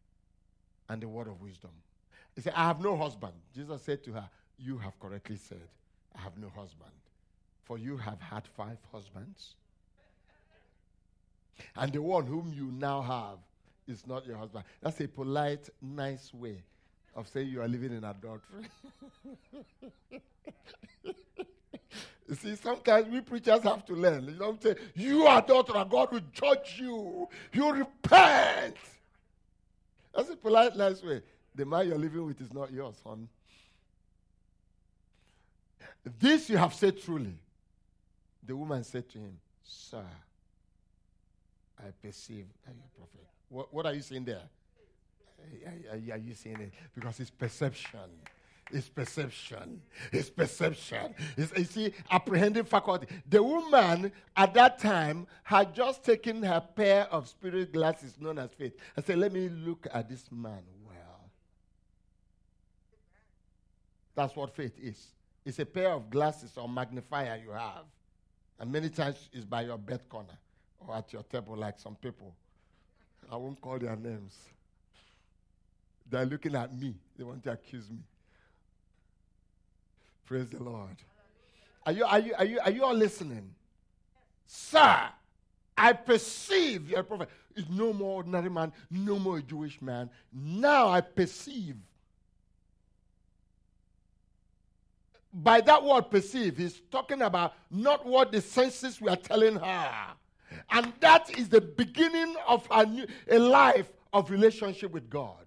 and 0.89 1.03
the 1.03 1.09
word 1.09 1.29
of 1.29 1.41
wisdom. 1.41 1.71
He 2.35 2.41
said, 2.43 2.55
I 2.57 2.65
have 2.67 2.81
no 2.81 2.97
husband. 2.97 3.33
Jesus 3.55 3.83
said 3.83 4.05
to 4.05 4.13
her, 4.13 4.29
You 4.59 4.79
have 4.79 4.99
correctly 5.01 5.37
said, 5.37 5.69
I 6.17 6.21
have 6.21 6.39
no 6.39 6.49
husband. 6.49 6.93
For 7.65 7.79
you 7.79 7.97
have 7.97 8.21
had 8.21 8.47
five 8.47 8.79
husbands. 8.93 9.55
And 11.75 11.93
the 11.93 12.03
one 12.03 12.27
whom 12.27 12.53
you 12.55 12.71
now 12.73 13.03
have 13.03 13.39
is 13.89 14.07
not 14.07 14.27
your 14.27 14.37
husband. 14.37 14.65
That's 14.83 15.01
a 15.01 15.09
polite, 15.09 15.69
nice 15.81 16.33
way 16.33 16.63
of 17.15 17.29
saying 17.29 17.49
you 17.49 17.63
are 17.63 17.69
living 17.69 17.93
in 17.93 18.05
adultery. 18.05 18.67
You 22.29 22.35
see, 22.35 22.57
sometimes 22.57 23.09
we 23.09 23.21
preachers 23.21 23.63
have 23.63 23.85
to 23.87 23.95
learn. 23.95 24.25
You 24.25 24.33
don't 24.33 24.61
say, 24.61 24.75
You 24.95 25.27
are 25.27 25.41
daughter, 25.41 25.77
and 25.77 25.89
God 25.89 26.13
will 26.13 26.21
judge 26.33 26.77
you. 26.79 27.29
You 27.53 27.73
repent. 27.73 28.77
That's 30.15 30.31
a 30.31 30.37
polite, 30.37 30.77
nice 30.77 31.03
way. 31.03 31.23
The 31.55 31.65
man 31.65 31.89
you're 31.89 31.99
living 31.99 32.27
with 32.27 32.41
is 32.41 32.53
not 32.53 32.73
yours, 32.73 32.97
son. 33.03 33.29
This 36.19 36.51
you 36.51 36.57
have 36.57 36.75
said 36.75 37.01
truly. 37.01 37.35
The 38.45 38.57
woman 38.57 38.83
said 38.85 39.09
to 39.11 39.19
him, 39.19 39.39
Sir, 39.63 40.05
I 41.79 41.91
perceive 42.03 42.47
that 42.65 42.75
you're 42.75 42.85
a 42.85 42.99
prophet. 42.99 43.27
What, 43.49 43.75
what 43.75 43.87
are 43.87 43.95
you 43.95 44.03
saying 44.03 44.25
there? 44.25 44.43
Are, 45.67 45.93
are, 45.93 46.15
are 46.15 46.19
you 46.19 46.35
saying 46.35 46.61
it? 46.61 46.73
Because 46.95 47.21
it's 47.21 47.31
perception. 47.31 48.01
It's 48.73 48.89
perception. 48.89 49.81
It's 50.13 50.29
perception. 50.29 51.15
It's, 51.37 51.57
you 51.57 51.65
see, 51.65 51.93
apprehending 52.11 52.65
faculty. 52.65 53.07
The 53.29 53.43
woman 53.43 54.11
at 54.37 54.55
that 54.55 54.79
time 54.79 55.29
had 55.45 55.75
just 55.75 56.03
taken 56.03 56.43
her 56.43 56.61
pair 56.75 57.05
of 57.13 57.29
spirit 57.29 57.73
glasses 57.73 58.15
known 58.19 58.39
as 58.39 58.51
faith 58.53 58.73
and 58.97 59.05
said, 59.05 59.19
Let 59.19 59.33
me 59.33 59.49
look 59.49 59.87
at 59.93 60.09
this 60.09 60.25
man 60.33 60.63
well. 60.85 61.31
That's 64.17 64.35
what 64.35 64.55
faith 64.55 64.77
is. 64.83 65.07
It's 65.45 65.61
a 65.61 65.67
pair 65.67 65.93
of 65.93 66.11
glasses 66.11 66.57
or 66.57 66.69
magnifier 66.69 67.41
you 67.43 67.53
have. 67.53 67.85
And 68.59 68.73
many 68.73 68.89
times 68.89 69.29
it's 69.33 69.45
by 69.45 69.63
your 69.63 69.79
bed 69.79 70.09
corner 70.09 70.37
or 70.81 70.97
at 70.97 71.13
your 71.13 71.23
table, 71.23 71.57
like 71.57 71.79
some 71.79 71.95
people. 71.95 72.35
I 73.31 73.37
won't 73.37 73.61
call 73.61 73.79
their 73.79 73.95
names. 73.95 74.35
They're 76.11 76.27
looking 76.27 76.55
at 76.57 76.77
me. 76.77 76.97
They 77.17 77.23
want 77.23 77.45
to 77.45 77.53
accuse 77.53 77.89
me. 77.91 77.99
Praise 80.27 80.49
the 80.49 80.63
Lord. 80.63 80.97
Are 81.87 81.93
you, 81.93 82.05
are 82.05 82.19
you, 82.19 82.35
are 82.37 82.45
you, 82.45 82.61
are 82.65 82.71
you 82.71 82.85
all 82.85 82.95
listening? 82.95 83.55
Sir, 84.47 85.09
I 85.79 85.93
perceive 85.93 86.91
you're 86.91 87.01
a 87.01 87.05
prophet. 87.05 87.29
It's 87.55 87.69
no 87.71 87.93
more 87.93 88.17
ordinary 88.17 88.51
man, 88.51 88.73
no 88.91 89.19
more 89.19 89.41
Jewish 89.41 89.81
man. 89.81 90.11
Now 90.33 90.89
I 90.89 91.01
perceive. 91.01 91.77
By 95.33 95.61
that 95.61 95.85
word 95.85 96.11
perceive, 96.11 96.57
he's 96.57 96.81
talking 96.91 97.23
about 97.23 97.55
not 97.71 98.05
what 98.05 98.33
the 98.33 98.41
senses 98.41 99.01
were 99.01 99.17
telling 99.17 99.57
her. 99.57 99.93
And 100.71 100.93
that 101.01 101.39
is 101.39 101.49
the 101.49 101.61
beginning 101.61 102.35
of 102.49 102.67
a, 102.71 102.85
new, 102.85 103.07
a 103.31 103.39
life 103.39 103.93
of 104.13 104.31
relationship 104.31 104.93
with 104.93 105.09
God. 105.09 105.45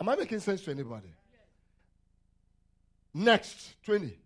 Am 0.00 0.08
I 0.08 0.16
making 0.16 0.40
sense 0.40 0.62
to 0.62 0.70
anybody? 0.70 1.12
Next, 3.12 3.74
20. 3.84 4.16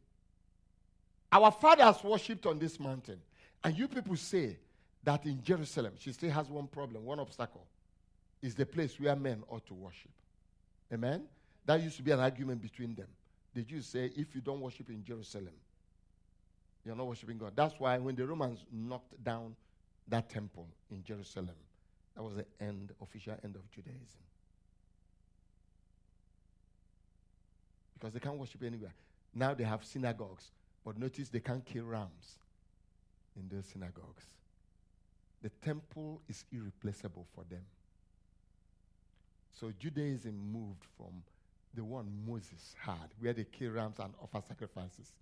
Our 1.33 1.51
fathers 1.51 2.03
worshipped 2.05 2.47
on 2.47 2.59
this 2.59 2.79
mountain. 2.79 3.21
And 3.63 3.77
you 3.77 3.89
people 3.89 4.17
say 4.17 4.59
that 5.03 5.25
in 5.25 5.43
Jerusalem, 5.43 5.95
she 5.99 6.13
still 6.13 6.31
has 6.31 6.49
one 6.49 6.67
problem, 6.67 7.05
one 7.05 7.19
obstacle. 7.19 7.67
Is 8.43 8.55
the 8.55 8.67
place 8.67 9.01
where 9.01 9.17
men 9.17 9.43
ought 9.49 9.67
to 9.67 9.75
worship. 9.75 10.11
Amen? 10.93 11.23
That 11.65 11.83
used 11.83 11.97
to 11.97 12.03
be 12.03 12.11
an 12.11 12.21
argument 12.21 12.61
between 12.61 12.95
them. 12.95 13.09
The 13.55 13.63
Jews 13.63 13.87
say, 13.87 14.11
if 14.17 14.35
you 14.35 14.43
don't 14.43 14.61
worship 14.61 14.91
in 14.91 15.03
Jerusalem, 15.03 15.55
you're 16.85 16.95
not 16.95 17.07
worshiping 17.07 17.39
God. 17.39 17.53
That's 17.57 17.75
why 17.79 17.97
when 17.99 18.15
the 18.15 18.27
Romans 18.27 18.67
knocked 18.71 19.23
down 19.25 19.57
that 20.09 20.29
temple 20.29 20.69
in 20.91 21.03
Jerusalem, 21.03 21.57
that 22.15 22.23
was 22.23 22.35
the 22.35 22.45
end, 22.61 22.93
official 23.01 23.35
end 23.43 23.57
of 23.57 23.71
Judaism. 23.71 24.21
Because 28.05 28.13
they 28.13 28.21
can't 28.21 28.37
worship 28.37 28.63
anywhere. 28.63 28.93
Now 29.35 29.55
they 29.55 29.65
have 29.65 29.83
synagogues, 29.83 30.51
but 30.85 30.99
notice 30.99 31.31
they 31.31 31.41
can't 31.41 31.65
kill 31.65 31.85
rams 31.85 32.39
in 33.35 33.49
those 33.51 33.65
synagogues. 33.65 34.25
The 35.41 35.49
temple 35.65 36.21
is 36.29 36.45
irreplaceable 36.53 37.27
for 37.35 37.45
them. 37.49 37.63
So 39.59 39.73
Judaism 39.79 40.37
moved 40.53 40.85
from 40.99 41.23
the 41.73 41.83
one 41.83 42.13
Moses 42.29 42.75
had, 42.79 43.09
where 43.21 43.33
they 43.33 43.45
kill 43.45 43.71
rams 43.71 43.97
and 43.99 44.13
offer 44.23 44.43
sacrifices. 44.47 45.15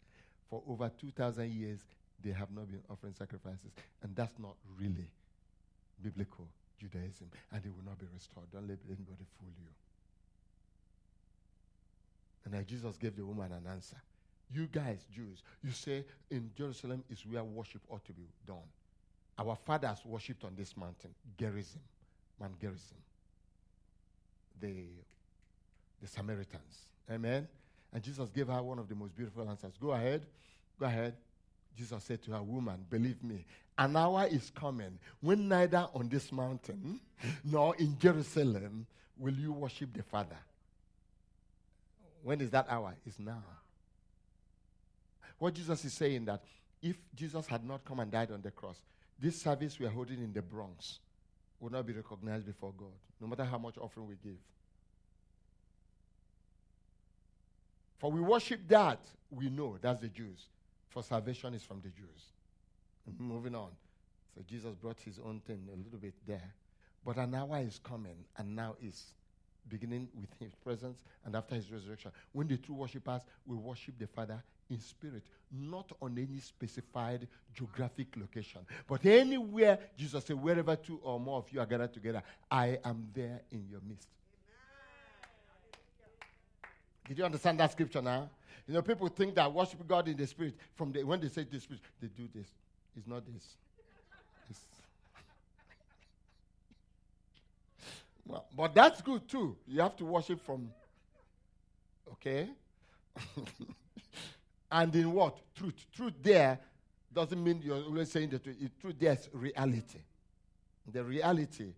For 0.50 0.60
over 0.68 0.90
2,000 1.00 1.52
years, 1.52 1.78
they 2.20 2.32
have 2.32 2.50
not 2.50 2.66
been 2.66 2.82
offering 2.90 3.14
sacrifices. 3.16 3.70
And 4.02 4.16
that's 4.16 4.36
not 4.40 4.56
really 4.76 5.12
biblical 6.02 6.48
Judaism. 6.80 7.30
And 7.52 7.64
it 7.64 7.70
will 7.76 7.84
not 7.84 8.00
be 8.00 8.06
restored. 8.12 8.46
Don't 8.52 8.66
let 8.66 8.78
anybody 8.88 9.24
fool 9.38 9.50
you. 9.56 9.68
And 12.44 12.54
then 12.54 12.66
Jesus 12.66 12.96
gave 12.96 13.16
the 13.16 13.24
woman 13.24 13.52
an 13.52 13.70
answer. 13.70 13.96
You 14.52 14.66
guys, 14.66 15.06
Jews, 15.14 15.42
you 15.62 15.70
say 15.70 16.04
in 16.30 16.50
Jerusalem 16.56 17.04
is 17.10 17.24
where 17.24 17.42
worship 17.42 17.82
ought 17.88 18.04
to 18.04 18.12
be 18.12 18.28
done. 18.46 18.56
Our 19.38 19.56
fathers 19.56 19.98
worshipped 20.04 20.44
on 20.44 20.54
this 20.56 20.76
mountain, 20.76 21.10
Gerizim, 21.38 21.80
Mount 22.38 22.60
Gerizim. 22.60 22.98
The, 24.60 24.84
the 26.00 26.08
Samaritans. 26.08 26.86
Amen. 27.10 27.48
And 27.92 28.02
Jesus 28.02 28.30
gave 28.30 28.48
her 28.48 28.62
one 28.62 28.78
of 28.78 28.88
the 28.88 28.94
most 28.94 29.16
beautiful 29.16 29.48
answers. 29.48 29.72
Go 29.80 29.92
ahead. 29.92 30.26
Go 30.78 30.86
ahead. 30.86 31.14
Jesus 31.76 32.04
said 32.04 32.22
to 32.24 32.32
her, 32.32 32.42
Woman, 32.42 32.84
believe 32.90 33.22
me, 33.22 33.44
an 33.78 33.96
hour 33.96 34.26
is 34.30 34.50
coming 34.54 34.98
when 35.20 35.48
neither 35.48 35.86
on 35.94 36.08
this 36.08 36.30
mountain 36.30 37.00
nor 37.44 37.74
in 37.76 37.98
Jerusalem 37.98 38.86
will 39.18 39.34
you 39.34 39.52
worship 39.52 39.94
the 39.94 40.02
Father. 40.02 40.36
When 42.22 42.40
is 42.40 42.50
that 42.50 42.66
hour? 42.68 42.94
It's 43.04 43.18
now. 43.18 43.42
What 45.38 45.54
Jesus 45.54 45.84
is 45.84 45.92
saying 45.92 46.24
that 46.26 46.42
if 46.80 46.96
Jesus 47.14 47.46
had 47.46 47.64
not 47.64 47.84
come 47.84 48.00
and 48.00 48.10
died 48.10 48.30
on 48.30 48.42
the 48.42 48.50
cross, 48.50 48.80
this 49.18 49.40
service 49.40 49.78
we 49.78 49.86
are 49.86 49.90
holding 49.90 50.18
in 50.18 50.32
the 50.32 50.42
Bronx 50.42 51.00
would 51.60 51.72
not 51.72 51.86
be 51.86 51.92
recognized 51.92 52.46
before 52.46 52.72
God, 52.76 52.92
no 53.20 53.26
matter 53.26 53.44
how 53.44 53.58
much 53.58 53.76
offering 53.78 54.08
we 54.08 54.16
give. 54.22 54.38
For 57.98 58.10
we 58.10 58.20
worship 58.20 58.60
that, 58.68 58.98
we 59.30 59.48
know 59.48 59.78
that's 59.80 60.00
the 60.00 60.08
Jews. 60.08 60.48
For 60.88 61.02
salvation 61.02 61.54
is 61.54 61.62
from 61.62 61.80
the 61.80 61.88
Jews. 61.88 62.32
Moving 63.18 63.54
on. 63.54 63.70
So 64.34 64.42
Jesus 64.48 64.74
brought 64.74 64.98
his 65.00 65.20
own 65.24 65.40
thing 65.46 65.68
a 65.72 65.76
little 65.76 65.98
bit 65.98 66.14
there. 66.26 66.52
But 67.04 67.16
an 67.16 67.34
hour 67.34 67.58
is 67.60 67.80
coming, 67.82 68.16
and 68.36 68.56
now 68.56 68.76
is 68.82 69.12
beginning 69.68 70.08
with 70.18 70.28
his 70.38 70.54
presence 70.54 70.98
and 71.24 71.34
after 71.34 71.54
his 71.54 71.70
resurrection. 71.70 72.10
When 72.32 72.48
the 72.48 72.56
true 72.56 72.74
worshippers 72.74 73.22
will 73.46 73.58
worship 73.58 73.98
the 73.98 74.06
Father 74.06 74.42
in 74.70 74.80
spirit, 74.80 75.22
not 75.50 75.92
on 76.00 76.16
any 76.18 76.40
specified 76.40 77.28
geographic 77.54 78.08
location, 78.16 78.60
but 78.88 79.04
anywhere 79.04 79.78
Jesus 79.96 80.24
said, 80.24 80.40
wherever 80.40 80.74
two 80.76 80.98
or 81.02 81.20
more 81.20 81.38
of 81.38 81.46
you 81.50 81.60
are 81.60 81.66
gathered 81.66 81.92
together, 81.92 82.22
I 82.50 82.78
am 82.84 83.08
there 83.14 83.42
in 83.50 83.66
your 83.70 83.80
midst. 83.86 84.08
Did 87.06 87.18
you 87.18 87.24
understand 87.24 87.60
that 87.60 87.72
scripture 87.72 88.00
now? 88.00 88.30
You 88.66 88.74
know, 88.74 88.82
people 88.82 89.08
think 89.08 89.34
that 89.34 89.52
worship 89.52 89.86
God 89.86 90.08
in 90.08 90.16
the 90.16 90.26
spirit, 90.26 90.54
from 90.74 90.92
the, 90.92 91.02
when 91.02 91.20
they 91.20 91.28
say 91.28 91.44
the 91.44 91.60
spirit, 91.60 91.82
they 92.00 92.06
do 92.08 92.28
this. 92.34 92.46
It's 92.96 93.06
not 93.06 93.24
this. 93.26 93.56
Well, 98.26 98.46
but 98.56 98.74
that's 98.74 99.02
good 99.02 99.28
too. 99.28 99.56
You 99.66 99.80
have 99.80 99.96
to 99.96 100.04
worship 100.04 100.44
from, 100.44 100.70
okay? 102.12 102.48
and 104.72 104.94
in 104.94 105.12
what? 105.12 105.38
Truth. 105.54 105.86
Truth 105.92 106.14
there 106.22 106.58
doesn't 107.12 107.42
mean 107.42 107.60
you're 107.62 107.82
always 107.82 108.10
saying 108.10 108.30
the 108.30 108.38
truth. 108.38 108.56
Truth 108.80 108.96
there's 108.98 109.28
reality. 109.32 110.00
The 110.90 111.02
reality 111.02 111.72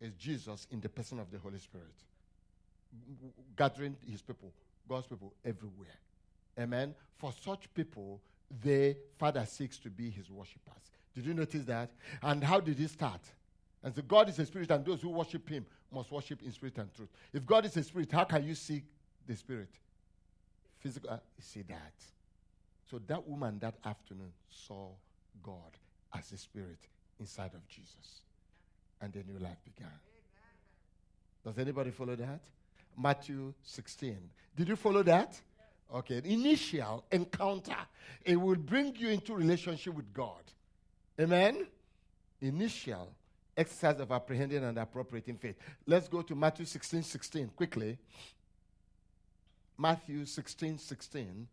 is 0.00 0.14
Jesus 0.14 0.66
in 0.70 0.80
the 0.80 0.88
person 0.88 1.18
of 1.18 1.30
the 1.30 1.38
Holy 1.38 1.58
Spirit 1.58 1.94
gathering 3.56 3.96
his 4.08 4.22
people, 4.22 4.52
God's 4.88 5.06
people 5.06 5.32
everywhere. 5.44 5.98
Amen. 6.58 6.94
For 7.18 7.32
such 7.44 7.72
people, 7.74 8.20
the 8.62 8.96
Father 9.18 9.44
seeks 9.46 9.78
to 9.78 9.90
be 9.90 10.10
his 10.10 10.30
worshippers. 10.30 10.90
Did 11.14 11.26
you 11.26 11.34
notice 11.34 11.64
that? 11.64 11.90
And 12.22 12.42
how 12.42 12.60
did 12.60 12.78
he 12.78 12.86
start? 12.86 13.20
And 13.84 13.94
so 13.94 14.00
God 14.00 14.30
is 14.30 14.38
a 14.38 14.46
spirit, 14.46 14.70
and 14.70 14.82
those 14.82 15.02
who 15.02 15.10
worship 15.10 15.46
him 15.46 15.66
must 15.92 16.10
worship 16.10 16.42
in 16.42 16.50
spirit 16.50 16.78
and 16.78 16.92
truth. 16.94 17.10
If 17.34 17.44
God 17.44 17.66
is 17.66 17.76
a 17.76 17.82
spirit, 17.82 18.10
how 18.10 18.24
can 18.24 18.42
you 18.42 18.54
see 18.54 18.82
the 19.26 19.36
spirit? 19.36 19.68
Physical, 20.78 21.10
uh, 21.10 21.18
see 21.38 21.62
that. 21.62 21.92
So 22.90 22.98
that 23.06 23.28
woman 23.28 23.58
that 23.60 23.74
afternoon 23.84 24.32
saw 24.48 24.88
God 25.42 25.76
as 26.16 26.32
a 26.32 26.38
spirit 26.38 26.78
inside 27.20 27.52
of 27.54 27.68
Jesus. 27.68 28.22
And 29.02 29.12
the 29.12 29.22
new 29.30 29.38
life 29.38 29.58
began. 29.64 29.92
Does 31.44 31.58
anybody 31.58 31.90
follow 31.90 32.16
that? 32.16 32.40
Matthew 32.96 33.52
16. 33.64 34.16
Did 34.56 34.68
you 34.68 34.76
follow 34.76 35.02
that? 35.02 35.38
Okay. 35.94 36.22
Initial 36.24 37.04
encounter. 37.10 37.76
It 38.24 38.36
will 38.36 38.56
bring 38.56 38.96
you 38.96 39.10
into 39.10 39.34
relationship 39.34 39.92
with 39.92 40.10
God. 40.14 40.42
Amen? 41.20 41.66
Initial 42.40 43.10
exercise 43.56 44.00
of 44.00 44.10
apprehending 44.10 44.64
and 44.64 44.78
appropriating 44.78 45.36
faith. 45.36 45.56
Let's 45.86 46.08
go 46.08 46.22
to 46.22 46.34
Matthew 46.34 46.66
16 46.66 47.02
16 47.02 47.48
quickly. 47.56 47.98
Matthew 49.76 50.24
16 50.24 50.78
16. 50.78 51.48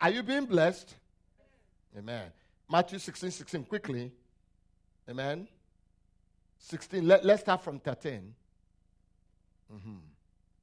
Are 0.00 0.10
you 0.10 0.22
being 0.22 0.46
blessed? 0.46 0.94
Amen. 1.96 2.30
Matthew 2.70 2.98
16 2.98 3.30
16 3.30 3.64
quickly. 3.64 4.10
Amen. 5.08 5.46
16. 6.58 7.06
Let, 7.06 7.24
let's 7.24 7.42
start 7.42 7.62
from 7.62 7.78
13. 7.80 8.34
Mm-hmm. 9.74 9.96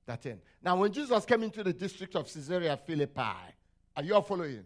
13. 0.07 0.39
Now, 0.63 0.77
when 0.77 0.91
Jesus 0.91 1.25
came 1.25 1.43
into 1.43 1.63
the 1.63 1.73
district 1.73 2.15
of 2.15 2.25
Caesarea 2.31 2.77
Philippi, 2.77 3.21
are 3.95 4.03
you 4.03 4.15
all 4.15 4.21
following? 4.21 4.63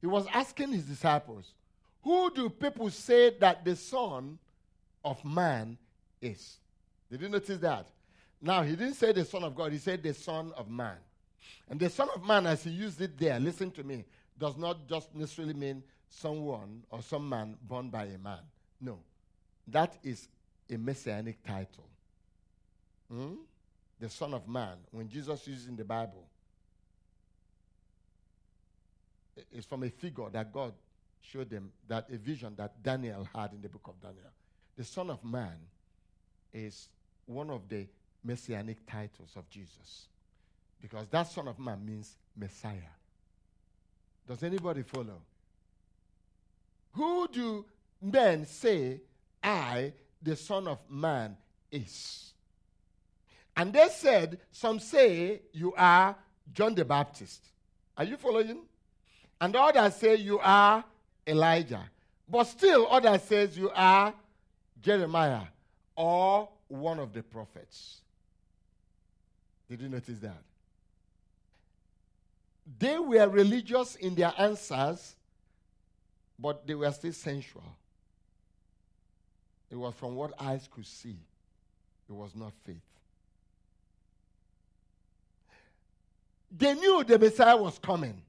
He 0.00 0.06
was 0.06 0.26
asking 0.32 0.72
his 0.72 0.84
disciples, 0.84 1.52
Who 2.02 2.30
do 2.34 2.48
people 2.48 2.90
say 2.90 3.30
that 3.38 3.64
the 3.64 3.76
Son 3.76 4.38
of 5.04 5.24
Man 5.24 5.76
is? 6.20 6.56
Did 7.10 7.22
you 7.22 7.28
notice 7.28 7.58
that? 7.58 7.88
Now, 8.40 8.62
he 8.62 8.74
didn't 8.74 8.94
say 8.94 9.12
the 9.12 9.24
Son 9.24 9.44
of 9.44 9.54
God, 9.54 9.72
he 9.72 9.78
said 9.78 10.02
the 10.02 10.14
Son 10.14 10.52
of 10.56 10.70
Man. 10.70 10.96
And 11.68 11.78
the 11.78 11.90
Son 11.90 12.08
of 12.14 12.24
Man, 12.24 12.46
as 12.46 12.64
he 12.64 12.70
used 12.70 13.00
it 13.00 13.18
there, 13.18 13.38
listen 13.38 13.70
to 13.72 13.84
me, 13.84 14.04
does 14.38 14.56
not 14.56 14.88
just 14.88 15.14
necessarily 15.14 15.54
mean 15.54 15.82
someone 16.08 16.82
or 16.90 17.02
some 17.02 17.28
man 17.28 17.56
born 17.62 17.90
by 17.90 18.04
a 18.04 18.18
man. 18.18 18.40
No. 18.80 18.98
That 19.68 19.96
is 20.02 20.28
a 20.70 20.78
messianic 20.78 21.44
title. 21.44 21.84
Hmm? 23.12 23.34
the 24.00 24.08
Son 24.08 24.32
of 24.32 24.48
Man, 24.48 24.78
when 24.90 25.08
Jesus 25.08 25.46
uses 25.46 25.68
in 25.68 25.76
the 25.76 25.84
Bible, 25.84 26.26
it's 29.52 29.66
from 29.66 29.82
a 29.82 29.90
figure 29.90 30.28
that 30.32 30.52
God 30.52 30.72
showed 31.22 31.50
them, 31.50 31.72
that 31.88 32.08
a 32.10 32.16
vision 32.16 32.54
that 32.56 32.82
Daniel 32.82 33.26
had 33.34 33.52
in 33.52 33.60
the 33.60 33.68
book 33.68 33.86
of 33.88 34.00
Daniel. 34.00 34.30
The 34.76 34.84
Son 34.84 35.10
of 35.10 35.22
Man 35.24 35.56
is 36.52 36.88
one 37.26 37.50
of 37.50 37.68
the 37.68 37.86
messianic 38.24 38.78
titles 38.86 39.30
of 39.36 39.48
Jesus. 39.50 40.08
Because 40.80 41.06
that 41.08 41.24
Son 41.28 41.48
of 41.48 41.58
Man 41.58 41.84
means 41.84 42.16
Messiah. 42.36 42.74
Does 44.26 44.42
anybody 44.42 44.82
follow? 44.82 45.20
Who 46.92 47.28
do 47.28 47.64
men 48.00 48.46
say 48.46 49.00
I, 49.42 49.92
the 50.22 50.36
Son 50.36 50.66
of 50.68 50.78
Man, 50.88 51.36
is? 51.70 52.32
And 53.56 53.72
they 53.72 53.88
said, 53.88 54.38
Some 54.50 54.80
say 54.80 55.42
you 55.52 55.74
are 55.76 56.16
John 56.52 56.74
the 56.74 56.84
Baptist. 56.84 57.44
Are 57.96 58.04
you 58.04 58.16
following? 58.16 58.62
And 59.40 59.56
others 59.56 59.96
say 59.96 60.16
you 60.16 60.38
are 60.38 60.84
Elijah. 61.26 61.88
But 62.28 62.44
still, 62.44 62.86
others 62.90 63.22
says 63.22 63.56
you 63.56 63.70
are 63.74 64.14
Jeremiah 64.80 65.42
or 65.96 66.48
one 66.68 66.98
of 66.98 67.12
the 67.12 67.22
prophets. 67.22 68.00
Did 69.68 69.80
you 69.80 69.88
notice 69.88 70.18
that? 70.20 70.42
They 72.78 72.98
were 72.98 73.28
religious 73.28 73.96
in 73.96 74.14
their 74.14 74.32
answers, 74.38 75.16
but 76.38 76.66
they 76.66 76.74
were 76.74 76.92
still 76.92 77.12
sensual. 77.12 77.64
It 79.70 79.76
was 79.76 79.94
from 79.94 80.14
what 80.16 80.32
eyes 80.38 80.68
could 80.72 80.86
see, 80.86 81.16
it 82.08 82.12
was 82.12 82.34
not 82.34 82.52
faith. 82.64 82.76
They 86.50 86.74
knew 86.74 87.04
the 87.04 87.18
Messiah 87.18 87.56
was 87.56 87.78
coming. 87.78 88.20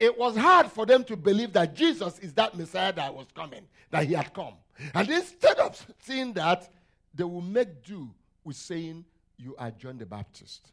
It 0.00 0.16
was 0.16 0.36
hard 0.36 0.70
for 0.70 0.86
them 0.86 1.02
to 1.04 1.16
believe 1.16 1.52
that 1.54 1.74
Jesus 1.74 2.18
is 2.20 2.32
that 2.34 2.56
Messiah 2.56 2.92
that 2.92 3.14
was 3.14 3.26
coming, 3.34 3.66
that 3.90 4.04
he 4.04 4.14
had 4.14 4.32
come. 4.32 4.54
And 4.94 5.08
instead 5.10 5.58
of 5.58 5.84
seeing 6.02 6.32
that, 6.34 6.68
they 7.14 7.24
will 7.24 7.40
make 7.40 7.82
do 7.84 8.08
with 8.44 8.56
saying, 8.56 9.04
You 9.36 9.56
are 9.58 9.72
John 9.72 9.98
the 9.98 10.06
Baptist. 10.06 10.70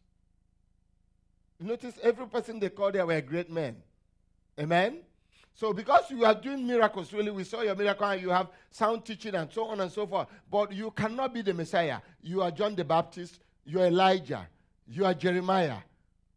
Notice 1.59 1.95
every 2.03 2.27
person 2.27 2.59
they 2.59 2.69
called 2.69 2.93
there 2.93 3.05
were 3.05 3.21
great 3.21 3.49
men. 3.49 3.77
Amen? 4.59 4.99
So, 5.55 5.71
because 5.71 6.11
you 6.11 6.25
are 6.25 6.35
doing 6.35 6.67
miracles, 6.67 7.13
really, 7.13 7.31
we 7.31 7.45
saw 7.45 7.61
your 7.61 7.75
miracle 7.75 8.05
and 8.05 8.21
you 8.21 8.29
have 8.29 8.49
sound 8.71 9.05
teaching 9.05 9.35
and 9.35 9.49
so 9.51 9.65
on 9.67 9.79
and 9.79 9.89
so 9.89 10.05
forth. 10.05 10.27
But 10.51 10.73
you 10.73 10.91
cannot 10.91 11.33
be 11.33 11.41
the 11.41 11.53
Messiah. 11.53 11.99
You 12.21 12.41
are 12.41 12.51
John 12.51 12.75
the 12.75 12.83
Baptist, 12.83 13.39
you 13.63 13.79
are 13.79 13.87
Elijah, 13.87 14.47
you 14.85 15.05
are 15.05 15.13
Jeremiah, 15.13 15.77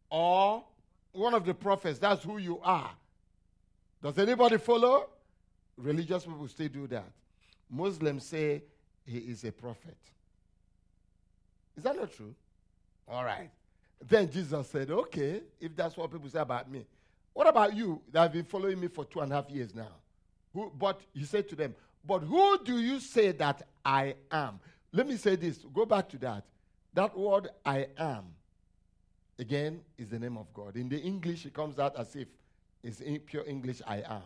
or 0.09 0.63
one 1.11 1.33
of 1.33 1.45
the 1.45 1.53
prophets. 1.53 1.99
That's 1.99 2.23
who 2.23 2.37
you 2.37 2.59
are. 2.63 2.91
Does 4.01 4.17
anybody 4.17 4.57
follow? 4.57 5.09
Religious 5.77 6.25
people 6.25 6.47
still 6.47 6.67
do 6.69 6.87
that. 6.87 7.11
Muslims 7.69 8.25
say 8.25 8.63
he 9.05 9.17
is 9.17 9.43
a 9.43 9.51
prophet. 9.51 9.97
Is 11.77 11.83
that 11.83 11.95
not 11.95 12.13
true? 12.13 12.33
All 13.07 13.23
right. 13.23 13.49
Then 14.07 14.29
Jesus 14.31 14.69
said, 14.69 14.91
Okay, 14.91 15.41
if 15.59 15.75
that's 15.75 15.97
what 15.97 16.11
people 16.11 16.29
say 16.29 16.39
about 16.39 16.69
me, 16.71 16.85
what 17.33 17.47
about 17.47 17.75
you 17.75 18.01
that 18.11 18.21
have 18.21 18.33
been 18.33 18.43
following 18.43 18.79
me 18.79 18.87
for 18.87 19.05
two 19.05 19.19
and 19.19 19.31
a 19.31 19.35
half 19.35 19.49
years 19.49 19.73
now? 19.75 19.93
Who, 20.53 20.71
but 20.77 21.01
he 21.13 21.25
said 21.25 21.47
to 21.49 21.55
them, 21.55 21.75
But 22.05 22.19
who 22.19 22.63
do 22.63 22.79
you 22.79 22.99
say 22.99 23.31
that 23.33 23.67
I 23.85 24.15
am? 24.31 24.59
Let 24.91 25.07
me 25.07 25.17
say 25.17 25.35
this. 25.35 25.57
Go 25.73 25.85
back 25.85 26.09
to 26.09 26.17
that. 26.19 26.43
That 26.93 27.17
word 27.17 27.49
I 27.65 27.87
am, 27.97 28.25
again, 29.39 29.81
is 29.97 30.09
the 30.09 30.19
name 30.19 30.37
of 30.37 30.53
God. 30.53 30.75
In 30.75 30.89
the 30.89 30.99
English, 30.99 31.45
it 31.45 31.53
comes 31.53 31.79
out 31.79 31.97
as 31.97 32.15
if 32.15 32.27
it's 32.83 32.99
in 32.99 33.19
pure 33.19 33.43
English 33.47 33.81
I 33.87 34.03
am. 34.07 34.23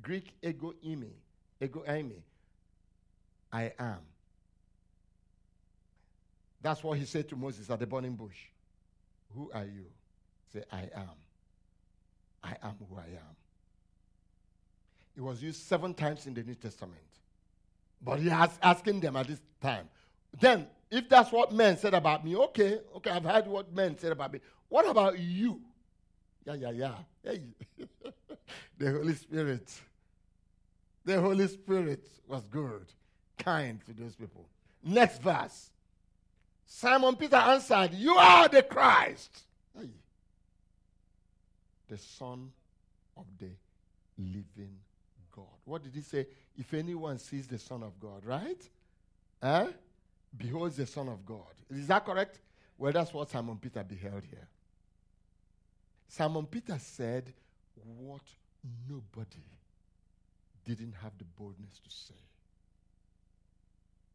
Greek 0.00 0.32
ego 0.42 0.74
eimi, 0.84 1.10
ego 1.60 1.84
eimi. 1.86 2.22
I 3.52 3.72
am. 3.78 3.98
That's 6.62 6.82
what 6.82 6.98
he 6.98 7.04
said 7.04 7.28
to 7.28 7.36
Moses 7.36 7.68
at 7.68 7.78
the 7.80 7.86
burning 7.86 8.14
bush. 8.14 8.38
Who 9.34 9.50
are 9.52 9.64
you? 9.64 9.86
Say, 10.52 10.62
I 10.70 10.88
am. 10.94 11.16
I 12.42 12.56
am 12.62 12.76
who 12.88 12.96
I 12.96 13.04
am. 13.04 13.36
It 15.16 15.20
was 15.20 15.42
used 15.42 15.62
seven 15.62 15.92
times 15.92 16.26
in 16.26 16.34
the 16.34 16.42
New 16.42 16.54
Testament. 16.54 17.00
But 18.00 18.20
he 18.20 18.28
has 18.28 18.50
asking 18.62 19.00
them 19.00 19.16
at 19.16 19.26
this 19.26 19.40
time. 19.60 19.88
Then, 20.38 20.66
if 20.90 21.08
that's 21.08 21.30
what 21.32 21.52
men 21.52 21.76
said 21.76 21.94
about 21.94 22.24
me, 22.24 22.36
okay, 22.36 22.80
okay, 22.96 23.10
I've 23.10 23.24
heard 23.24 23.46
what 23.46 23.72
men 23.72 23.98
said 23.98 24.12
about 24.12 24.32
me. 24.32 24.40
What 24.68 24.88
about 24.88 25.18
you? 25.18 25.60
Yeah, 26.44 26.54
yeah, 26.54 26.70
yeah. 26.70 26.94
Hey. 27.22 27.42
the 28.78 28.90
Holy 28.90 29.14
Spirit. 29.14 29.70
The 31.04 31.20
Holy 31.20 31.48
Spirit 31.48 32.06
was 32.26 32.44
good, 32.46 32.86
kind 33.38 33.80
to 33.86 33.92
those 33.92 34.14
people. 34.14 34.46
Next 34.84 35.20
verse. 35.20 35.70
Simon 36.66 37.16
Peter 37.16 37.36
answered, 37.36 37.92
You 37.94 38.14
are 38.14 38.48
the 38.48 38.62
Christ, 38.62 39.42
the 41.88 41.98
Son 41.98 42.50
of 43.16 43.26
the 43.38 43.50
living 44.18 44.78
God. 45.34 45.44
What 45.64 45.82
did 45.82 45.94
he 45.94 46.00
say? 46.00 46.26
If 46.56 46.72
anyone 46.72 47.18
sees 47.18 47.46
the 47.46 47.58
Son 47.58 47.82
of 47.82 47.98
God, 48.00 48.24
right? 48.24 48.68
Eh? 49.42 49.66
Beholds 50.36 50.76
the 50.76 50.86
Son 50.86 51.08
of 51.08 51.24
God. 51.26 51.54
Is 51.70 51.86
that 51.88 52.04
correct? 52.04 52.38
Well, 52.78 52.92
that's 52.92 53.12
what 53.12 53.30
Simon 53.30 53.58
Peter 53.58 53.84
beheld 53.84 54.24
here. 54.28 54.48
Simon 56.08 56.46
Peter 56.46 56.78
said 56.78 57.32
what 57.98 58.22
nobody 58.88 59.42
didn't 60.64 60.94
have 61.02 61.12
the 61.18 61.24
boldness 61.24 61.80
to 61.82 61.90
say. 61.90 62.20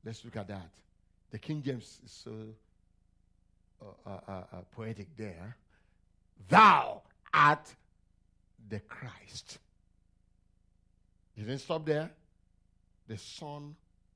Let's 0.04 0.24
look 0.24 0.38
at 0.38 0.48
that. 0.48 0.70
The 1.32 1.40
King 1.40 1.62
James 1.62 2.00
is 2.06 2.12
so 2.12 2.32
uh, 3.82 4.10
uh, 4.10 4.20
uh, 4.28 4.32
uh, 4.32 4.62
poetic 4.72 5.08
there. 5.18 5.56
Thou 6.48 7.02
art 7.34 7.74
the 8.70 8.80
Christ. 8.80 9.58
He 11.36 11.42
didn't 11.42 11.60
stop 11.60 11.86
there. 11.86 12.10
The 13.08 13.18
Son 13.18 13.76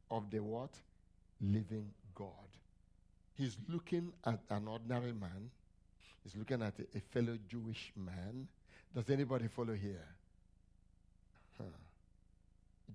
of 0.09 0.29
the 0.31 0.39
what? 0.39 0.71
Living 1.41 1.91
God. 2.13 2.27
He's 3.33 3.57
looking 3.67 4.13
at 4.25 4.39
an 4.49 4.67
ordinary 4.67 5.13
man. 5.13 5.49
He's 6.23 6.35
looking 6.35 6.61
at 6.61 6.73
a, 6.79 6.97
a 6.97 7.01
fellow 7.11 7.37
Jewish 7.47 7.91
man. 7.95 8.47
Does 8.93 9.09
anybody 9.09 9.47
follow 9.47 9.73
here? 9.73 10.05
Huh. 11.57 11.63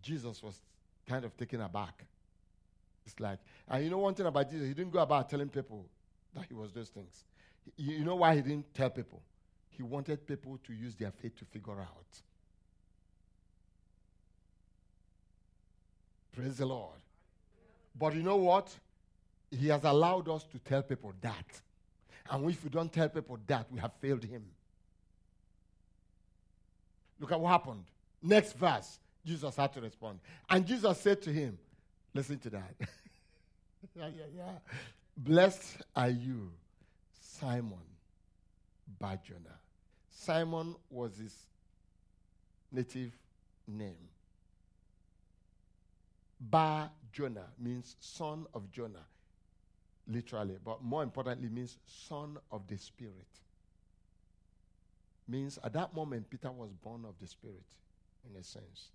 Jesus 0.02 0.42
was 0.42 0.60
kind 1.08 1.24
of 1.24 1.36
taken 1.36 1.60
aback. 1.60 2.04
It's 3.04 3.18
like, 3.20 3.38
and 3.68 3.84
you 3.84 3.90
know 3.90 3.98
one 3.98 4.14
thing 4.14 4.26
about 4.26 4.50
Jesus, 4.50 4.66
he 4.66 4.74
didn't 4.74 4.92
go 4.92 4.98
about 4.98 5.28
telling 5.28 5.48
people 5.48 5.86
that 6.34 6.44
he 6.48 6.54
was 6.54 6.72
those 6.72 6.88
things. 6.88 7.24
You 7.76 8.04
know 8.04 8.16
why 8.16 8.34
he 8.34 8.42
didn't 8.42 8.72
tell 8.74 8.90
people? 8.90 9.22
He 9.70 9.82
wanted 9.82 10.26
people 10.26 10.58
to 10.64 10.72
use 10.72 10.94
their 10.94 11.10
faith 11.10 11.36
to 11.38 11.44
figure 11.44 11.80
out. 11.80 12.22
Praise 16.32 16.58
the 16.58 16.66
Lord. 16.66 16.98
But 17.98 18.14
you 18.14 18.22
know 18.22 18.36
what? 18.36 18.74
He 19.50 19.68
has 19.68 19.84
allowed 19.84 20.28
us 20.28 20.44
to 20.52 20.58
tell 20.58 20.82
people 20.82 21.12
that. 21.20 21.60
And 22.30 22.50
if 22.50 22.62
we 22.62 22.70
don't 22.70 22.92
tell 22.92 23.08
people 23.08 23.38
that, 23.46 23.66
we 23.70 23.78
have 23.80 23.92
failed 24.00 24.24
him. 24.24 24.44
Look 27.20 27.32
at 27.32 27.40
what 27.40 27.50
happened. 27.50 27.84
Next 28.22 28.52
verse, 28.54 28.98
Jesus 29.24 29.56
had 29.56 29.72
to 29.74 29.80
respond. 29.80 30.18
And 30.50 30.66
Jesus 30.66 30.98
said 30.98 31.22
to 31.22 31.32
him, 31.32 31.58
Listen 32.12 32.38
to 32.38 32.50
that. 32.50 32.74
yeah, 33.94 34.08
yeah, 34.08 34.24
yeah. 34.34 34.52
Blessed 35.16 35.82
are 35.94 36.08
you, 36.08 36.50
Simon 37.20 37.78
Barjona. 38.98 39.58
Simon 40.10 40.74
was 40.90 41.18
his 41.18 41.34
native 42.72 43.12
name. 43.68 44.08
Bar 46.40 46.90
Jonah 47.16 47.46
means 47.58 47.96
son 47.98 48.44
of 48.52 48.70
Jonah, 48.70 49.06
literally, 50.06 50.58
but 50.62 50.84
more 50.84 51.02
importantly, 51.02 51.48
means 51.48 51.78
son 51.86 52.36
of 52.52 52.66
the 52.66 52.76
Spirit. 52.76 53.14
Means 55.26 55.58
at 55.64 55.72
that 55.72 55.94
moment, 55.94 56.28
Peter 56.28 56.52
was 56.52 56.70
born 56.74 57.06
of 57.08 57.14
the 57.18 57.26
Spirit, 57.26 57.64
in 58.28 58.38
a 58.38 58.44
sense. 58.44 58.90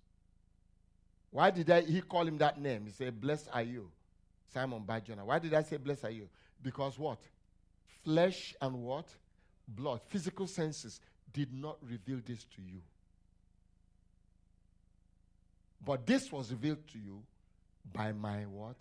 Why 1.32 1.50
did 1.50 1.68
I, 1.68 1.80
he 1.80 2.00
call 2.00 2.24
him 2.24 2.38
that 2.38 2.60
name? 2.60 2.84
He 2.86 2.92
said, 2.92 3.20
Blessed 3.20 3.48
are 3.52 3.62
you, 3.62 3.90
Simon 4.54 4.84
by 4.84 5.00
Jonah. 5.00 5.24
Why 5.24 5.40
did 5.40 5.52
I 5.52 5.62
say, 5.64 5.78
Blessed 5.78 6.04
are 6.04 6.10
you? 6.10 6.28
Because 6.62 6.96
what? 7.00 7.18
Flesh 8.04 8.54
and 8.62 8.84
what? 8.84 9.06
Blood, 9.66 10.00
physical 10.06 10.46
senses 10.46 11.00
did 11.32 11.52
not 11.52 11.76
reveal 11.82 12.20
this 12.24 12.44
to 12.54 12.62
you. 12.62 12.82
But 15.84 16.06
this 16.06 16.30
was 16.30 16.52
revealed 16.52 16.86
to 16.92 16.98
you 16.98 17.24
by 17.92 18.12
my 18.12 18.42
what? 18.42 18.76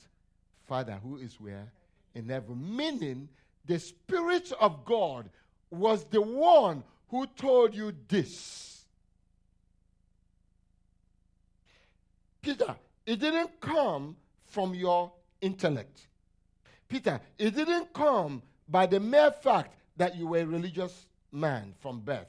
Father 0.68 0.99
who 1.04 1.18
is 1.18 1.39
where? 1.39 1.72
In 2.16 2.30
heaven. 2.30 2.76
Meaning, 2.76 3.30
the 3.66 3.80
Spirit 3.80 4.52
of 4.60 4.86
God 4.86 5.30
was 5.70 6.04
the 6.06 6.22
one 6.22 6.84
who 7.10 7.26
told 7.28 7.76
you 7.76 7.93
this. 8.08 8.86
Peter, 12.41 12.76
it 13.06 13.20
didn't 13.20 13.60
come 13.60 14.16
from 14.45 14.74
your 14.74 15.12
intellect. 15.41 16.08
Peter, 16.88 17.22
it 17.38 17.56
didn't 17.56 17.93
come 17.93 18.41
by 18.68 18.86
the 18.86 18.99
mere 18.99 19.32
fact 19.32 19.76
that 19.97 20.16
you 20.16 20.28
were 20.28 20.39
a 20.39 20.45
religious 20.45 21.08
man 21.32 21.74
from 21.80 21.99
birth. 21.99 22.28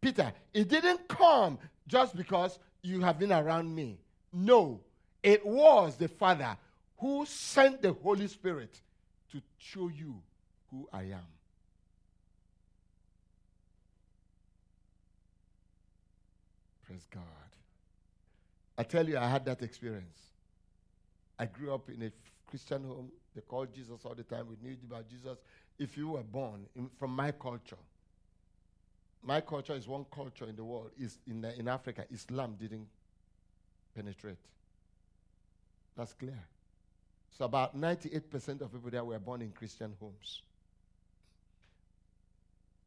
Peter, 0.00 0.32
it 0.52 0.68
didn't 0.68 1.08
come 1.08 1.58
just 1.86 2.14
because 2.14 2.58
you 2.82 3.00
have 3.00 3.18
been 3.18 3.32
around 3.32 3.74
me. 3.74 3.98
No, 4.32 4.80
it 5.24 5.44
was 5.44 5.96
the 5.96 6.06
Father 6.06 6.56
who 6.98 7.24
sent 7.24 7.80
the 7.80 7.94
Holy 7.94 8.28
Spirit 8.28 8.78
to 9.32 9.40
show 9.56 9.88
you 9.88 10.14
who 10.70 10.86
I 10.92 11.04
am. 11.04 11.26
Praise 16.86 17.06
God. 17.10 17.22
I 18.76 18.82
tell 18.82 19.08
you, 19.08 19.16
I 19.16 19.26
had 19.26 19.46
that 19.46 19.62
experience. 19.62 20.20
I 21.38 21.46
grew 21.46 21.72
up 21.72 21.88
in 21.88 22.02
a 22.02 22.12
Christian 22.46 22.84
home. 22.84 23.10
They 23.34 23.40
called 23.40 23.74
Jesus 23.74 24.00
all 24.04 24.14
the 24.14 24.22
time. 24.24 24.46
We 24.48 24.56
knew 24.62 24.76
about 24.86 25.08
Jesus. 25.08 25.38
If 25.78 25.96
you 25.96 26.10
were 26.10 26.22
born 26.22 26.66
in, 26.76 26.90
from 26.98 27.16
my 27.16 27.32
culture, 27.32 27.78
my 29.22 29.40
culture 29.40 29.74
is 29.74 29.88
one 29.88 30.04
culture 30.14 30.44
in 30.44 30.54
the 30.54 30.64
world. 30.64 30.90
Is 31.00 31.18
in, 31.26 31.44
in 31.44 31.66
Africa, 31.66 32.04
Islam 32.12 32.56
didn't 32.60 32.86
penetrate. 33.94 34.36
That's 35.96 36.12
clear. 36.12 36.38
So 37.38 37.44
about 37.44 37.76
98% 37.76 38.60
of 38.60 38.72
people 38.72 38.90
there 38.90 39.04
were 39.04 39.18
born 39.18 39.42
in 39.42 39.50
Christian 39.50 39.94
homes. 39.98 40.42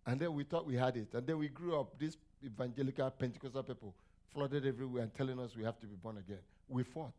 And 0.06 0.20
then 0.20 0.34
we 0.34 0.44
thought 0.44 0.66
we 0.66 0.76
had 0.76 0.96
it. 0.96 1.14
And 1.14 1.28
then 1.28 1.38
we 1.38 1.50
grew 1.50 1.80
up, 1.80 2.00
these 2.00 2.16
evangelical 2.44 3.10
Pentecostal 3.12 3.64
people 3.64 3.94
flooded 4.34 4.66
everywhere 4.66 5.04
and 5.04 5.14
telling 5.14 5.40
us 5.40 5.56
we 5.56 5.64
have 5.64 5.80
to 5.80 5.86
be 5.86 5.96
born 5.96 6.18
again. 6.18 6.40
We 6.70 6.84
fought. 6.84 7.14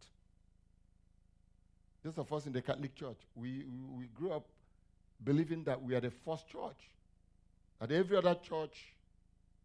Those 2.02 2.16
of 2.16 2.32
us 2.32 2.46
in 2.46 2.52
the 2.52 2.62
Catholic 2.62 2.94
Church, 2.94 3.18
we, 3.34 3.64
we, 3.94 4.06
grew 4.06 4.32
up 4.32 4.46
believing 5.22 5.64
that 5.64 5.82
we 5.82 5.94
are 5.94 6.00
the 6.00 6.12
first 6.24 6.48
church. 6.48 6.90
At 7.80 7.92
every 7.92 8.16
other 8.16 8.36
church, 8.36 8.94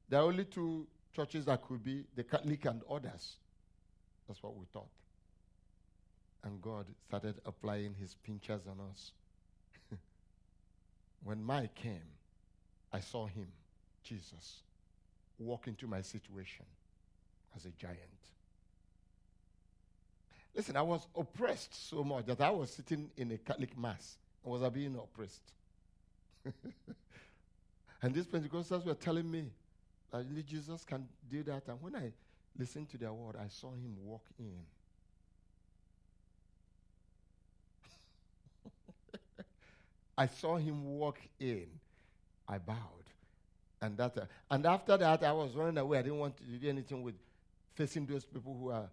there 0.10 0.20
are 0.20 0.24
only 0.24 0.46
two 0.46 0.88
churches 1.16 1.46
that 1.46 1.62
could 1.62 1.84
be 1.84 2.04
the 2.16 2.24
Catholic 2.24 2.66
and 2.66 2.82
others. 2.90 3.36
That's 4.28 4.42
what 4.42 4.56
we 4.58 4.66
thought. 4.74 4.90
And 6.44 6.62
God 6.62 6.86
started 7.08 7.36
applying 7.46 7.96
his 8.00 8.16
pinchers 8.16 8.62
on 8.68 8.78
us. 8.90 9.12
when 11.24 11.42
Mike 11.44 11.76
came, 11.76 12.10
I 12.92 13.00
saw 13.00 13.26
him, 13.26 13.48
Jesus, 14.04 14.62
walk 15.40 15.68
into 15.68 15.88
my 15.88 16.02
situation 16.02 16.66
as 17.56 17.66
a 17.66 17.70
giant. 17.70 18.00
Listen, 20.56 20.78
I 20.78 20.82
was 20.84 21.08
oppressed 21.16 21.90
so 21.90 22.04
much 22.04 22.26
that 22.28 22.42
I 22.42 22.52
was 22.52 22.70
sitting 22.72 23.10
in 23.18 23.32
a 23.32 23.38
Catholic 23.38 23.78
mass 23.78 24.18
and 24.44 24.54
was 24.54 24.70
being 24.72 24.96
oppressed. 24.96 25.52
and 28.02 28.14
these 28.14 28.28
Pentecostals 28.28 28.86
were 28.86 28.94
telling 28.94 29.30
me 29.30 29.46
that 30.12 30.20
only 30.20 30.44
Jesus 30.44 30.84
can 30.84 31.08
do 31.30 31.42
that. 31.44 31.68
And 31.68 31.82
when 31.82 31.96
I 31.96 32.12
listened 32.58 32.90
to 32.90 32.98
their 32.98 33.14
word, 33.14 33.36
I 33.36 33.48
saw 33.48 33.72
him 33.72 33.96
walk 34.04 34.26
in. 34.38 34.60
I 40.18 40.28
saw 40.28 40.58
him 40.58 40.98
walk 40.98 41.20
in. 41.40 41.68
I 42.48 42.58
bowed. 42.58 42.78
And, 43.82 43.98
that, 43.98 44.18
uh, 44.18 44.26
and 44.50 44.66
after 44.66 44.96
that, 44.98 45.24
I 45.24 45.32
was 45.34 45.56
running 45.56 45.78
away. 45.78 46.00
I 46.00 46.02
didn't 46.04 46.20
want 46.20 46.38
to 46.38 46.44
do 46.44 46.70
anything 46.70 47.02
with 47.02 47.16
facing 47.76 48.06
those 48.06 48.24
people 48.24 48.58
who 48.58 48.70
are 48.70 48.90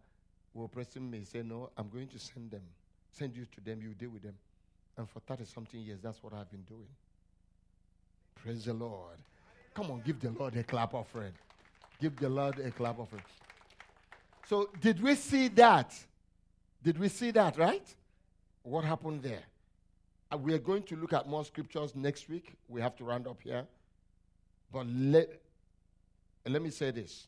oppressing 0.65 1.09
me. 1.09 1.25
Say, 1.25 1.43
no, 1.43 1.71
I'm 1.77 1.89
going 1.89 2.09
to 2.09 2.19
send 2.19 2.51
them. 2.51 2.63
Send 3.13 3.37
you 3.37 3.47
to 3.55 3.61
them. 3.61 3.81
You 3.83 3.95
deal 3.95 4.11
with 4.11 4.23
them. 4.23 4.35
And 4.97 5.09
for 5.09 5.21
30 5.21 5.45
something 5.45 5.81
years, 5.81 6.01
that's 6.03 6.23
what 6.23 6.33
I've 6.33 6.51
been 6.51 6.63
doing. 6.63 6.89
Praise 8.35 8.65
the 8.65 8.75
Lord. 8.75 9.19
Come 9.75 9.91
on, 9.91 10.03
give 10.05 10.21
the 10.21 10.31
Lord 10.31 10.57
a 10.57 10.65
clap 10.65 10.95
offering. 10.95 11.33
Give 12.01 12.17
the 12.17 12.29
Lord 12.29 12.59
a 12.59 12.71
clap 12.71 12.99
offering. 12.99 13.23
So, 14.49 14.71
did 14.81 15.01
we 15.01 15.15
see 15.15 15.49
that? 15.49 15.95
Did 16.83 16.99
we 16.99 17.09
see 17.09 17.31
that, 17.31 17.57
right? 17.57 17.87
What 18.63 18.85
happened 18.85 19.23
there? 19.23 19.43
Uh, 20.33 20.37
we 20.37 20.55
are 20.55 20.59
going 20.59 20.83
to 20.85 20.97
look 20.97 21.13
at 21.13 21.29
more 21.29 21.45
scriptures 21.45 21.95
next 21.95 22.29
week. 22.29 22.55
We 22.69 22.81
have 22.81 22.95
to 22.97 23.05
round 23.05 23.27
up 23.27 23.41
here. 23.43 23.67
But 24.73 24.87
let, 24.87 25.29
let 26.47 26.63
me 26.63 26.71
say 26.71 26.93
this. 26.93 27.27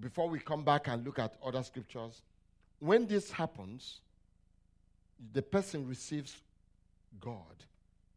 Before 0.00 0.28
we 0.28 0.38
come 0.38 0.64
back 0.64 0.88
and 0.88 1.04
look 1.04 1.18
at 1.18 1.34
other 1.44 1.62
scriptures, 1.62 2.22
when 2.80 3.06
this 3.06 3.30
happens, 3.30 4.00
the 5.32 5.42
person 5.42 5.86
receives 5.86 6.36
God 7.20 7.64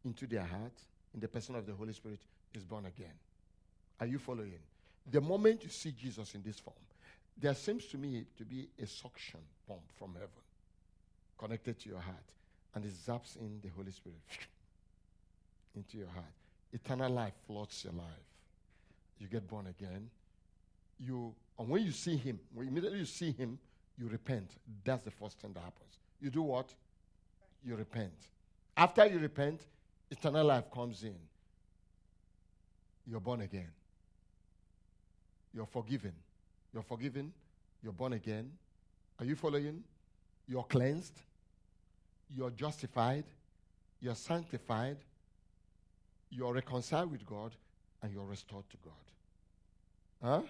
into 0.05 0.25
their 0.25 0.43
heart 0.43 0.73
in 1.13 1.19
the 1.19 1.27
person 1.27 1.55
of 1.55 1.65
the 1.65 1.73
Holy 1.73 1.93
Spirit 1.93 2.19
is 2.53 2.63
born 2.63 2.85
again. 2.85 3.13
Are 3.99 4.07
you 4.07 4.17
following? 4.17 4.59
The 5.11 5.21
moment 5.21 5.63
you 5.63 5.69
see 5.69 5.91
Jesus 5.91 6.33
in 6.35 6.41
this 6.41 6.59
form, 6.59 6.75
there 7.37 7.53
seems 7.53 7.85
to 7.87 7.97
me 7.97 8.25
to 8.37 8.43
be 8.43 8.67
a 8.81 8.87
suction 8.87 9.39
pump 9.67 9.81
from 9.97 10.13
heaven 10.13 10.29
connected 11.37 11.79
to 11.79 11.89
your 11.89 11.99
heart, 11.99 12.15
and 12.75 12.85
it 12.85 12.91
zaps 12.93 13.37
in 13.37 13.59
the 13.61 13.69
Holy 13.69 13.91
Spirit 13.91 14.19
into 15.75 15.97
your 15.97 16.07
heart. 16.07 16.25
Eternal 16.73 17.11
life 17.11 17.33
floods 17.45 17.83
your 17.83 17.93
life. 17.93 18.05
You 19.19 19.27
get 19.27 19.47
born 19.47 19.67
again. 19.67 20.09
You 20.99 21.33
and 21.59 21.69
when 21.69 21.83
you 21.83 21.91
see 21.91 22.15
him, 22.15 22.39
when 22.53 22.67
immediately 22.67 22.99
you 22.99 23.05
see 23.05 23.31
him, 23.31 23.57
you 23.97 24.07
repent. 24.07 24.51
That's 24.83 25.03
the 25.03 25.11
first 25.11 25.39
thing 25.39 25.53
that 25.53 25.61
happens. 25.61 25.97
You 26.21 26.29
do 26.29 26.43
what? 26.43 26.73
You 27.63 27.75
repent. 27.75 28.13
After 28.75 29.05
you 29.07 29.17
repent, 29.17 29.61
eternal 30.11 30.45
life 30.45 30.71
comes 30.71 31.03
in. 31.03 31.15
You're 33.07 33.19
born 33.19 33.41
again. 33.41 33.69
You're 35.53 35.65
forgiven. 35.65 36.13
You're 36.73 36.83
forgiven. 36.83 37.33
You're 37.81 37.93
born 37.93 38.13
again. 38.13 38.51
Are 39.19 39.25
you 39.25 39.35
following? 39.35 39.83
You're 40.47 40.63
cleansed. 40.63 41.19
You're 42.35 42.51
justified. 42.51 43.25
You're 43.99 44.15
sanctified. 44.15 44.97
You're 46.29 46.53
reconciled 46.53 47.11
with 47.11 47.25
God. 47.25 47.53
And 48.01 48.13
you're 48.13 48.25
restored 48.25 48.69
to 48.69 48.77
God. 48.77 48.93
Huh? 50.21 50.41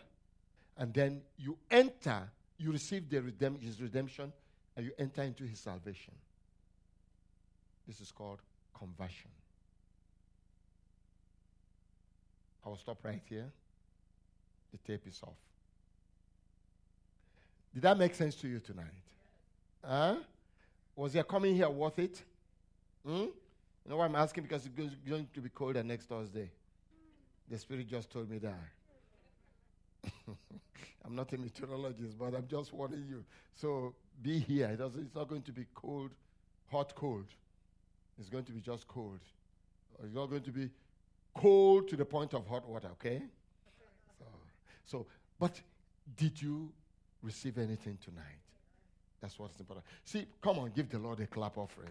And 0.77 0.93
then 0.93 1.21
you 1.37 1.57
enter, 1.71 2.29
you 2.57 2.71
receive 2.71 3.09
the 3.09 3.21
his 3.61 3.81
redemption, 3.81 4.31
and 4.75 4.85
you 4.85 4.91
enter 4.99 5.23
into 5.23 5.43
his 5.43 5.59
salvation. 5.59 6.13
This 7.87 7.99
is 7.99 8.11
called 8.11 8.39
conversion. 8.77 9.31
I 12.65 12.69
will 12.69 12.77
stop 12.77 13.03
right 13.03 13.21
here. 13.27 13.49
The 14.71 14.77
tape 14.79 15.07
is 15.07 15.19
off. 15.23 15.37
Did 17.73 17.83
that 17.83 17.97
make 17.97 18.13
sense 18.13 18.35
to 18.35 18.47
you 18.47 18.59
tonight? 18.59 18.85
Huh? 19.87 20.15
Was 20.95 21.15
your 21.15 21.23
coming 21.23 21.55
here 21.55 21.69
worth 21.69 21.97
it? 21.99 22.21
Hmm? 23.05 23.11
You 23.13 23.31
know 23.87 23.97
why 23.97 24.05
I'm 24.05 24.15
asking? 24.15 24.43
Because 24.43 24.65
it's 24.65 24.75
going 25.07 25.27
to 25.33 25.39
be 25.39 25.49
colder 25.49 25.81
next 25.81 26.07
Thursday. 26.07 26.51
The 27.49 27.57
Spirit 27.57 27.87
just 27.87 28.11
told 28.11 28.29
me 28.29 28.39
that. 28.39 28.59
I'm 31.05 31.15
not 31.15 31.31
a 31.31 31.37
meteorologist, 31.37 32.19
but 32.19 32.35
I'm 32.35 32.47
just 32.47 32.73
warning 32.73 33.05
you. 33.07 33.23
So 33.53 33.95
be 34.21 34.39
here. 34.39 34.67
It 34.67 34.81
it's 34.81 35.15
not 35.15 35.29
going 35.29 35.43
to 35.43 35.53
be 35.53 35.65
cold, 35.73 36.11
hot, 36.69 36.93
cold. 36.93 37.27
It's 38.19 38.27
going 38.27 38.43
to 38.43 38.51
be 38.51 38.59
just 38.59 38.89
cold. 38.89 39.19
It's 40.03 40.13
not 40.13 40.29
going 40.29 40.43
to 40.43 40.51
be 40.51 40.69
cold 41.33 41.87
to 41.87 41.95
the 41.95 42.03
point 42.03 42.33
of 42.33 42.45
hot 42.45 42.67
water, 42.67 42.89
okay? 42.93 43.21
So, 44.19 44.25
so 44.85 45.05
but 45.39 45.61
did 46.17 46.41
you 46.41 46.73
receive 47.23 47.57
anything 47.57 47.97
tonight? 48.03 48.46
That's 49.21 49.37
what's 49.39 49.59
important. 49.59 49.85
See, 50.05 50.25
come 50.41 50.59
on, 50.59 50.71
give 50.75 50.89
the 50.89 50.99
Lord 50.99 51.19
a 51.19 51.27
clap 51.27 51.57
offering. 51.57 51.89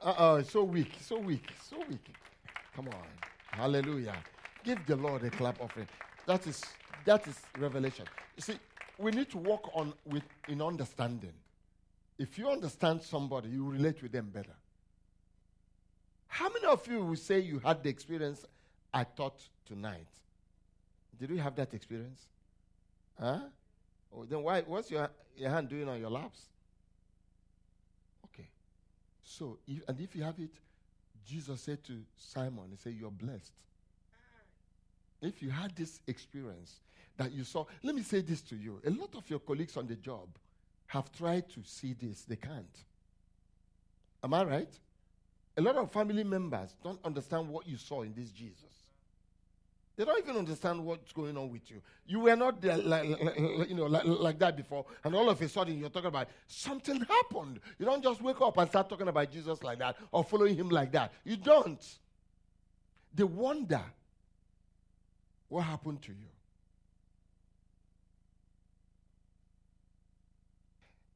Uh 0.00 0.14
oh, 0.18 0.42
so 0.42 0.62
weak, 0.62 0.92
so 1.00 1.18
weak, 1.18 1.48
so 1.68 1.78
weak. 1.88 2.14
Come 2.76 2.88
on. 2.88 3.06
Hallelujah. 3.48 4.14
Give 4.62 4.78
the 4.86 4.96
Lord 4.96 5.24
a 5.24 5.30
clap 5.30 5.60
offering. 5.60 5.88
That 6.26 6.46
is 6.46 6.62
that 7.04 7.26
is 7.26 7.40
revelation. 7.58 8.04
You 8.36 8.42
see, 8.42 8.58
we 8.98 9.10
need 9.10 9.30
to 9.30 9.38
work 9.38 9.74
on 9.74 9.92
with 10.04 10.22
in 10.46 10.62
understanding. 10.62 11.32
If 12.18 12.38
you 12.38 12.48
understand 12.48 13.02
somebody, 13.02 13.48
you 13.48 13.68
relate 13.68 14.02
with 14.02 14.12
them 14.12 14.30
better. 14.32 14.54
How 16.26 16.48
many 16.50 16.66
of 16.66 16.86
you 16.86 17.02
will 17.02 17.16
say 17.16 17.40
you 17.40 17.58
had 17.58 17.82
the 17.82 17.88
experience 17.88 18.44
I 18.92 19.04
taught 19.04 19.40
tonight? 19.66 20.06
Did 21.18 21.30
you 21.30 21.38
have 21.38 21.56
that 21.56 21.74
experience? 21.74 22.26
Huh? 23.18 23.40
Oh, 24.14 24.24
then 24.24 24.42
why, 24.42 24.62
what's 24.62 24.90
your, 24.90 25.10
your 25.36 25.50
hand 25.50 25.68
doing 25.68 25.88
on 25.88 26.00
your 26.00 26.10
laps? 26.10 26.40
Okay. 28.26 28.48
So, 29.22 29.58
if, 29.66 29.82
and 29.88 30.00
if 30.00 30.14
you 30.16 30.22
have 30.22 30.38
it, 30.38 30.50
Jesus 31.26 31.60
said 31.60 31.84
to 31.84 32.00
Simon, 32.16 32.64
He 32.70 32.76
said, 32.76 32.94
You're 32.98 33.10
blessed. 33.10 33.52
If 35.20 35.42
you 35.42 35.50
had 35.50 35.74
this 35.74 36.00
experience 36.06 36.80
that 37.16 37.32
you 37.32 37.44
saw, 37.44 37.64
let 37.82 37.94
me 37.94 38.02
say 38.02 38.20
this 38.20 38.40
to 38.42 38.56
you. 38.56 38.80
A 38.86 38.90
lot 38.90 39.14
of 39.16 39.28
your 39.28 39.40
colleagues 39.40 39.76
on 39.76 39.86
the 39.86 39.96
job 39.96 40.28
have 40.86 41.10
tried 41.12 41.48
to 41.50 41.62
see 41.64 41.92
this, 41.92 42.22
they 42.22 42.36
can't. 42.36 42.84
Am 44.22 44.32
I 44.32 44.44
right? 44.44 44.78
A 45.56 45.60
lot 45.60 45.76
of 45.76 45.90
family 45.90 46.24
members 46.24 46.76
don't 46.82 47.00
understand 47.04 47.48
what 47.48 47.66
you 47.66 47.76
saw 47.76 48.02
in 48.02 48.14
this 48.14 48.30
Jesus. 48.30 48.67
They 49.98 50.04
don't 50.04 50.22
even 50.22 50.36
understand 50.36 50.84
what's 50.84 51.10
going 51.10 51.36
on 51.36 51.50
with 51.50 51.68
you. 51.72 51.82
You 52.06 52.20
were 52.20 52.36
not 52.36 52.60
there, 52.60 52.76
like, 52.78 53.20
like, 53.20 53.68
you 53.68 53.74
know, 53.74 53.86
like, 53.86 54.04
like, 54.04 54.38
that 54.38 54.56
before, 54.56 54.86
and 55.02 55.12
all 55.12 55.28
of 55.28 55.42
a 55.42 55.48
sudden 55.48 55.76
you're 55.76 55.90
talking 55.90 56.06
about 56.06 56.28
something 56.46 57.00
happened. 57.00 57.58
You 57.80 57.86
don't 57.86 58.00
just 58.00 58.22
wake 58.22 58.40
up 58.40 58.56
and 58.58 58.70
start 58.70 58.88
talking 58.88 59.08
about 59.08 59.28
Jesus 59.32 59.60
like 59.60 59.80
that 59.80 59.96
or 60.12 60.22
following 60.22 60.54
him 60.54 60.68
like 60.68 60.92
that. 60.92 61.12
You 61.24 61.36
don't. 61.36 61.84
They 63.12 63.24
wonder 63.24 63.82
what 65.48 65.62
happened 65.62 66.00
to 66.02 66.12
you. 66.12 66.28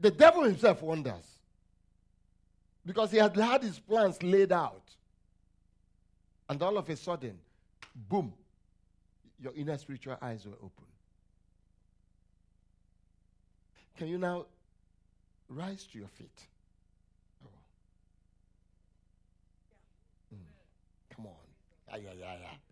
The 0.00 0.10
devil 0.10 0.42
himself 0.42 0.82
wonders 0.82 1.38
because 2.84 3.12
he 3.12 3.18
had 3.18 3.36
had 3.36 3.62
his 3.62 3.78
plans 3.78 4.20
laid 4.24 4.50
out. 4.50 4.82
And 6.48 6.60
all 6.60 6.76
of 6.76 6.90
a 6.90 6.96
sudden, 6.96 7.38
boom, 7.94 8.32
your 9.42 9.52
inner 9.56 9.76
spiritual 9.76 10.16
eyes 10.22 10.46
were 10.46 10.54
open. 10.62 10.86
Can 13.96 14.06
you 14.08 14.18
now 14.18 14.46
rise 15.48 15.84
to 15.88 15.98
your 15.98 16.08
feet? 16.08 16.46
Oh. 17.44 17.48
Mm. 20.34 20.38
Come 21.10 21.26
on. 21.26 21.32
Yeah, 21.88 21.96
yeah, 21.96 22.12
yeah, 22.12 22.38
yeah. 22.40 22.71